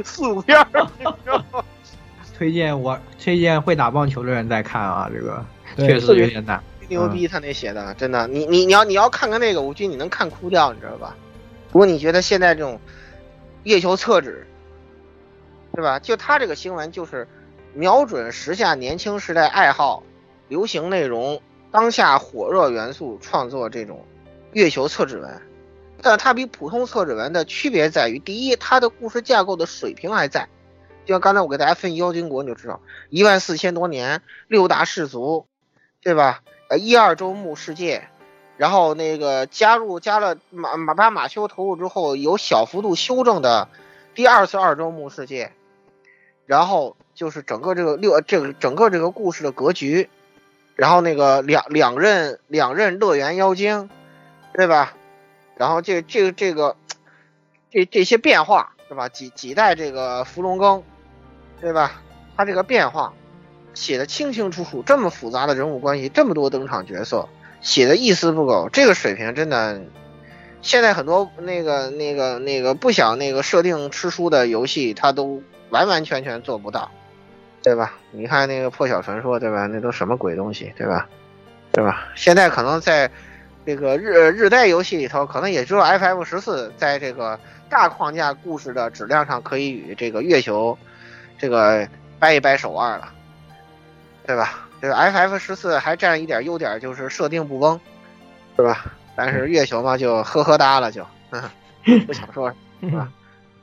[0.04, 0.60] 四五篇，
[0.98, 1.64] 你知道吗？
[2.36, 5.46] 推荐我推荐会打棒球的人再看啊，这个
[5.78, 6.60] 确实有点难。
[6.90, 11.16] 牛逼，他那写的真的，你你你要你要看看那个，我觉得你能看哭掉，你知道吧？
[11.72, 12.80] 如果你觉得现在这种
[13.64, 14.46] 月球厕纸，
[15.74, 16.00] 对吧？
[16.00, 17.28] 就他这个新闻就是
[17.74, 20.04] 瞄准时下年轻时代爱好、
[20.48, 21.42] 流行内容、
[21.72, 24.06] 当下火热元素创作这种
[24.54, 25.42] 月球厕纸文，
[26.02, 30.48] 但它比普通厕纸文的区别在于，第一，它的故事架构的水平还在，
[31.06, 32.80] 就像刚才我给大家分妖精国，你就知道
[33.10, 35.46] 一万四千多年六大氏族，
[36.02, 36.42] 对吧？
[36.68, 38.08] 呃，一二周目世界，
[38.58, 43.68] 然后那个加入加了马马把马修投入之后，有小幅度修正的
[44.16, 45.52] 第二次二周目世界，
[46.46, 50.10] 然后就是整个这个六这个整个这个故事的格局，
[50.76, 53.90] 然后那个两两任两任乐园妖精，
[54.54, 54.96] 对吧？
[55.56, 56.76] 然后这这个这个
[57.70, 59.08] 这这些变化，对吧？
[59.08, 60.84] 几几代这个伏龙羹，
[61.62, 62.02] 对吧？
[62.36, 63.14] 他这个变化
[63.76, 67.30] 写的清清楚楚，这么复杂的人物关系，这么多登场角色，
[67.62, 69.80] 写的一丝不苟，这个水平真的，
[70.64, 76.90] 现在很多那个那个那个不想那个设定吃书的游戏，它都完完全全做不到，
[77.62, 77.94] 对吧？
[78.12, 79.68] 你看那个破晓传说，对吧？
[79.68, 81.08] 那都什么鬼东西，对吧？
[81.72, 82.08] 对吧？
[82.16, 83.12] 现在可能在
[83.66, 87.38] 这个日日代游戏里头，可能也只有 FF 十四在这个
[87.70, 90.78] 大框架故事的质量上可以与这个月球
[91.38, 91.88] 这个
[92.18, 93.10] 掰一掰手腕了，
[94.26, 94.68] 对吧？
[94.82, 97.80] 这个 FF 十四还占一点优点，就是设定不崩，
[98.56, 98.86] 是吧？
[99.16, 101.06] 但是月球嘛，就呵呵哒了，就
[102.06, 103.10] 不想说，是吧？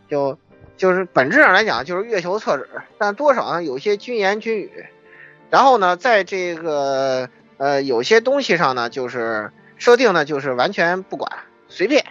[0.09, 0.39] 就
[0.76, 2.68] 就是本质上来讲，就是月球厕纸，
[2.98, 4.86] 但多少呢有些军言军语。
[5.51, 7.28] 然后呢，在这个
[7.59, 11.30] 呃有些东西上呢，就是设定呢，就是完全不管，
[11.68, 12.05] 随便。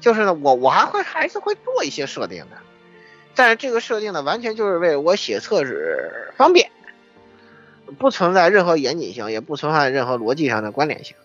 [0.00, 2.56] 就是呢，我我还会还是会做一些设定的，
[3.34, 6.70] 但是这个设定呢，完全就是为我写厕纸方便，
[7.98, 11.16] 不存在任何严谨性，也不存在任何逻辑上的关联性。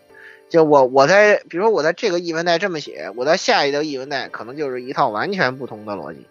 [0.49, 6.25] 就我我在比如说我在这个译文带这么写，我在下一个译文带可能就是一套完全不同的逻辑。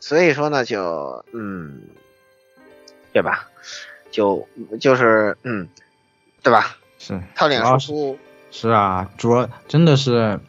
[0.00, 1.82] 所以说呢，就嗯，
[3.12, 3.48] 对吧？
[4.10, 4.48] 就
[4.80, 5.68] 就是嗯，
[6.42, 6.76] 对吧？
[6.98, 8.18] 是套脸输出，
[8.50, 10.40] 是啊，主要真的是，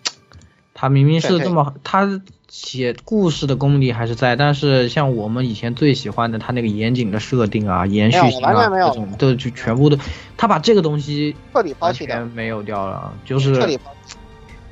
[0.73, 9.97] 他明明是这么，他写故事的功力还是在，但是像我们以前最喜欢的他那个严谨的设定啊、延续性啊完全没有这种，都就全部都，
[10.35, 13.91] 他把这个东西彻底抛完弃掉全没有掉了，就是彻底抛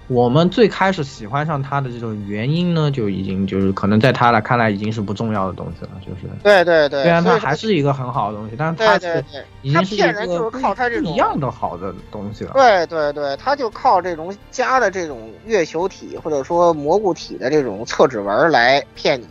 [0.07, 9.01] 我们最开始喜欢上他的这种原因呢，就已经就是可能在他来看来已经是不重要的东西了，就是对对对，虽然它所以说还是一个很好的东西，但是他
[9.61, 12.51] 已经是一骗人就是个靠他这种不一样的好的东西了。
[12.53, 19.27] 对对对，他就靠这种加的这种月球体或者说蘑菇体的这种测指纹来骗你，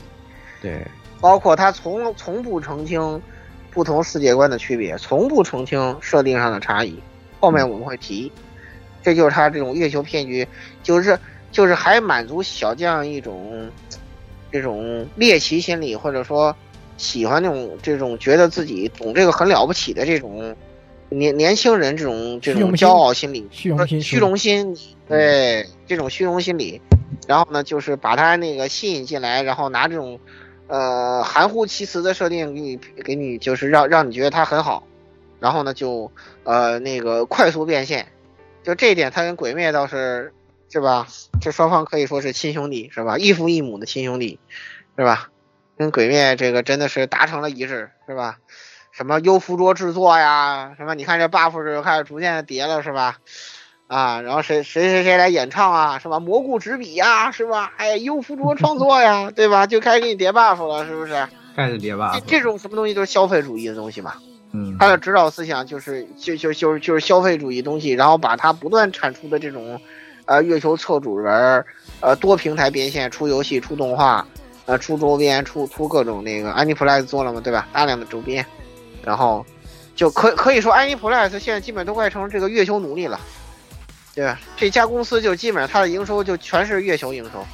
[0.60, 0.86] 对，
[1.22, 3.22] 包括他从从不澄清
[3.70, 6.98] 不同世界观的区别，从不澄清设定上的差异。
[7.40, 8.32] 后面我们会提，
[9.06, 10.44] 这就是他这种月球骗局，
[10.82, 11.16] 就是
[11.52, 13.70] 就是还满足小将一种
[14.50, 16.52] 这种猎奇心理，或者说
[16.96, 20.52] 喜欢那种这种觉得自己懂这个很了不起的这种
[21.08, 24.76] 年年轻人这种这种骄傲心理，虚荣心虚荣心，
[25.08, 26.82] 对这种虚荣心理，
[27.28, 30.18] 然后呢，就是把他那个吸引进来，然后拿这种
[30.66, 34.82] 呃含糊其辞的设定给你给你，就是让让你觉得他很好，
[35.38, 36.10] 然后呢就
[36.42, 38.04] 呃那个快速变现，
[38.66, 40.32] 就这一点他跟鬼灭倒是
[40.68, 41.06] 是吧？
[41.40, 43.16] 这双方可以说是亲兄弟是吧？
[43.16, 44.40] 异父异母的亲兄弟
[44.98, 45.28] 是吧？
[45.78, 48.38] 跟鬼灭这个真的是达成了一致是吧？
[48.90, 53.18] 什么优附着制作呀，什么你看这 buff 就开始逐渐的叠了是吧？
[53.86, 56.18] 啊，然后谁谁谁谁来演唱啊，是吧？
[56.18, 57.72] 蘑菇执笔呀，是吧？
[57.76, 59.68] 哎，优附着创作呀，对吧？
[59.68, 61.28] 就开始给你叠 buff 了，是不是？
[61.54, 62.20] 开始叠 buff，。
[62.26, 64.14] 这种什么东西都是消费主义的东西嘛。
[64.78, 69.80] 他的指导思想就是就就就是就是消费主义东西，然后把它不断产出的这种，
[70.26, 71.64] 呃，月球测主人，
[72.00, 74.26] 呃，多平台变现，出游戏、出动画，
[74.66, 77.66] 呃，出周边、出出各种那个 Aniplex 做了嘛，对吧？
[77.72, 78.44] 大量的周边，
[79.02, 79.44] 然后
[79.94, 83.18] 就可可以说 Aniplex 现在基本都快成这个月球奴隶了，
[84.14, 84.38] 对吧？
[84.56, 87.44] 这家公司就基本上它的营收就全是月球营收，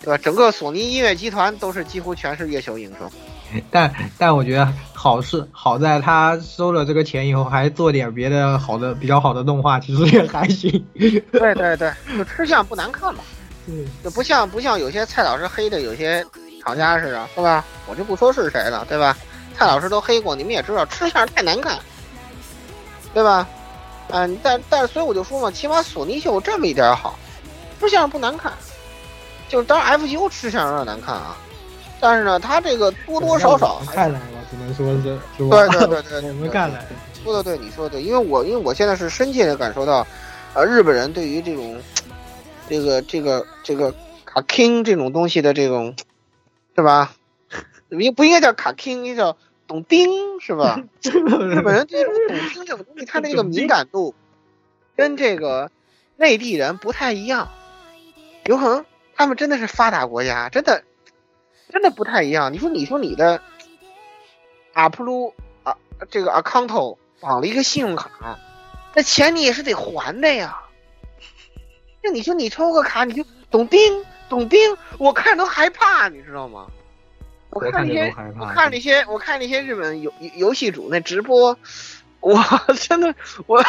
[0.00, 0.18] 对吧？
[0.18, 3.10] 整个索尼音乐集团都是几乎全是月球营收。
[3.70, 10.70] 但但我觉得好是好在他收了这个钱以后，还做点别的好的比较好的动画，其实也还行。
[10.94, 11.20] 对
[11.54, 13.20] 对对，就吃相不难看嘛。
[13.66, 16.24] 嗯，就不像不像有些蔡老师黑的有些
[16.64, 17.64] 厂家似的，是吧？
[17.86, 19.16] 我就不说是谁了，对吧？
[19.56, 21.78] 蔡老师都黑过，你们也知道吃相太难看，
[23.12, 23.46] 对吧？
[24.10, 27.18] 嗯，但但所以我就说嘛，起码索尼秀有这么一点好，
[27.80, 28.52] 吃相不难看，
[29.48, 31.36] 就是当然 FGO 吃相有点难看啊，
[32.00, 35.66] 但是呢，他这个多多少少还看来了，只能说是是吧？
[35.66, 36.86] 对对对对对， 我们干来，
[37.24, 40.06] 说的对，你说的对，因为我因为我现在是深切的感受到，
[40.54, 41.80] 呃，日本人对于这种
[42.68, 43.92] 这个这个这个
[44.24, 45.94] 卡 king 这种东西的这种，
[46.76, 47.12] 是吧？
[47.90, 50.80] 应不应该叫卡 king，应该叫懂丁，是吧？
[51.02, 54.14] 日本人对这种懂丁这种东西，他那个敏感度
[54.94, 55.70] 跟这个
[56.16, 57.48] 内地人不太一样，
[58.44, 58.84] 有可能
[59.16, 60.84] 他们真的是发达国家，真的
[61.70, 62.52] 真的不太一样。
[62.52, 63.40] 你说你说你的
[64.72, 65.34] 阿普鲁
[65.64, 65.76] 啊，
[66.10, 68.38] 这个 account 绑了一个信用卡，
[68.94, 70.62] 那钱你也是得还的呀。
[72.02, 76.66] 那你说你抽个卡，你就懂丁懂丁，我看都害怕，你知道吗？
[77.50, 81.58] 我看那些我看那些我看那些日本游游游戏主那直播，
[82.20, 82.38] 我
[82.78, 83.14] 真的
[83.46, 83.64] 我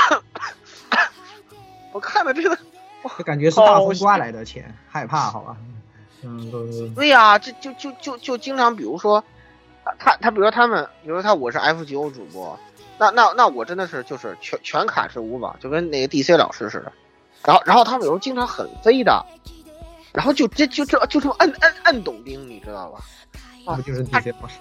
[1.93, 2.57] 我看了真的，
[3.03, 5.57] 我感觉是大风刮来的钱，害怕好吧？
[6.23, 9.23] 嗯，对呀、这就就就就经常，比如说
[9.83, 12.57] 他他他，比如说他们，比如说他我是 F 九主播，
[12.97, 16.91] 那那那我真的是就是全全卡是五宝，就跟那个 DC 老师似的。
[17.45, 19.25] 然后然后他们有时候经常很飞的，
[20.13, 22.99] 然后就这就这就这么摁摁摁懂钉，你知道吧？
[23.65, 24.55] 啊不就是 DC 老师？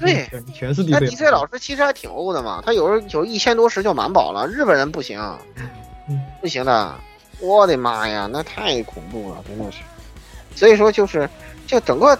[0.00, 5.20] 对，全全是那 DC 老师其实还挺欧的嘛，他有时候有一千多时就满保了，日本人不行，
[6.40, 6.94] 不行的，
[7.40, 9.78] 我的妈呀，那太恐怖了，真的是。
[10.54, 11.28] 所以说就是，
[11.66, 12.16] 就整个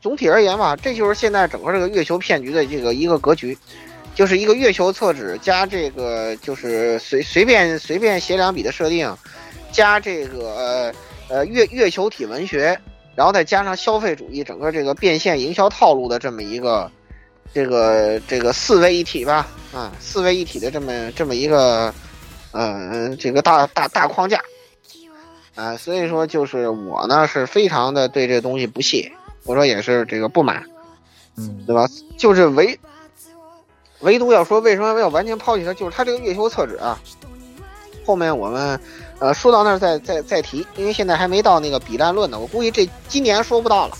[0.00, 3.56] 总体而言吧，这就是现在整个这个月球骗局的这个一个格局，
[4.14, 9.10] 就是一个月球厕纸加这个就是随随便随便写两笔的设定，
[9.70, 10.92] 加这个呃
[11.28, 12.78] 呃月月球体文学，
[13.14, 16.90] 然后再加上消费主义整个这个变现营销套路的这么一个
[17.54, 21.94] 这个这个四位一体吧，啊，四位一体的这么这么一个
[22.52, 24.40] 呃这个大大大框架。
[25.54, 29.12] 啊，所以说就是我呢是非常的对这东西不屑，
[29.44, 30.64] 我说也是这个不满，
[31.36, 31.86] 嗯，对吧？
[32.16, 32.80] 就是唯
[34.00, 36.98] 唯独要说为什么要完全抛弃它，就是它这个月球厕纸啊，
[38.06, 38.80] 后面我们
[39.18, 43.98] 呃说到那儿再再再提，因为现在还没到那个比烂论呢，我估计这今年说不到了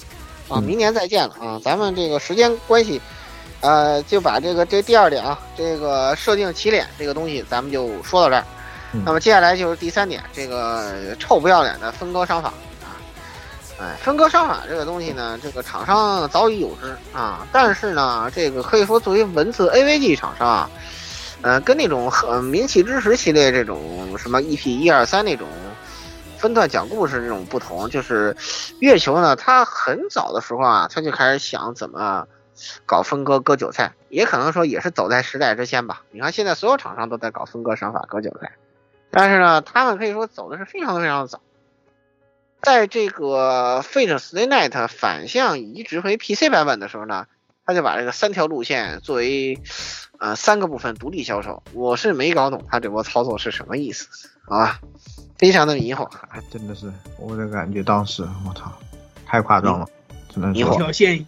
[0.48, 2.98] 啊，明年再见了啊，咱们这个时间关系，
[3.62, 8.44] 呃，就把这个这第二点啊，这个设定起点这个东西，咱们就说到这儿。
[9.06, 12.48] 那么接下来就是第三点，这个臭不要脸的分割商法
[12.82, 13.00] 啊，
[13.80, 20.70] 哎，分割商法这个东西呢，这个厂商早已有之啊，但是呢，这个可以说作为文字 AVG 厂商啊，
[21.40, 25.48] 呃，跟那种很名气知识系列这种什么 EP 一二三那种
[26.36, 28.36] 分段讲故事这种不同，就是
[28.80, 32.26] 月球呢，它很早的时候啊，它就开始想怎么
[32.86, 36.02] 搞分割割韭菜，也可能说也是走在时代之先吧。
[36.10, 38.52] 你看现在所有厂商都在搞分割商法割韭菜。
[39.10, 41.40] 但是呢，他们可以说走的是非常非常的早。
[42.62, 47.26] 在这个 Fate Stay Night 反向移植回 PC 版本的时候呢，
[47.66, 49.60] 他就把这个三条路线作为
[50.18, 51.62] 呃三个部分独立销售。
[51.72, 54.06] 我是没搞懂他这波操作是什么意思
[54.46, 54.78] 啊，
[55.36, 56.08] 非常的迷惑。
[56.50, 58.72] 真的是，我的感觉当时我操，
[59.26, 59.86] 太夸张了，
[60.32, 61.24] 只能说一条线一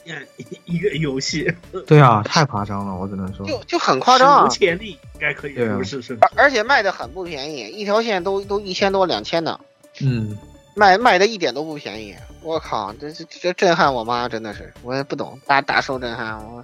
[0.64, 1.52] 一个游戏，
[1.86, 6.18] 对啊，太夸张了，我只能说就就很夸张无，潜力，应该可以对啊说是是。
[6.20, 9.60] 而而且卖的很不便宜，一条线都都一千多两千的，
[10.00, 10.36] 嗯，
[10.74, 12.14] 卖卖的一点都不便宜。
[12.42, 16.62] 我靠，这这这震撼我妈，真的是我也不懂，大大受震撼，我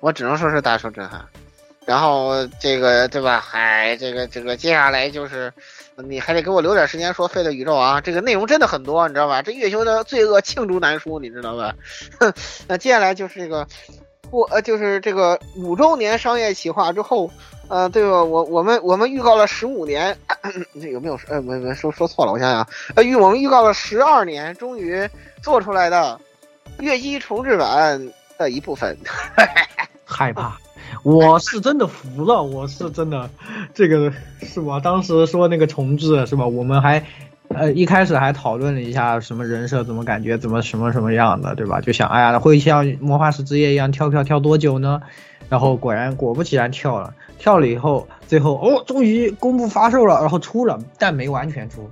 [0.00, 1.24] 我只能说是大受震撼。
[1.86, 3.40] 然后这个对吧？
[3.40, 5.50] 嗨，这个这个接下来就是，
[6.06, 9.42] 你还得给我留点时间说《废的宇宙》啊，这个内容真的很多，你知道吧？
[9.42, 11.74] 这月球的罪恶罄竹难书，你知道吧？
[12.20, 12.32] 哼，
[12.68, 13.66] 那接下来就是这个
[14.30, 17.30] 不呃，就是这个五周年商业企划之后，
[17.68, 18.22] 呃，对吧？
[18.22, 20.16] 我我们我们预告了十五年，
[20.80, 22.32] 这有没有呃没没说说错了？
[22.32, 25.08] 我想想，呃预我们预告了十二年，终于
[25.42, 26.20] 做出来的
[26.78, 28.96] 月姬重置版的一部分。
[30.04, 30.56] 害怕。
[31.02, 33.28] 我是真的服了，我是真的，
[33.74, 34.80] 这个是吧？
[34.80, 36.46] 当时说那个重置是吧？
[36.46, 37.04] 我们还，
[37.48, 41.80] 呃，一开始还讨论了一下什么人设怎么感觉怎么什么什么样的，对吧？
[41.80, 45.00] 就想，哎呀，会像魔法使之夜一样跳票跳多久呢？
[45.48, 51.90] 然后果然果不其然跳了，跳了以后，最后哦，终于公布发售了，然后出了，但没完全出。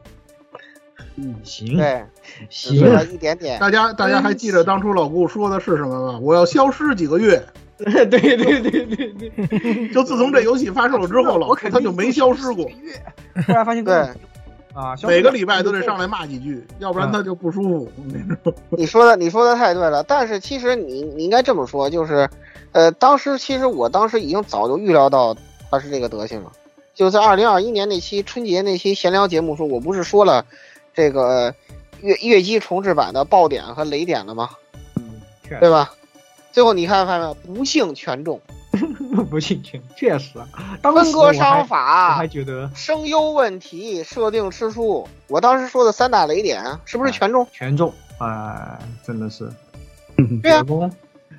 [1.16, 2.04] 嗯，行，对，
[2.50, 3.58] 行了一点点。
[3.58, 6.18] 大家大家还记得当初老顾说的是什么吗？
[6.22, 7.42] 我要消失几个月。
[7.78, 12.64] 对对对对对， 就自从这游戏发售了之后，老顾他就没消失过。
[13.44, 13.94] 突然发现对
[14.72, 17.92] 啊，每个礼拜都得上来骂几句，要不然他就不舒服。
[18.70, 22.26] 你说的你说的太对了，但是其实你你应该这么说，就是，
[22.72, 25.36] 呃，当时其实我当时已经早就预料到
[25.70, 26.52] 他是这个德行了，
[26.94, 30.46] 就在二零二一年那期春节那期闲聊节目时候，我不是说了
[30.96, 31.54] 这个
[32.00, 34.50] 月月姬重置版的爆点和雷点了吗？
[34.96, 35.20] 嗯，
[35.60, 35.92] 对吧？
[36.50, 38.40] 最后你看发现没有，不幸全中，
[39.28, 40.38] 不幸全确实，
[40.80, 47.46] 当分割商法，我还觉得声优问题、设定吃书，我当时说的三大雷点是不是全中？
[47.52, 49.46] 全中啊、真的是。
[50.42, 50.64] 对呀、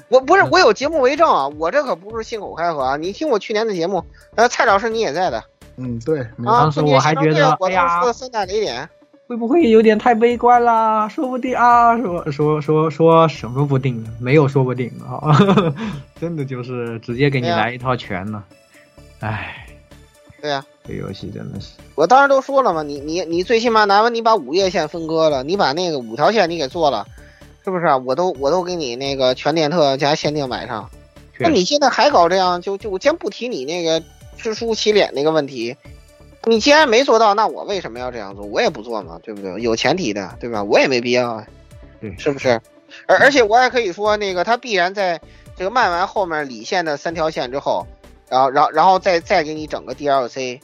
[0.10, 2.96] 我不是我有节目为证啊，我这可不是信口开河啊！
[2.96, 4.06] 你听我去年的节目，
[4.36, 5.44] 呃，蔡老师你也在的
[5.78, 6.22] 嗯，对。
[6.22, 6.30] 啊。
[6.46, 8.88] 当时我还觉得，我当时哎呀说的三大雷点，
[9.28, 11.08] 会不会有点太悲观啦？
[11.10, 14.10] 说不定啊，说说说说什么不定呢？
[14.22, 15.38] 没有说不定啊，
[16.20, 18.42] 真的就是直接给你来一套全了。
[19.20, 19.68] 唉，
[20.42, 27.06] 对呀、这游戏真的是，我当时都说了嘛，你你你最起码哪怕你把五叶线分割了，你把那个五条线你给做了，
[27.66, 27.98] 是不是啊？
[27.98, 30.90] 我都我都给你那个全电特加限定买上，
[31.38, 34.02] 那你现在还搞这样，就就我先不提你那个
[34.38, 35.76] 吃书洗脸那个问题，
[36.48, 38.46] 你既然没做到，那我为什么要这样做？
[38.46, 39.62] 我也不做嘛，对不对？
[39.62, 40.64] 有前提的，对吧？
[40.64, 41.48] 我也没必要，啊，
[42.00, 42.60] 对，是不是？
[43.06, 45.20] 而而且我还可以说，那个他必然在
[45.58, 47.86] 这个卖完后面理线的三条线之后，
[48.30, 50.60] 然后然后然后再再给你整个 DLC，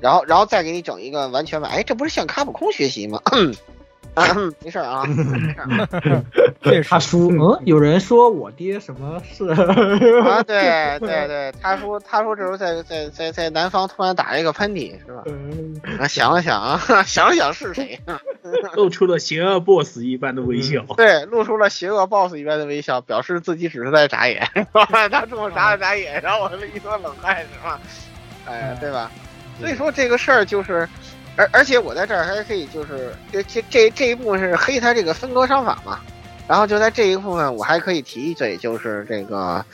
[0.00, 3.20] 然后然后再给你整一个完全版，哎，这不是向卡普空学习吗？
[4.14, 4.26] 啊，
[4.64, 6.24] 没事啊，没事儿
[6.60, 9.46] 对他叔，嗯，有人说我爹什么事
[10.24, 10.42] 啊？
[10.42, 15.22] 对对对，他说他说这时候在在在在南方突然打了一个喷嚏，是吧？
[15.98, 17.98] 啊，想了想啊， 想了想是谁？
[18.74, 20.84] 露出了邪恶 boss 一般的微笑。
[20.96, 24.48] 对，露出了邪恶 boss 一般的微笑，表示自己只是在眨眼。
[25.10, 27.80] 他冲我眨了眨眼，然后我一身冷汗，是吧？
[28.46, 29.10] 哎，对吧？
[29.58, 30.88] 所以说这个事儿就是。
[31.36, 36.00] 而而且我在这儿还可以，就是这这这这一部分是黑他这个分割商法嘛，
[36.46, 39.64] 然后就在这一部分我还可以提一嘴，就是这个，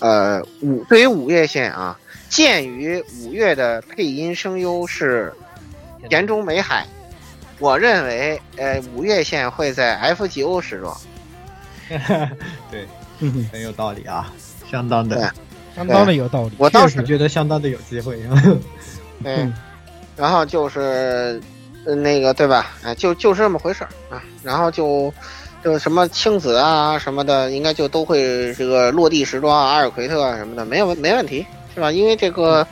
[0.00, 5.32] 呃五对于五月线啊，鉴于五月的配音声优是
[6.08, 6.86] 田中美海，
[7.58, 10.96] 我认为呃五月线会在 FGO 时装。
[12.70, 12.86] 对，
[13.52, 14.30] 很有道理啊，
[14.70, 15.32] 相当的，
[15.74, 16.52] 相当的有道理。
[16.58, 18.18] 我当时觉得相当的有机会。
[19.22, 19.48] 对。
[20.16, 21.40] 然后就是，
[21.84, 22.72] 那个对吧？
[22.84, 24.22] 哎，就就是这么回事儿啊。
[24.42, 25.12] 然后就，
[25.62, 31.90] 就什么青子啊什么的，应该就都会这个落地时装阿尔奎特啊什么的，没有没问题，是吧？
[31.90, 32.66] 因为这个，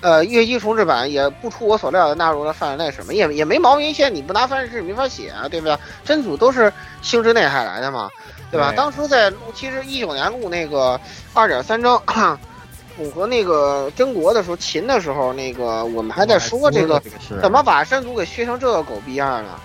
[0.00, 3.94] 呃，月姬重置版也不出我所料的纳入了范围内，什么也也没毛病。
[3.94, 5.76] 现在你不拿范式没法写啊，对不对？
[6.04, 6.72] 真组都是
[7.02, 8.10] 星之内海来的嘛，
[8.50, 8.72] 对吧？
[8.76, 11.00] 当初在录，其实一九年录那个
[11.34, 12.02] 二点三章。
[12.96, 17.02] 符合那个真国的时候，秦的时候，那个我们还在说这个
[17.40, 19.60] 怎么把山族给削成这个狗逼样了，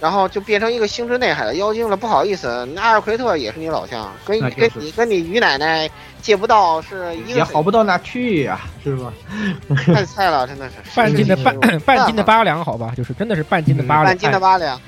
[0.00, 1.96] 然后就变成一个星之内海的妖精了。
[1.96, 5.90] 不好意思，那阿尔奎特也是你老乡，跟跟你跟你于奶奶
[6.22, 9.12] 借不到是一个也好不到哪去呀，是吧？
[9.86, 14.80] 太菜了，真的是半斤的半半斤的八两，好吧，就是真的是半斤的八两，半斤的八两。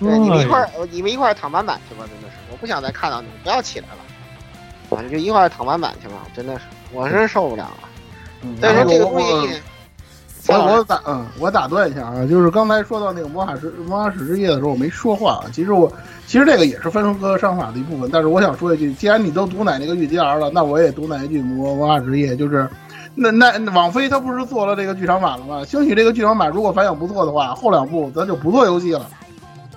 [0.00, 6.64] 对，你们一块儿，你们一块儿躺板板去吧，真的是，我不想再看到你们，不要起来了，你就一块儿躺板板去吧，真的是。
[6.94, 9.60] 我是受不了了，但是这个东西，
[10.46, 15.44] 我我打嗯，我打断一下啊，就是刚才说到那个魔法师魔法使之夜的时候，我没说话啊。
[15.52, 15.92] 其实我
[16.26, 22.68] 其实这个也是分割商法的一部分，但是我想说一句，既然你都毒奶那个御姬儿了，那我也毒奶一句魔魔法之夜，就是
[23.14, 25.64] 那那网飞他不是做了这个剧场版了吗？
[25.64, 29.08] 兴许这个剧场版如果反响不错的话，后两部咱就不做游戏了。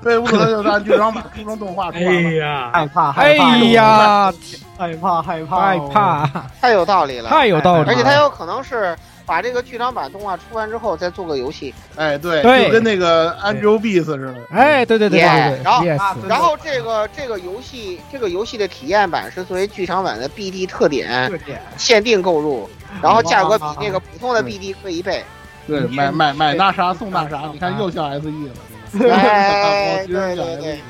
[0.01, 2.09] 对，不可能就按剧场版出成动画出来了。
[2.09, 4.33] 哎呀，害怕，害怕，哎呀，
[4.77, 7.89] 害怕，害怕，害怕，太有道理了，太有道理。
[7.89, 8.95] 而且他有可能是
[9.25, 11.73] 把这个剧场版动画出完之后再做个游戏。
[11.95, 14.33] 哎，对，对，就跟那个 Angel Beats 似的。
[14.51, 15.61] 哎，对对对对对。
[15.63, 21.31] 然后，然后这个这个游戏这个游戏的体验版是作为剧场版的 BD 特点
[21.75, 22.69] 限定购入，
[23.01, 25.23] 然后价格比那个普通的 BD 贵一倍。
[25.67, 28.53] 对，买买买那啥送那啥，你看又像 SE 了。
[29.11, 30.81] 哎，对对对，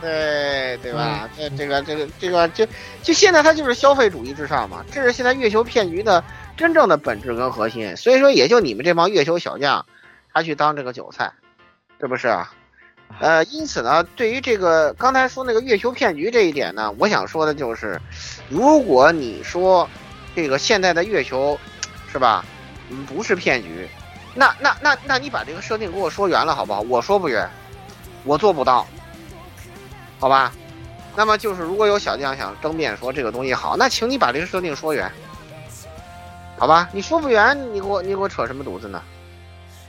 [0.00, 1.28] 对对吧？
[1.36, 2.66] 这这个这个这个就
[3.02, 6.22] 就现在它就是消费主义至上嘛，这是现在月球骗局的
[6.56, 7.96] 真正的本质跟核心。
[7.96, 9.84] 所以说，也就你们这帮月球小将，
[10.32, 11.32] 他去当这个韭菜，
[12.00, 12.52] 是不是啊？
[13.20, 18.00] 呃，因此呢，对于这个刚才说那个月球骗局这一点呢，我想说的就是，
[18.48, 19.88] 如果你说
[20.34, 21.58] 这个现在的月球
[22.10, 22.44] 是吧，
[23.06, 23.86] 不是骗局。
[24.34, 26.80] 那那那那你把这个设定给我说圆了好不好？
[26.80, 27.48] 我说不圆，
[28.24, 28.86] 我做不到，
[30.18, 30.52] 好吧？
[31.14, 35.12] 那么就是如果有小将想争辩说这个东西好，那请你把这个设定说圆，
[36.58, 36.88] 好吧？
[36.92, 39.02] 你说不圆，你给我你给我扯什么犊子呢？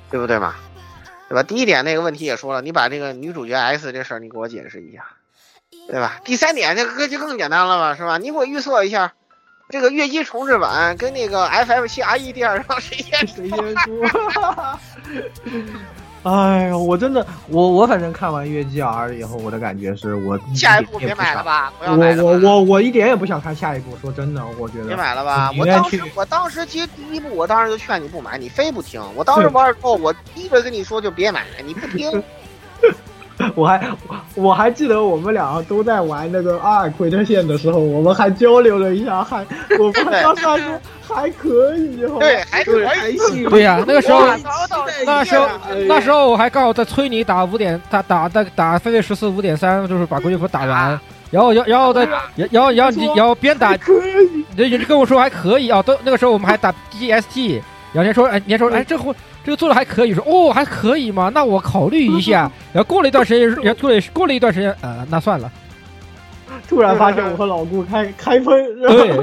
[0.10, 0.56] 对不对嘛？
[1.30, 1.44] 对吧？
[1.44, 5.06] 第一点那个问题也说了，你把这个女主角 S 这事儿你给我解释一下，
[5.88, 6.20] 对吧？
[6.26, 8.18] 第三点这个就更简单了吧，是吧？
[8.18, 9.14] 你给我预测一下。
[9.70, 14.04] 这个月姬重置版跟那个 FF 七 RE 第二章谁先谁先出？
[16.24, 22.24] 哎呀，我真的，我我反正看完月姬 R 以后，我的感觉是我下一部别买了吧，不要买了。
[22.24, 25.52] 我我我我一点也不想看下一部，说真的，我觉得别买了吧。
[25.58, 29.02] 我当时我当时其实第一部，我当时就劝你不买，你非不听。
[29.16, 32.12] 我当时玩之后，我第一个跟你说就别买，你不听。
[33.56, 33.88] 我还
[34.36, 39.46] 我还记得我们俩都在玩那个阿尔奎特线的时候，我们还交流了一下，还
[39.80, 39.94] 我们
[40.24, 42.80] 当时还说还可以，对，还可
[43.10, 44.26] 以，对呀，那个时候，
[45.06, 45.48] 那时候，
[45.88, 51.00] 那时候我还刚好在催你打五点，打打打打飞跃十四五点三，就是把国际服打完，
[51.30, 53.72] 然后然然后再然后然后你然后边打，
[54.56, 57.62] 你就跟我说还可以啊，都那个时候我们还打 GST，
[57.92, 59.14] 然后你说哎你说哎这会。
[59.44, 61.30] 这个做的还可以，说哦还可以嘛？
[61.34, 62.52] 那我考虑一下。
[62.74, 65.52] 然后过了一段时间，然后过了过了一段时间，呃，那算了。
[66.70, 68.46] 突然发现我和老顾开开喷，
[68.82, 69.18] 对，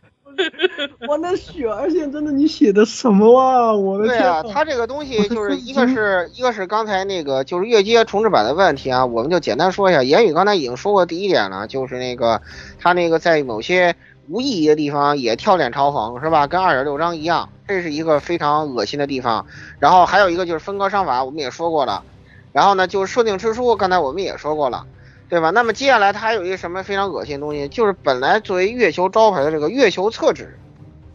[1.06, 3.72] 我那雪儿线真的你写的什么啊？
[3.74, 4.18] 我的天！
[4.18, 10.02] 对啊，它这个东西就是一个是 一个是刚才那个就是越阶重置版的问题啊，我们就简单说一下。
[10.02, 12.40] 言语刚才已经说过第一点了，就是那个
[12.78, 13.94] 他那个在某些
[14.30, 16.46] 无意义的地方也跳脸嘲讽是吧？
[16.46, 19.44] 跟二点六章一样，这是一个非常恶心的地方。
[19.80, 22.04] 然后还有一个就是分割伤法，我们也说过了。
[22.52, 24.86] 然后呢，就是设定之书，刚才我们也说过了，
[25.28, 25.50] 对吧？
[25.50, 30.56] 那么接下来它还有一个什么非常恶心的东西，就是本来作为月球招牌的这个月球厕纸，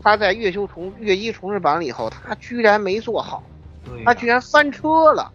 [0.04, 3.42] 它在月球重月一重置版了以后，它居然没做好，
[4.04, 5.32] 它居然翻车了，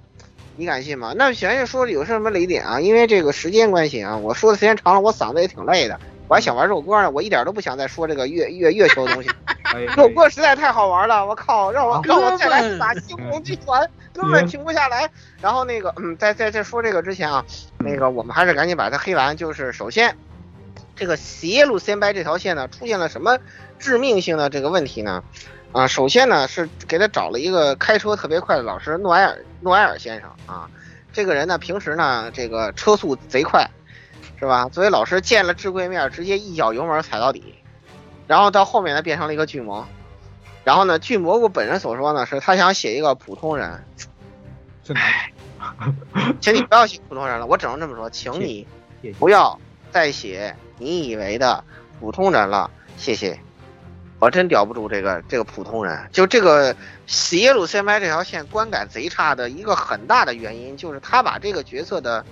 [0.57, 1.15] 你敢信吗？
[1.16, 2.78] 那闲着说有什么雷点啊？
[2.78, 5.98] 因为这个时间关系啊，我说的时间长了，我嗓子也挺累的，
[6.31, 9.28] 我还想玩肉鸽呢，我一点都不想再说这个月月月球的东西，
[9.97, 13.85] 肉鸽实在太好玩了，我靠，让我让我再来一把星空剧团。
[14.12, 15.11] 根本停不下来。
[15.40, 17.44] 然后那个，嗯，在在在说这个之前啊，
[17.78, 19.36] 那个我们还是赶紧把它黑完。
[19.36, 20.16] 就是首先，
[20.94, 23.36] 这个斜路先掰这条线呢，出现了什么
[23.81, 25.24] 致命性的这个问题呢？
[25.73, 30.70] 啊，首先呢是给他找了一个开车特别快的老师诺埃尔诺埃尔先生啊。
[31.12, 33.69] 这个人呢平时呢这个车速贼快，
[34.41, 34.71] 是吧？
[34.71, 37.55] 作为老师见了智慧面，直接一脚油门踩到底，
[38.27, 39.87] 然后到后面呢变成了一个巨魔。
[40.65, 43.85] 然后呢，巨蘑菇本人所说呢，是他想写一个普通人。
[44.95, 45.31] 唉，
[46.41, 48.67] 请你不要写普通人了，我只能这么说，请你
[49.19, 49.61] 不要
[49.91, 51.62] 再写你以为的
[52.01, 53.39] 普通人了，谢谢。
[54.21, 56.75] 我真叼不住这个这个普通人，就这个
[57.07, 62.25] 邪路先拍这条线观感贼差的一个很大的原因，就是他把这个角色的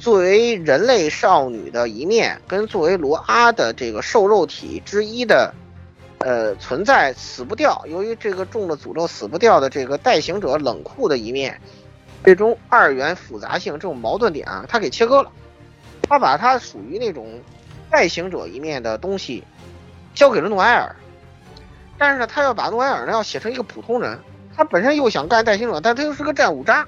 [0.00, 5.54] 作为人类少女的一面，跟作为罗阿的这个瘦肉体之一的。
[6.22, 11.58] 呃，存在死不掉，由于这个中了诅咒死不掉的这个代行者冷酷的一面，
[12.22, 15.32] 这种二元复杂性这种矛盾点啊，他给切割了。
[16.02, 17.40] 他把他属于那种
[17.88, 19.42] 代行者一面的东西
[20.14, 20.94] 交给了诺埃尔，
[21.96, 24.18] 但是呢，他要把诺埃尔呢要写成一个普通人，
[24.54, 26.86] 他本身又想干代行者，但他又是个战五渣，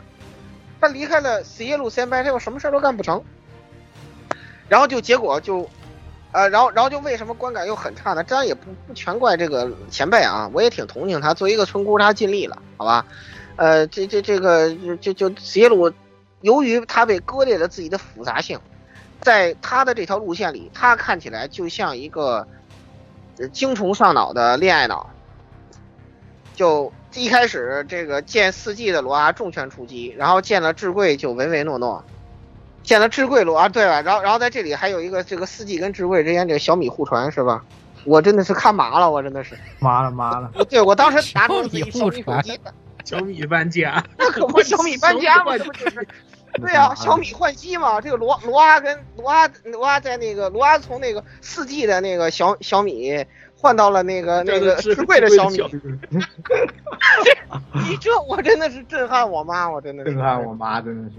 [0.83, 3.23] 他离开了死耶路先拜，他又什么事都干不成，
[4.69, 5.71] 然后就结果就。
[6.33, 8.25] 呃，然后，然后就为什么观感又很差呢？
[8.25, 11.35] 这样也不不全怪这个前辈啊，我也挺同情他。
[11.35, 13.05] 作为一个村姑，他尽力了，好吧？
[13.57, 15.93] 呃，这这这个就就杰鲁，
[16.41, 18.59] 由于他被割裂了自己的复杂性，
[19.21, 22.49] 在他的这条路线里，他看起来就像一个
[23.53, 25.11] 精虫上脑的恋爱脑。
[26.55, 32.05] 就一开始这个见四季的罗阿重拳出击，然后见了智贵就唯唯诺诺。
[32.83, 34.01] 见了智贵罗啊，对吧？
[34.01, 37.65] 然后，然后在这里还有一个这个四季跟智贵之间这个小米互传是吧？
[38.05, 40.51] 我真的是看麻了，我真的是麻了麻了。
[40.69, 42.25] 对，我当时拿着小米手机，
[43.05, 45.57] 小米搬家， 那可不小米搬家吗？
[45.57, 46.09] 这不就是？
[46.61, 48.01] 对啊，小米换机嘛。
[48.01, 53.25] 这个罗罗阿跟罗阿罗阿在那个罗阿从那个四 G 的那个小小米
[53.63, 55.59] 换到了那个 那个智贵的小米。
[57.89, 61.17] 你这我真的是震撼我妈，我真的是震撼我妈，真的是。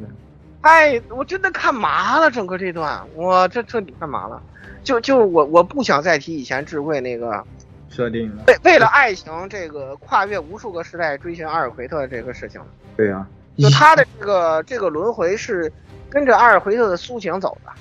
[0.60, 4.42] 哎，我真的看麻了，整个这段，我这彻底看麻了。
[4.84, 7.42] 就就我我不想再提以前智慧那个
[7.90, 12.60] 设定了，为为了爱情这个跨越无数个时代追寻阿尔奎特这个事情。
[12.98, 13.26] 对呀，
[13.58, 15.72] 就他的这个这个轮回是
[16.10, 17.72] 跟着阿尔奎特的苏醒走的，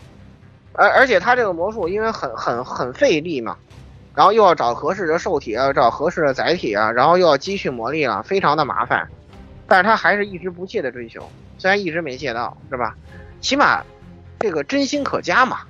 [0.74, 3.56] 而而且他这个魔术因为很很很费力嘛，
[4.14, 9.08] 然后又要找合适的受体啊，找合适的载体啊，然后又要积蓄魔力啊，非常的麻烦。
[9.66, 11.26] 但是他还是一直不懈的追求。
[11.58, 12.94] 虽然一直没借到，是吧？
[13.40, 13.82] 起码
[14.40, 15.60] 这个真心可嘉嘛。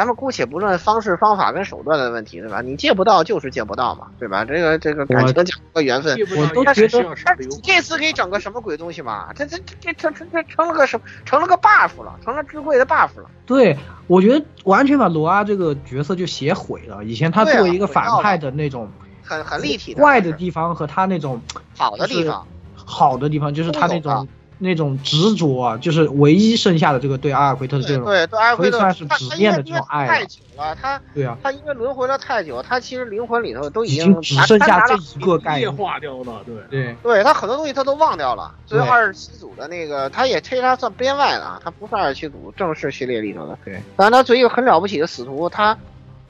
[0.00, 2.62] 咱们姑且不论方式、方法跟手段的问题，对吧？
[2.62, 4.46] 你借不到就是借不到嘛，对吧？
[4.46, 7.14] 这个这个感情讲个缘分，我都觉得
[7.62, 9.30] 这次给整个什么鬼东西嘛？
[9.34, 11.04] 这这这这成成这成了个什么？
[11.26, 13.28] 成了个 buff 了，成了智慧的 buff 了。
[13.44, 17.04] 对，我觉得完全把罗阿这个角色就写毁了。
[17.04, 18.90] 以前他作为一个反派的那种
[19.22, 21.42] 很很立体坏的地方和他那种
[21.76, 24.26] 好的地方，好的地方就是他那种。
[24.62, 38.54] 那种执着啊，就是唯一剩下的这个对阿尔奎特的这种，对对阿尔奎特算是执念的这种爱太久了，他对啊，他因为轮回了太久，他其实灵魂里头都已经只剩下这一个概念化掉了，对对对，他很多东西他都忘掉了。
[38.66, 43.58] 所以二十七组的那个，他也推他算编外的，他不是二十七组正式序列里头的。
[43.64, 45.76] 对，当然他作为一个很了不起的死徒，他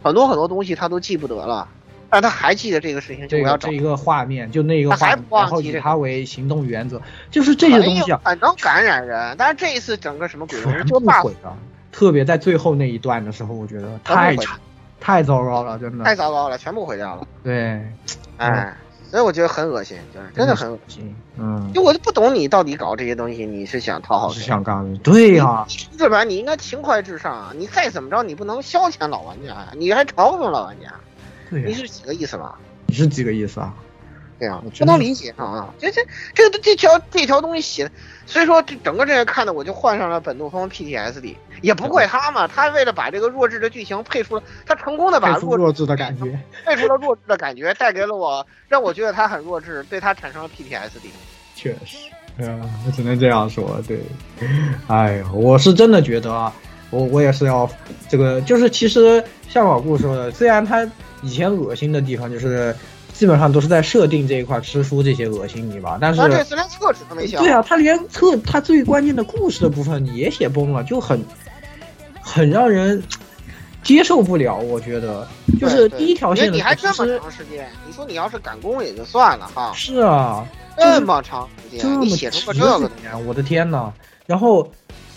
[0.02, 1.66] 很多很多东西他都记不得了。
[2.10, 7.00] 但他还记得这个事情，就我要这一个画面，就那个画面，然后以他为行动原则，
[7.30, 9.34] 就是这些东西啊，很能感染人。
[9.38, 11.56] 但是这一次整个什么鬼东西就毁了，
[11.92, 14.58] 特别在最后那一段的时候，我觉得太差，
[15.00, 17.26] 太糟糕了，真的太糟糕了，全部毁掉了。
[17.42, 17.80] 对，
[18.38, 18.76] 哎，
[19.10, 21.14] 所以我觉得很恶心，就是真的很恶心。
[21.38, 24.40] 嗯，就我就不懂你到底搞这些东西，你是想讨好谁？
[24.40, 24.96] 是想干？
[24.98, 25.66] 对呀，
[25.96, 27.52] 这边你应该情怀至上啊！
[27.56, 30.92] 你再怎么着，你不能消遣老玩家呀，你还嘲讽老玩家，
[31.50, 32.58] 你是几个意思吧？
[32.86, 33.74] 你是几个意思啊？
[34.38, 35.68] 对啊，不能理解啊！
[35.78, 36.00] 这这
[36.32, 37.90] 这个这条这条东西写的，
[38.24, 46.40] 所以说这整个这个看的我就患上了本怒风 PTSD，也不怪他嘛，他为了把这个弱智的剧情配出了，他成功的把弱弱智的感觉。
[46.64, 51.10] 配出了弱智的感觉，带给了我，让我觉得他很弱智，对他产生了 PTSD。
[51.54, 51.98] 确实，
[52.38, 53.78] 嗯，我只能这样说。
[53.86, 54.00] 对，
[54.86, 56.50] 哎呦，我是真的觉得啊，
[56.88, 57.68] 我我也是要
[58.08, 60.90] 这个，就是其实像老顾说的，虽然他
[61.22, 62.74] 以前恶心的地方就是。
[63.12, 67.36] 基本上都是在设定这一块吃书这些恶心你吧，但是他这次连厕纸都没写。
[67.36, 71.22] 对啊，他连厕他最关键的故事的部分也写崩了，就很
[72.22, 73.02] 很让人
[73.82, 74.56] 接受不了。
[74.56, 75.28] 我觉得
[75.60, 79.70] 就是第一条线，你还这么长时间，你说你要是赶工也就算了哈。
[79.74, 80.46] 是啊，
[80.78, 82.90] 这么长时间，你写出个这个，
[83.26, 83.92] 我的天呐！
[84.24, 84.66] 然后。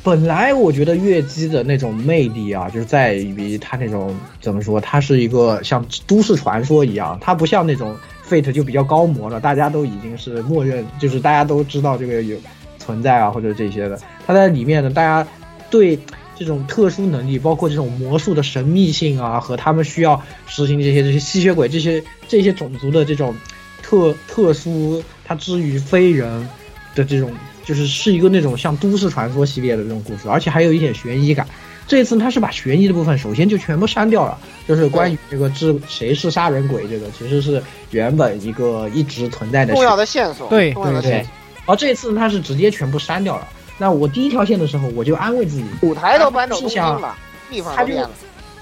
[0.03, 7.95] 本来我觉得月姬的那种魅力啊，就是在于它那种怎么说，它是一个像都市传说一样，它不像那种
[8.27, 12.37] Fate 就比较高模了，大家都已经是默认，就是大家都知道这个有
[12.77, 13.97] 存在啊或者这些的。
[14.27, 15.25] 它在里面呢，大家
[15.69, 15.97] 对
[16.35, 23.33] 这种特殊能力，包括这种魔术的神秘性啊，和他们需要实行这些这些吸血鬼这些这些种族的这种
[23.81, 26.49] 特特殊，它之于非人
[26.93, 27.31] 的这种。
[27.65, 31.47] 就是是一个那种像都市传说系列的这种故事，而且还有一点悬疑感。
[31.85, 34.37] 这一次他是把悬疑的部分首先就全部删掉了，
[34.67, 37.61] 就是关于这个知谁是杀人鬼这个，其实是
[37.91, 40.47] 原本一个一直存在的重要的线索。
[40.47, 41.25] 对对对。
[41.65, 43.47] 而这次他是直接全部删掉了。
[43.77, 47.15] 那我第一条线的时候，我就安慰自己，舞台都搬走东京了，
[47.49, 48.09] 地方都变了。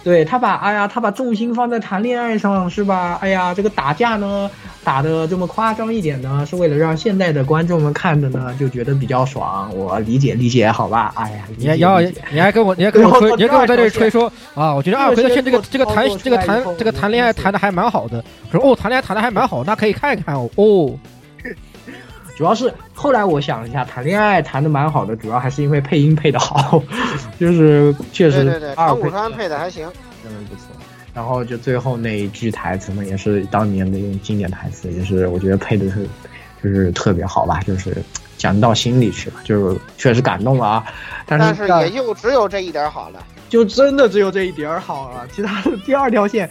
[0.04, 3.20] 对他把哎呀，他把重心放在谈恋爱上是吧？
[3.22, 4.50] 哎呀，这个打架呢，
[4.84, 9.70] 打的这么夸张一点呢，是为了让现代的观众们看着呢就觉得比较爽。
[9.76, 11.14] 我理解理解，好吧？
[11.16, 14.74] 哎呀，你还要你还跟我 你还跟我吹，你还跟我在这吹说啊？
[14.74, 18.24] 我觉得二奎的线这个这个谈这个谈这个谈恋爱谈的还蛮好的。
[18.52, 20.50] 我说哦，谈恋爱谈的还蛮好，那可以看一看哦。
[20.56, 20.98] 哦。
[22.42, 26.82] 主要是后来我想了一下，谈恋爱谈的蛮好的，主要还是因为配音配的好，
[27.40, 29.88] 就是确实对对对，长谷川配的还行，
[30.24, 30.64] 真的不错。
[31.14, 36.08] 然后就最后那一句台词呢，也是当年的一种经典台词，也是我觉得配的是
[36.64, 37.96] 就是特别好吧，就是
[38.40, 40.84] 讲到心里去了，就是确实感动了啊。
[41.28, 46.50] 但是但是也就只有这一点好了，就真的只有这一点好了，其他的第二条线。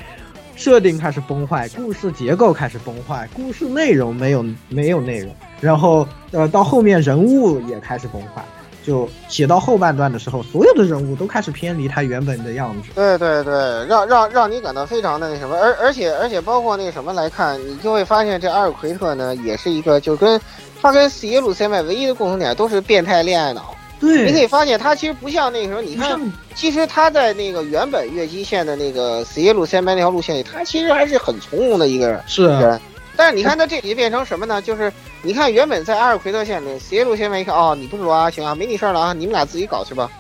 [0.61, 8.45] 设定开始崩坏，故事结构开始崩坏，故事内容没有没有内容，然后呃到后面人物也开始崩坏，
[8.85, 12.91] 就写到后半段的时候，所有的人物都开始偏离他原本的样子。
[12.95, 13.55] 对对对，
[13.87, 20.39] 让让让你感到非常的那什么，而而且而且包括那个什么来看，你就会发现这阿尔奎特呢，也是一个就跟
[20.83, 23.75] 他跟死耶鲁塞麦唯一的共同点都是变态恋爱脑。
[24.01, 26.19] 对，你可以发现他其实不像那个时候，你看，
[26.55, 32.23] 其实他在那个原本月姬线的那个死耶路线麦那条路线里，他其实还是很从容的一个人。
[32.27, 32.81] 是啊，
[33.15, 34.63] 但是你看他这里变成什么呢？
[34.63, 34.91] 就是
[35.23, 40.11] 你看原本在阿尔奎特线里，死耶路线麦一看，哦，你不说啊，行啊，没你事儿了啊，你们俩自己搞去吧。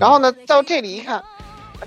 [0.00, 1.22] 然后呢，到这里一看，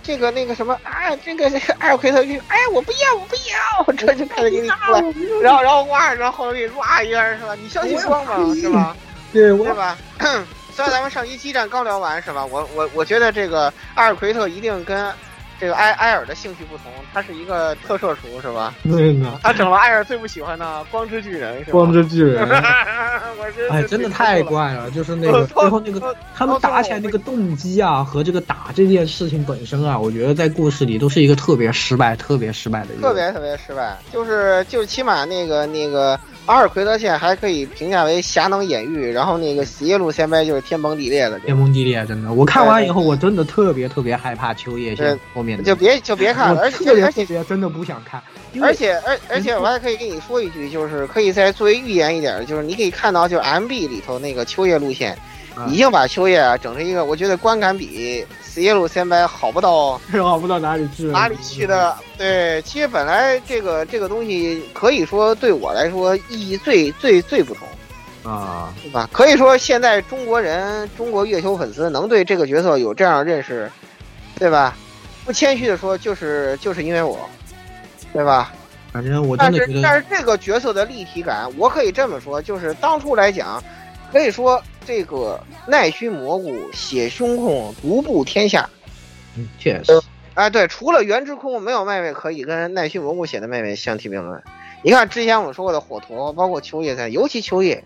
[0.04, 5.02] 这个那个什么啊，这个这个阿尔奎特就，哎，我不要，我不要，这就开始给你出来，
[5.42, 7.56] 然后然后哇，然后给哇一下是吧？
[7.60, 8.54] 你相信光吗？
[8.54, 8.96] 是吧？
[9.34, 9.98] 对，对吧？
[10.80, 12.46] 虽然咱们上期激战刚聊完是吧？
[12.46, 15.12] 我我我觉得这个阿尔奎特一定跟
[15.60, 18.74] 这个埃埃尔的兴趣不同，他是一个特摄厨是吧？
[18.84, 21.72] 对呢，他整了艾尔最不喜欢的光之巨人是吧？
[21.74, 22.48] 光之巨人，
[23.38, 36.18] 我真哎，真的太怪了，就是那个 最后那个他们打起来那个动机啊，和这个打这件事情本身啊，我觉得在故事里都是一个特别失败、特别失败的一个，特别特别失败，就是就是起码那个那个。
[36.50, 41.40] 阿尔奎德线还可以评价为侠能掩玉，然后那个死耶路先辈就是天崩地裂的。
[41.42, 45.64] 天崩地裂，真的，我看完以后，我真的特别特别害怕秋叶线后面的。
[45.64, 48.20] 就别就别看了，而且而且真的不想看。
[48.60, 55.16] 而且而而且我还可以跟你说一句，就是可以再作为预言一点，就是你可以看到，就是 M B 里头那个秋叶路线，
[55.68, 58.26] 已经把秋叶啊整成一个，我觉得观感比。
[58.50, 61.96] 死耶鲁先白好不到， 好不到哪里去，哪里去的？
[62.18, 67.68] 对，其实本来这个这个东西可以说对我来说意义最最最不同
[68.30, 69.08] 啊，对吧？
[69.14, 73.72] 可以说现在中国人、中国月球粉丝能对这个角色有这样认识，
[74.38, 74.76] 对吧？
[75.26, 77.20] 不谦虚的说，就是就是因为我，
[78.12, 78.52] 对吧？
[78.92, 83.64] 反正我但是，但是这个角色的立体感，我可以这么说，就是当初来讲，
[84.12, 84.62] 可以说。
[84.86, 88.68] 这个奈须蘑菇写胸控独步天下，
[89.38, 90.02] 嗯，确实，
[90.34, 94.42] 哎，对，除了原之空，没有妹妹可以跟奈须蘑菇写的妹妹相提并论。
[94.82, 97.84] 你看之前我们说过的火陀，包括秋叶在，尤其秋叶，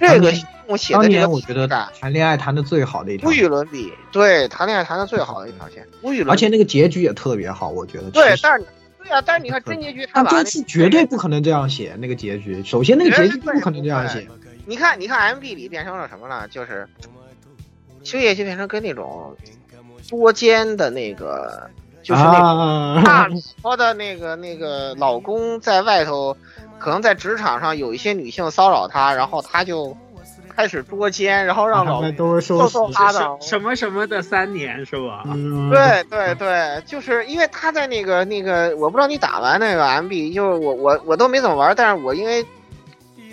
[0.00, 0.32] 这个
[0.66, 6.32] 我写的当这个年我觉得谈恋爱谈的最好的一条无，与伦比，对，谈恋爱谈的最好的一条线，无与伦比。
[6.32, 8.10] 而且那个结局也特别好，我觉得。
[8.10, 8.66] 对但是
[8.98, 12.60] 对啊、但是你看真结局，他但这次绝对不可能这样写那个结局。
[12.64, 14.26] 首先，那个结局不可能这样写。
[14.66, 16.46] 你看，你看 M B 里变成了什么了？
[16.48, 16.86] 就是
[18.02, 19.36] 秋叶就变成跟那种
[20.06, 21.70] 捉奸的那个，
[22.02, 26.36] 就是那啊个大老婆的那个那个老公在外头，
[26.78, 29.96] 可能在职场上有一些女性骚扰他，然后他就
[30.54, 33.38] 开始捉奸，然后让老公都是收收他的。
[33.40, 35.22] 什么什么的三年是吧？
[35.26, 42.44] 嗯对对对，就是因为他在那个那个，我不知道你打完那个 MB，就是我我我都没怎么玩，但是我因为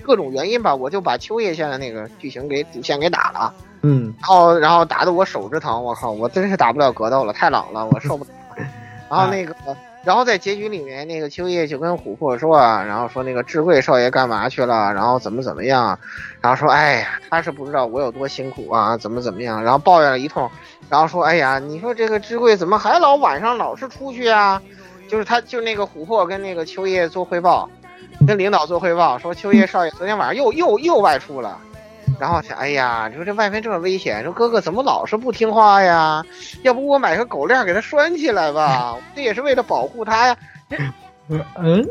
[0.03, 8.29] 各种原因吧，我就把秋叶线的那个剧情给主线给打了，嗯，然后然后打的我手直疼，我靠，我真是打不了格斗了，太冷了，我受不了。
[9.09, 9.55] 然后那个，
[10.03, 15.97] 然后在结局里面，那个秋叶就跟琥珀说啊，然后说那个智慧少爷干嘛去了，然后怎么怎么样，
[16.41, 20.49] 然后说哎呀，他是不知道我有多辛苦啊，怎么怎么样，然后抱怨了一通，
[20.89, 24.61] 然后说哎呀，你说这个智慧怎么还老晚上老是出去啊？
[25.09, 27.69] 就是他就那个琥珀跟那个秋叶做汇报，
[28.25, 31.57] 跟领导做汇报，说秋叶少爷昨天晚上又又又外出了。
[32.19, 36.23] 然后想，哎呀，你说这外面这么危险，说哥哥怎么老是不听话呀？
[36.61, 38.95] 要不我买个狗链给他拴起来吧？
[39.15, 40.37] 这也是为了保护他呀。
[41.29, 41.87] 嗯，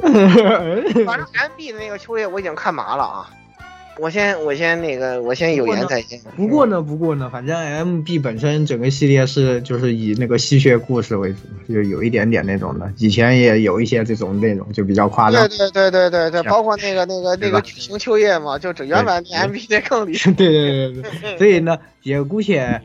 [1.07, 3.31] 反正 M B 的那个秋叶我已经看麻了啊。
[3.99, 6.19] 我先我先那个我先有言在先。
[6.37, 11.39] 不过呢，不过呢，反正 M B 本身整个系列是就是以那个吸血故事为主，
[11.73, 12.91] 就有一点点那种的。
[12.99, 15.47] 以前也有一些这种内容，就比较夸张。
[15.49, 20.33] 对对对对对对，包括那个那个那个举行秋叶嘛，就整原版的 M B 那更厉害。
[20.33, 22.81] 对对对对对，所以呢，也姑且，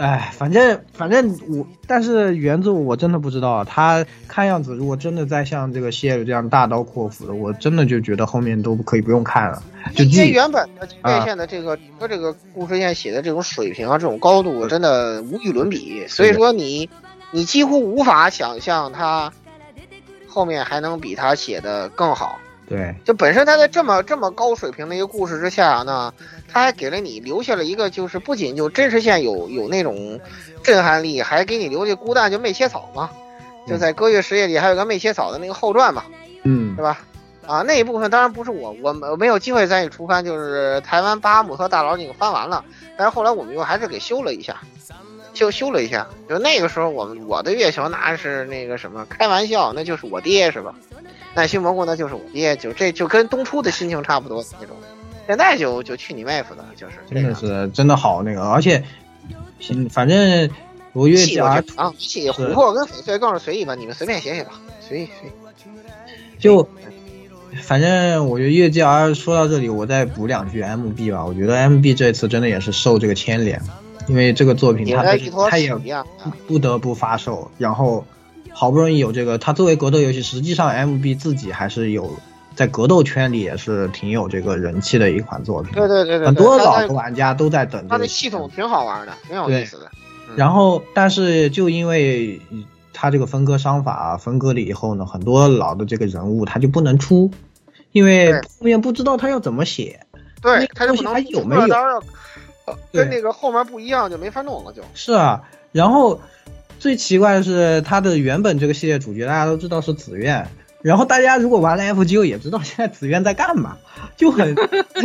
[0.00, 9.62] 哎，反正反正我，但是原著我真的不知道，他看样子如果真的再像这个谢尔这样大刀阔斧的，我真的就觉得后面都可以不用看了，
[9.94, 11.10] 就因为原本的啊。
[11.10, 16.88] 院线的这个整个这个故事线写的这种水平啊，这种高度真的无与伦比，所以说你
[17.30, 19.30] 你几乎无法想象他
[20.26, 22.38] 后面还能比他写的更好。
[22.66, 26.14] 对，就本身他在这么这么高水平的一个故事之下呢，
[26.52, 30.20] 他还给了你留下了一个，就是不仅就真实线有有那种
[30.62, 33.10] 震撼力，还给你留下孤单就媚切草嘛，
[33.66, 36.04] 就在《歌月实业》里还有个媚切草的那个后传嘛，
[36.42, 36.98] 嗯对吧？
[37.46, 42.64] 啊，那一部分当然不是我，我我没有机会再去出翻，就是台湾巴哈姆特大佬已经翻完了，
[42.96, 44.60] 但是后来我们又还是给修了一下，
[45.34, 46.06] 修修了一下。
[46.28, 50.74] 就那个时候我们我的月球那是那个什么开玩笑，那就是我爹是吧？
[51.34, 54.76] 耐心蘑菇那就是我爹，就这就跟东初的心情差不多那种。
[55.30, 57.32] 现在就就去你妹夫的，就是真的。
[57.36, 58.82] 是真的好那个，而且，
[59.60, 60.50] 行反正
[60.92, 65.32] 我月气我甲就啊，气琥珀跟翡翠更是随意吧，你们随便写写吧，随意随意。
[66.40, 66.68] 就
[67.62, 71.24] 反正我觉得月 G R 说到这里，我再补两句 M B 吧。
[71.24, 73.62] 我觉得 M B 这次真的也是受这个牵连，
[74.08, 75.04] 因为这个作品它
[75.48, 75.72] 它也！
[76.48, 78.04] 不得不发售，然后
[78.50, 82.18] 好不容易有这个，它作为格斗游戏，实际上 M B 自己还是有
[82.60, 85.72] 在格斗圈里也是挺有这个人气的一款作品。
[85.72, 89.90] 对对对对对很多老的玩家都在等它的这个系统挺好玩的，挺有意思的。
[90.36, 92.38] 然后，但是就因为
[92.92, 97.30] 它这个分割商法分割了以后呢，很多老的这个人物他就不能出，
[97.92, 100.00] 因为后面不知道他要怎么写。
[100.42, 101.62] 对，他就不能还有没有
[102.92, 104.82] 跟那个后面不一样，就没法弄了就。
[104.92, 106.20] 是啊，然后
[106.78, 110.46] 最奇怪的是，他的原本这个系列主角大家都知道是紫苑，
[110.82, 113.76] 然后大家如果玩了 FGO 也知道现在紫苑在干嘛，
[114.16, 114.54] 就很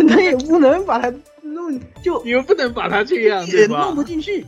[0.08, 3.82] 那也不能把它弄就你们不能把它这样也对吧？
[3.82, 4.46] 弄不进去，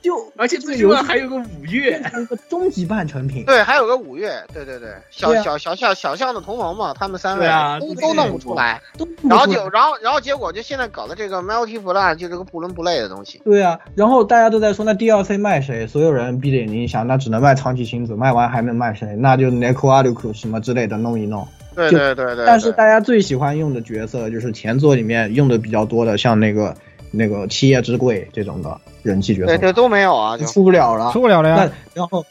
[0.00, 3.44] 就而且最重要还有个五月，一个终极半成品。
[3.44, 7.48] 对，还有个五月，对对对，小对啊小小小小象的同盟嘛，他们三位
[7.80, 8.80] 都都弄不出来，
[9.28, 13.40] 然后就然后然后结果就现在搞的这个 multi plan 就这个不伦不类的东西。
[13.44, 15.86] 对啊，然后大家都在说那 DLC 卖谁？
[15.86, 19.16] 所有人闭着眼睛想，那只能卖长崎晴子，卖完还能卖谁？
[19.16, 21.46] 那就 Neko a r u k 什么之类的弄一弄。
[21.74, 26.74] 对对对对，对但是大家最喜欢用的角色就是前作里面用的比较多的，像那个
[27.10, 32.24] 那个七夜之贵这种的人气角色，对对都没有啊，就出不了了，出不了了呀那然后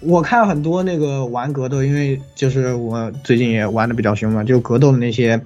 [0.00, 5.40] 我看很多那个玩格斗，因为就是我最近也玩的比较凶嘛，就格斗的那些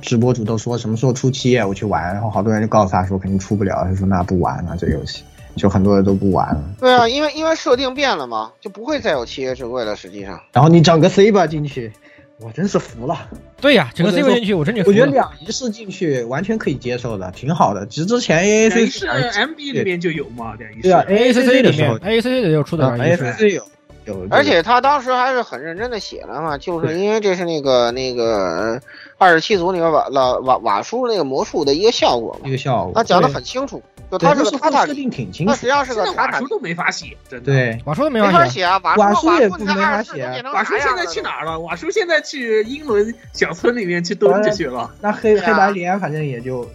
[0.00, 5.22] 直播主都说什么时候出七夜我去玩，然后好多人就告诉他说肯定出不了，他说那不玩了这游戏，
[5.56, 6.62] 就很多人都不玩了。
[6.78, 9.96] 对啊，因为因为设定变了嘛，就不会再有七夜之贵了。
[9.96, 11.90] 实际上，然后你整个 Saber 进去，
[12.38, 13.28] 我真是服了。
[13.60, 17.86] 对呀，整个 C 位进去，我真的服我觉得两仪式进去完全可以接受的，挺好的。
[17.86, 23.24] 其实之前 A A C 是 MB 里面就有嘛，两仪式对啊，A A C C 里的时候面，A C C 里有出的 A 是
[23.24, 23.66] A C 有，
[24.04, 28.80] 有，而且他当时还是很认真的写了嘛，就是因为这是那个那个
[29.18, 37.46] 二十七组里面瓦老瓦瓦叔那个魔术的一个效果嘛，一个效果，他讲的很清楚，就他这是个塔塔设定挺清楚，他实际上是个塔塔瓦叔都没法写，真的。
[37.46, 41.58] 对，瓦叔都没没法写，法写啊，瓦瓦叔叔也不没法写瓦叔现在去哪儿了？
[41.60, 44.90] 瓦叔现在去英伦小村里面去蹲着去了。
[45.00, 46.68] 那黑啊黑白莲反正也就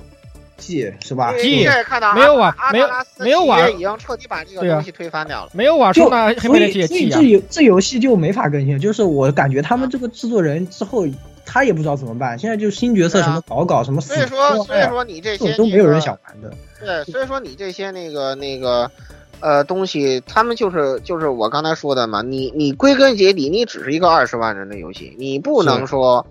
[0.58, 1.32] 记是吧？
[1.36, 5.52] 你记现在看到没有瓦没有阿达拉斯没有瓦已经彻底把这个东西推翻掉了。
[5.54, 7.22] 没有瓦就叔那黑所白脸也以所以这。
[7.22, 11.06] 游这游戏就没法更新，就是我感觉他们这个制作人之后
[11.52, 16.49] 他也不知道怎么办，现在就新角色什么搞搞什么死所以说，所以说你这这些种都没有人想玩的。
[16.80, 18.90] 对，所以说你这些那个那个
[19.41, 26.26] 呃东西，他们就是就是我刚才说的嘛，你你归根结底，你只是一个二十万人的游戏，你不能说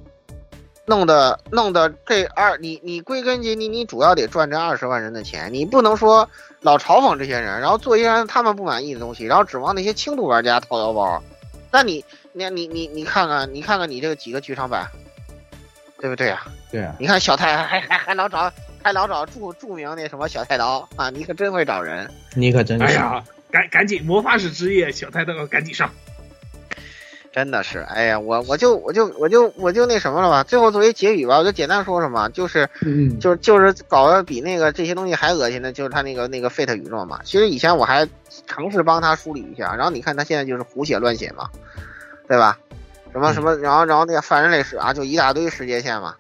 [0.86, 6.26] 弄的弄的这二你你归根结底，你主要得赚这二十万人的钱，你不能说
[6.62, 11.22] 老嘲讽这些人，然后做一些让他们不满意的东西，然后指望那些轻度玩家掏腰包。
[11.70, 14.88] 那你那你你你看看你看看你这个几个剧场版，
[16.01, 18.51] 对不对呀、对啊，你看小太还还 还老找
[18.82, 22.10] 还老找著著名那什么小太刀啊，你可真会找人。
[22.35, 22.85] 你可真是。
[22.85, 25.90] 哎呀，赶赶紧魔法使之夜，小太刀赶紧上。
[27.32, 30.43] 真的是，哎呀，我我就我就我就我就那什么了吧。
[30.43, 37.20] 最后作为结语吧，我就简单说什么，就是嗯，就是就是搞得比那个这些东西还恶心的，就是他那个那个 Fate 宇宙嘛。
[37.22, 38.09] 其实以前我还
[38.48, 41.48] 尝试帮他梳理一下，然后你看他现在就是胡写乱写嘛，
[42.27, 42.59] 对吧？
[43.12, 46.16] 什么什么，然后然后那个犯人类史啊，就一大堆世界线嘛，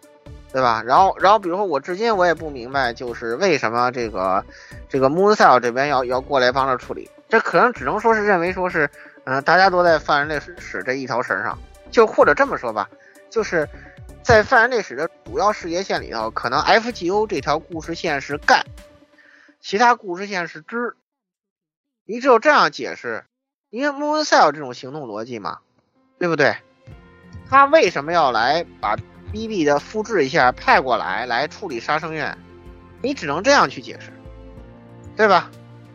[0.52, 0.82] 对吧？
[0.84, 4.44] 然后然后比如说我至今我也不明白，就是为什么这个
[4.88, 8.90] 这个 Moonsell 这边要要过来帮着处理，这可能只能说是认为说是。
[9.24, 11.56] 嗯，大家都在犯人类史史这一条绳上，
[11.90, 12.88] 就或者这么说吧，
[13.28, 13.68] 就是
[14.24, 18.64] 在犯人类史的主要世界线里头，可能 FGO 这条故事线是干，
[19.60, 20.96] 其他故事线是知。
[22.06, 23.24] 你只有这样解释，
[23.68, 25.58] 因为 Moonsell 这种行动逻辑嘛，
[26.18, 26.56] 对不对？
[27.50, 28.96] 他为什么要来把
[29.32, 32.38] BB 的复制一下派过来来处理杀生院？
[33.02, 34.12] 你只能这样去解释，
[35.16, 35.50] 对吧？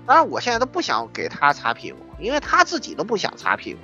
[0.06, 2.00] 当然，我现在都不想给他擦屁股。
[2.18, 3.80] 因为他自己都不想擦屁股，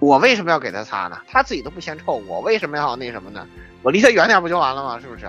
[0.00, 1.20] 我为什么要给他擦呢？
[1.28, 3.46] 他自己都不嫌臭，我为什么要那什么呢？
[3.82, 4.98] 我离他远点不就完了吗？
[4.98, 5.26] 是不是？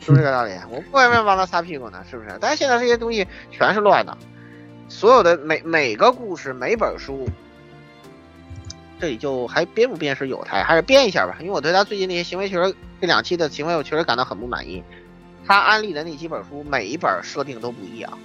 [0.00, 0.52] 是不是这个道理？
[0.68, 2.04] 我为什么要帮他擦屁股呢？
[2.10, 2.36] 是不是？
[2.40, 4.18] 但是现在这些东西全是乱的，
[4.88, 7.28] 所有的每每个故事每本书，
[9.00, 11.36] 这里就还编不编是有台，还是编一下吧？
[11.40, 14.82] 因为我对他最近那些行为确实这两期的行为我确实感到很不满意。
[15.46, 18.18] 他安利的那几本书每一本设定都不一样。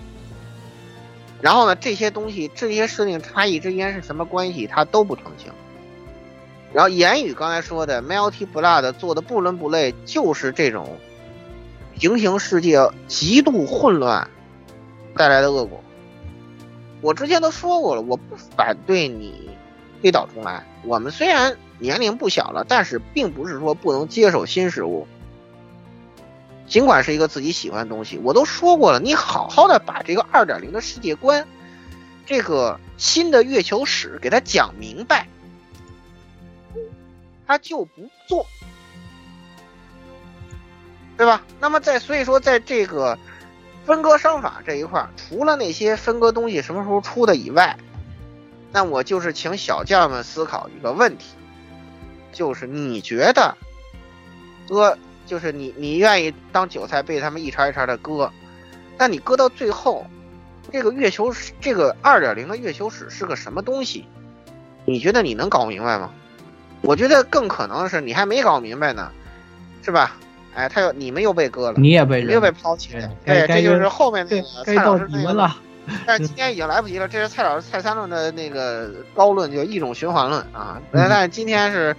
[1.42, 5.52] 然后呢，这些东西这些设定差异之间是什么关系，他都不澄清。
[6.74, 10.98] 然后言语刚才说的 Melty Blood 做的不伦不类，就是这种
[11.98, 14.30] 平行世界极度混乱
[15.18, 15.84] 带来的恶果。
[17.02, 19.50] 我之前都说过了，我不反对你
[20.02, 20.66] 推倒重来。
[20.84, 25.08] 我们虽然年龄不小了，但是并不是说不能接受新事物。
[26.68, 31.46] 尽管是一个自己喜欢的东西，我都说过了，你好好的把这个二点零的世界观，
[32.26, 35.28] 这个新的月球史给他讲明白，
[37.46, 38.46] 他就不做，
[41.18, 41.44] 对吧？
[41.60, 43.20] 那么在所以说，在这个
[43.86, 47.78] 分割商法这一块，除了那些分割东西什么时候出的以外，
[48.72, 51.36] 那我就是请小将们思考一个问题，
[52.32, 53.56] 就是你觉得
[54.68, 54.98] 割。
[55.28, 58.30] 就是你，你愿意当韭菜被他们一茬一茬的割，
[58.98, 60.06] 但你割到最后，
[60.70, 64.06] 这个月球史，这个二点零的月球史是个什么东西？
[64.84, 66.12] 你觉得你能搞明白吗？
[66.82, 69.10] 我觉得更可能的是你还没搞明白呢，
[69.84, 70.18] 是吧？
[70.54, 75.56] 哎，他又你们又被割了，你也被你又被抛弃了，对，这就是后面那个蔡老师那个了。
[76.06, 80.82] 但是今天已经来不及了，这是蔡老师蔡三论的那个高论，就一种循环论啊。
[80.92, 81.96] 但但是今天是，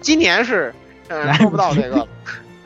[0.00, 0.74] 今年是，
[1.08, 2.08] 嗯，做不到这个了。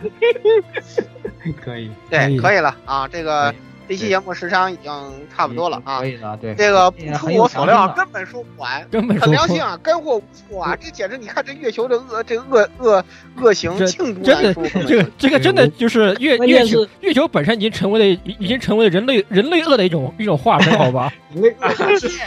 [1.64, 3.08] 可以，对，可以了啊！
[3.08, 3.52] 这个
[3.88, 4.92] 这期节目时长已经
[5.34, 6.00] 差不多了啊。
[6.00, 6.54] 可以了，对。
[6.54, 10.76] 这个不出我所料，根本说不完，根本很良心啊，干货无数啊！
[10.76, 13.04] 这简直，你看这月球的恶，这恶恶
[13.40, 14.62] 恶行罄竹难书。
[14.86, 21.12] 这个这个真的就是月月球月球本身已经成为了已经成为了人类人类恶的一种一种化身， 好吧？
[21.32, 21.54] 人类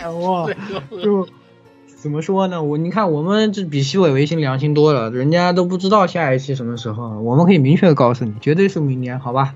[0.09, 0.49] 恶， 哇，
[1.03, 1.27] 就。
[2.01, 2.63] 怎么说呢？
[2.63, 9.53] 我你看，我们这比西尾维新良心多了，人家都不知道下一期什么时候，我们可以明确告诉你，绝对是明年，好吧？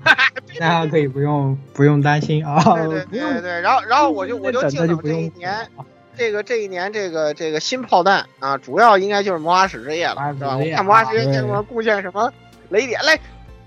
[0.60, 2.62] 大家可以不用不用担心啊。
[2.62, 5.68] 对对对对，然后然后我就我就静等这一年，
[6.16, 10.56] 这个这一年这个这个新炮弹啊，主要应该就是魔法使之夜了，是吧？
[10.56, 12.32] 我看魔法使之夜给我贡献什么
[12.68, 13.18] 雷点来，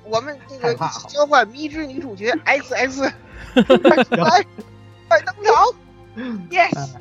[0.06, 0.74] 我们这个
[1.10, 3.02] 交换迷之女主角 X X，
[4.16, 4.46] 来，
[5.10, 5.54] 快登场，
[6.50, 6.96] Yes。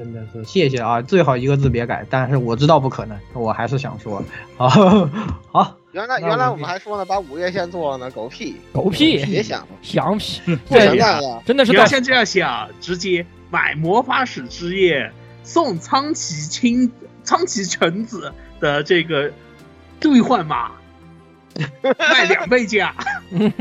[0.00, 1.02] 真的是谢谢啊！
[1.02, 4.24] 最好一个字别改，但是我知道不可能，我还是想说，
[4.56, 4.66] 好，
[5.52, 5.76] 好。
[5.92, 15.12] 原来原来我们还说呢，把五月线做了呢，狗屁，狗屁，别想，想屁，不存在了，真的是你要像这样想，直接买魔法使之夜
[15.42, 16.90] 送苍崎青
[17.22, 19.30] 苍崎橙子的这个
[20.00, 20.70] 兑换码，
[21.82, 22.94] 卖两倍价。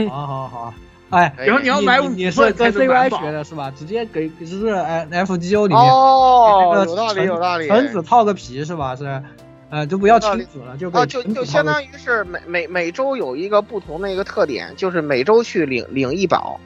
[0.07, 0.73] 好 好好。
[1.09, 3.71] 哎，然后你要买五你是跟 CY 学的是吧？
[3.75, 8.95] 直接给就是呃 FGO 里面哦，有道理有道理，橙子套个皮是吧？
[8.95, 9.21] 是，
[9.69, 16.59] 呃，就不要橙子了，就啊就就相当于是每每每周有一个不同的一个特点，就是每周去领领一宝。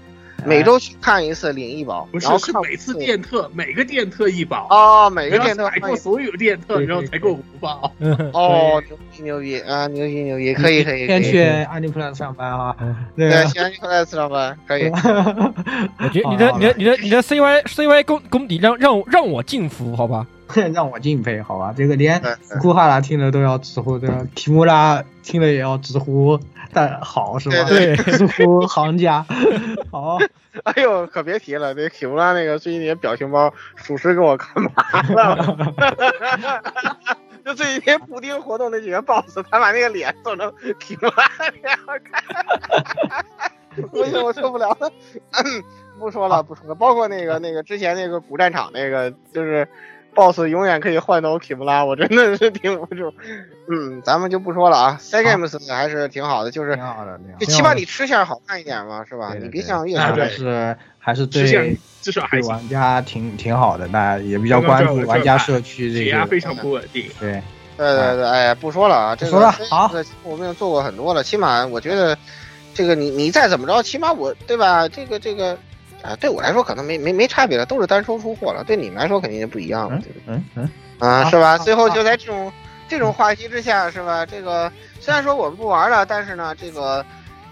[0.46, 7.92] 每周去看一次领一包，不是是每次电特，每个电特一包哦，每个电特买够所有电特，然后才够五宝。
[8.34, 11.08] 哦，牛逼牛逼啊，牛逼牛逼，可以可以。
[11.08, 12.76] 先去 Aniplex 上班啊，
[13.16, 14.90] 对，去 Aniplex 上班可以。
[16.00, 20.26] 我觉得你的你的你的你的 CY CY 功功底让让让我敬服，好吧？
[20.74, 21.74] 让我敬佩，好吧？
[21.76, 22.22] 这个连
[22.62, 24.22] 库哈拉听了都要直呼，对吧？
[24.36, 26.40] 提莫拉听了也要直呼。
[26.74, 27.64] 但好是吧？
[27.70, 29.26] 对，似乎行家。
[29.92, 30.18] 好，
[30.64, 35.58] 哎呦，可别提了，那提布拉那个最近那表情包，属实给我看麻了。
[37.46, 41.14] 就最近天补丁活动那几个 BOSS，他把那个脸做成提布拉
[41.50, 43.26] 脸，我看，
[43.92, 44.92] 不行，我受不了了。
[46.00, 46.76] 不说了，不说了。
[46.76, 49.68] 包括那个那个之前那个古战场那个，就是。
[50.14, 53.14] Boss 永远可以换到提姆拉，我真的是顶不住。
[53.68, 54.98] 嗯，咱们就不说了啊。
[55.00, 59.34] C games 还是挺好的，就是挺好的，就起码你吃相好看一点嘛，是吧？
[59.40, 66.26] 你别像越还是还是对至少还玩家挺挺好的，大家也比较关注玩家社区这些。
[66.26, 67.10] 非常不稳定。
[67.20, 67.42] 对
[67.78, 69.92] 对对对，哎呀，不说了啊，这个说了好，
[70.24, 72.18] 我们也做过很多了，起码我觉得
[72.74, 74.88] 这个你你再怎么着，起码我对吧？
[74.88, 75.58] 这个这个。
[76.04, 78.64] 啊，对我来说可能没没没差别了，都是单抽出货了。
[78.66, 80.70] 对你们来说肯定就不一样了，嗯嗯
[81.00, 81.58] 啊，是吧？
[81.58, 82.52] 最后就在这种
[82.90, 84.26] 这种话题之下，是吧？
[84.26, 87.04] 这个虽然说我们不玩了，但是呢，这个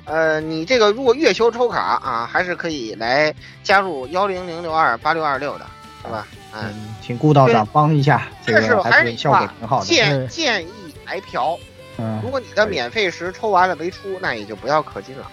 [0.03, 3.33] 呃，你这个如果月球抽卡啊，还是可以来
[3.63, 5.65] 加入幺零零六二八六二六的，
[6.03, 6.27] 是吧？
[6.53, 9.85] 嗯，请顾道长帮一下，这个还是效果挺好的。
[9.85, 11.57] 建建议白嫖，
[11.97, 15.25] 嗯，如果你的免费时抽完了没出，那也就不要氪金了。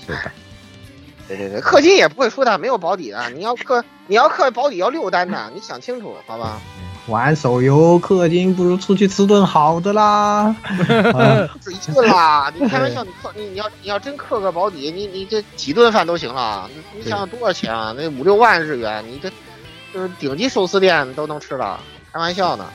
[0.00, 0.30] 是的。
[1.28, 3.30] 对对对，氪金也不会输的，没有保底的。
[3.30, 6.60] 你要氪，你要氪保底要六单的，你想清楚，好吧？
[7.06, 10.54] 玩手游氪金不如出去吃顿好的啦，
[11.52, 12.52] 不止一顿啦！
[12.54, 16.68] 你开玩笑，你氪你你要你要真氪个保底，你你这几顿饭都行了。
[16.94, 17.94] 你想想多少钱啊？
[17.96, 19.30] 那五六万日元，你这
[19.92, 21.80] 就是顶级寿司店都能吃了，
[22.12, 22.66] 开玩笑呢。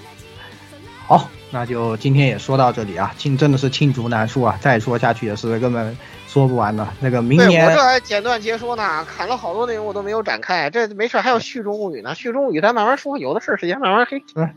[1.06, 5.96] 好，那就今天也说到这里啊，庆真的是罄竹难书啊，再说下去也是根本。
[6.34, 14.18] 说不完的那个明年，我这还简短截说呢，砍了好多内容我都没有展开，这没事还有续中物语呢，续中物语咱慢慢说，有的是时间慢慢黑。
[14.34, 14.50] 嗯，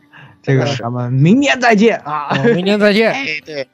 [0.42, 3.68] 这个咱们明年再见啊，明年再见，哎 对，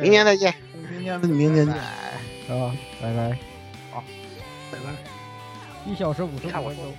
[0.00, 0.52] 明年再见，
[0.90, 3.14] 明年明年见，啊，拜。
[3.14, 3.38] 拜，
[3.92, 4.02] 好，
[4.72, 4.90] 拜拜，
[5.88, 6.94] 一小时五十五分钟。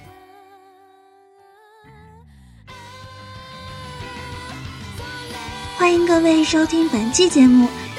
[5.78, 7.68] 欢迎各位收听本期节目。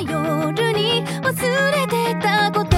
[0.00, 2.77] 夜に忘れてたこと。